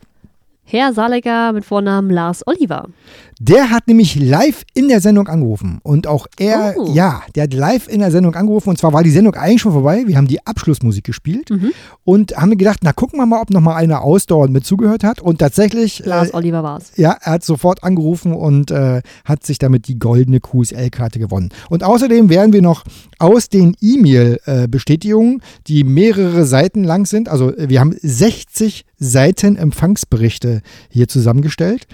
Herr 0.64 0.92
Salecker 0.92 1.52
mit 1.52 1.64
Vornamen 1.64 2.10
Lars 2.10 2.46
Oliver. 2.46 2.88
Der 3.44 3.70
hat 3.70 3.88
nämlich 3.88 4.14
live 4.14 4.62
in 4.72 4.86
der 4.86 5.00
Sendung 5.00 5.26
angerufen. 5.26 5.80
Und 5.82 6.06
auch 6.06 6.28
er, 6.38 6.74
Oh. 6.78 6.92
ja, 6.94 7.22
der 7.34 7.42
hat 7.44 7.54
live 7.54 7.88
in 7.88 7.98
der 7.98 8.12
Sendung 8.12 8.36
angerufen. 8.36 8.68
Und 8.68 8.78
zwar 8.78 8.92
war 8.92 9.02
die 9.02 9.10
Sendung 9.10 9.34
eigentlich 9.34 9.62
schon 9.62 9.72
vorbei. 9.72 10.04
Wir 10.06 10.16
haben 10.16 10.28
die 10.28 10.46
Abschlussmusik 10.46 11.02
gespielt 11.02 11.50
und 12.04 12.36
haben 12.36 12.56
gedacht, 12.56 12.78
na 12.82 12.92
gucken 12.92 13.18
wir 13.18 13.26
mal, 13.26 13.42
ob 13.42 13.50
noch 13.50 13.60
mal 13.60 13.74
einer 13.74 14.02
ausdauernd 14.02 14.52
mit 14.52 14.64
zugehört 14.64 15.02
hat. 15.02 15.20
Und 15.20 15.40
tatsächlich, 15.40 16.04
Lars 16.04 16.30
äh, 16.30 16.34
Oliver 16.34 16.62
war's. 16.62 16.92
ja, 16.94 17.16
er 17.20 17.32
hat 17.32 17.44
sofort 17.44 17.82
angerufen 17.82 18.32
und 18.32 18.70
äh, 18.70 19.02
hat 19.24 19.44
sich 19.44 19.58
damit 19.58 19.88
die 19.88 19.98
goldene 19.98 20.38
QSL-Karte 20.38 21.18
gewonnen. 21.18 21.48
Und 21.68 21.82
außerdem 21.82 22.28
werden 22.28 22.52
wir 22.52 22.62
noch 22.62 22.84
aus 23.18 23.48
den 23.48 23.74
E-Mail-Bestätigungen, 23.80 25.42
die 25.66 25.82
mehrere 25.82 26.44
Seiten 26.44 26.84
lang 26.84 27.06
sind, 27.06 27.28
also 27.28 27.52
äh, 27.56 27.68
wir 27.68 27.80
haben 27.80 27.96
60 28.00 28.84
Seiten 28.98 29.56
Empfangsberichte 29.56 30.62
hier 30.88 31.08
zusammengestellt. 31.08 31.88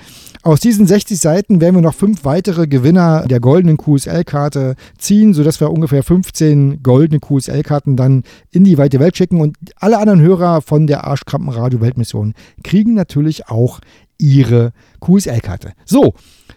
Aus 0.49 0.61
diesen 0.61 0.87
60 0.87 1.19
Seiten 1.19 1.61
werden 1.61 1.75
wir 1.75 1.83
noch 1.83 1.93
fünf 1.93 2.25
weitere 2.25 2.67
Gewinner 2.67 3.27
der 3.29 3.39
goldenen 3.39 3.77
QSL-Karte 3.77 4.77
ziehen, 4.97 5.35
sodass 5.35 5.61
wir 5.61 5.71
ungefähr 5.71 6.03
15 6.03 6.83
goldene 6.83 7.21
QSL-Karten 7.21 7.99
dann 7.99 8.23
in 8.51 8.65
die 8.65 8.79
weite 8.79 8.99
Welt 8.99 9.15
schicken. 9.15 9.43
Und 9.43 9.59
alle 9.77 9.99
anderen 9.99 10.23
Hörer 10.23 10.63
von 10.63 10.87
der 10.87 11.05
Arschkrampen-Radio-Weltmission 11.05 12.33
kriegen 12.65 12.95
natürlich 12.95 13.49
auch 13.49 13.81
ihre 14.17 14.73
QSL-Karte. 15.03 15.75
So, 15.85 16.15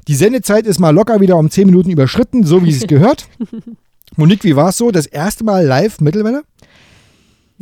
die 0.07 0.15
Sendezeit 0.15 0.67
ist 0.67 0.79
mal 0.79 0.91
locker 0.91 1.19
wieder 1.19 1.35
um 1.35 1.49
10 1.49 1.65
Minuten 1.65 1.89
überschritten, 1.89 2.45
so 2.45 2.63
wie 2.63 2.69
es 2.69 2.87
gehört. 2.87 3.27
Monique, 4.15 4.45
wie 4.45 4.55
war 4.55 4.69
es 4.69 4.77
so? 4.77 4.91
Das 4.91 5.05
erste 5.05 5.43
Mal 5.43 5.65
live 5.65 5.99
Mittelwelle? 5.99 6.43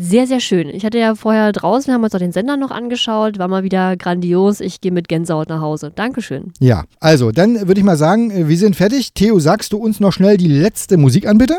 Sehr, 0.01 0.27
sehr 0.27 0.39
schön. 0.39 0.69
Ich 0.69 0.85
hatte 0.85 0.97
ja 0.97 1.13
vorher 1.13 1.51
draußen, 1.51 1.87
wir 1.87 1.95
haben 1.95 2.03
uns 2.05 2.15
auch 2.15 2.19
den 2.19 2.31
Sender 2.31 2.55
noch 2.55 2.71
angeschaut, 2.71 3.37
war 3.37 3.49
mal 3.49 3.63
wieder 3.63 3.97
grandios. 3.97 4.61
Ich 4.61 4.79
gehe 4.79 4.93
mit 4.93 5.09
Gänsehaut 5.09 5.49
nach 5.49 5.59
Hause. 5.59 5.91
Dankeschön. 5.93 6.53
Ja, 6.61 6.85
also 7.01 7.33
dann 7.33 7.67
würde 7.67 7.81
ich 7.81 7.83
mal 7.83 7.97
sagen, 7.97 8.31
äh, 8.31 8.47
wir 8.47 8.57
sind 8.57 8.77
fertig. 8.77 9.13
Theo, 9.13 9.39
sagst 9.39 9.73
du 9.73 9.77
uns 9.77 9.99
noch 9.99 10.13
schnell 10.13 10.37
die 10.37 10.47
letzte 10.47 10.95
Musik 10.95 11.27
an, 11.27 11.37
bitte? 11.37 11.57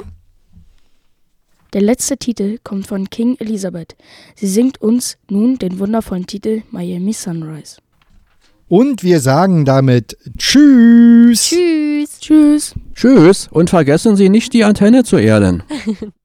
Der 1.74 1.82
letzte 1.82 2.16
Titel 2.16 2.57
kommt 2.64 2.86
von 2.86 3.11
King 3.11 3.36
Elizabeth. 3.41 3.95
Sie 4.36 4.49
singt 4.49 4.80
uns 4.80 5.18
nun 5.28 5.59
den 5.59 5.78
wundervollen 5.78 6.26
Titel 6.26 6.62
Miami 6.70 7.12
Sunrise. 7.12 7.76
Und 8.68 9.03
wir 9.03 9.20
sagen 9.20 9.66
damit 9.66 10.16
Tschüss. 10.38 11.43
Tschüss. 11.43 12.20
Tschüss. 12.20 12.74
Tschüss 12.95 13.49
und 13.53 13.68
vergessen 13.68 14.16
Sie 14.16 14.30
nicht, 14.30 14.55
die 14.55 14.64
Antenne 14.64 15.05
zu 15.05 15.18
erden. 15.18 15.62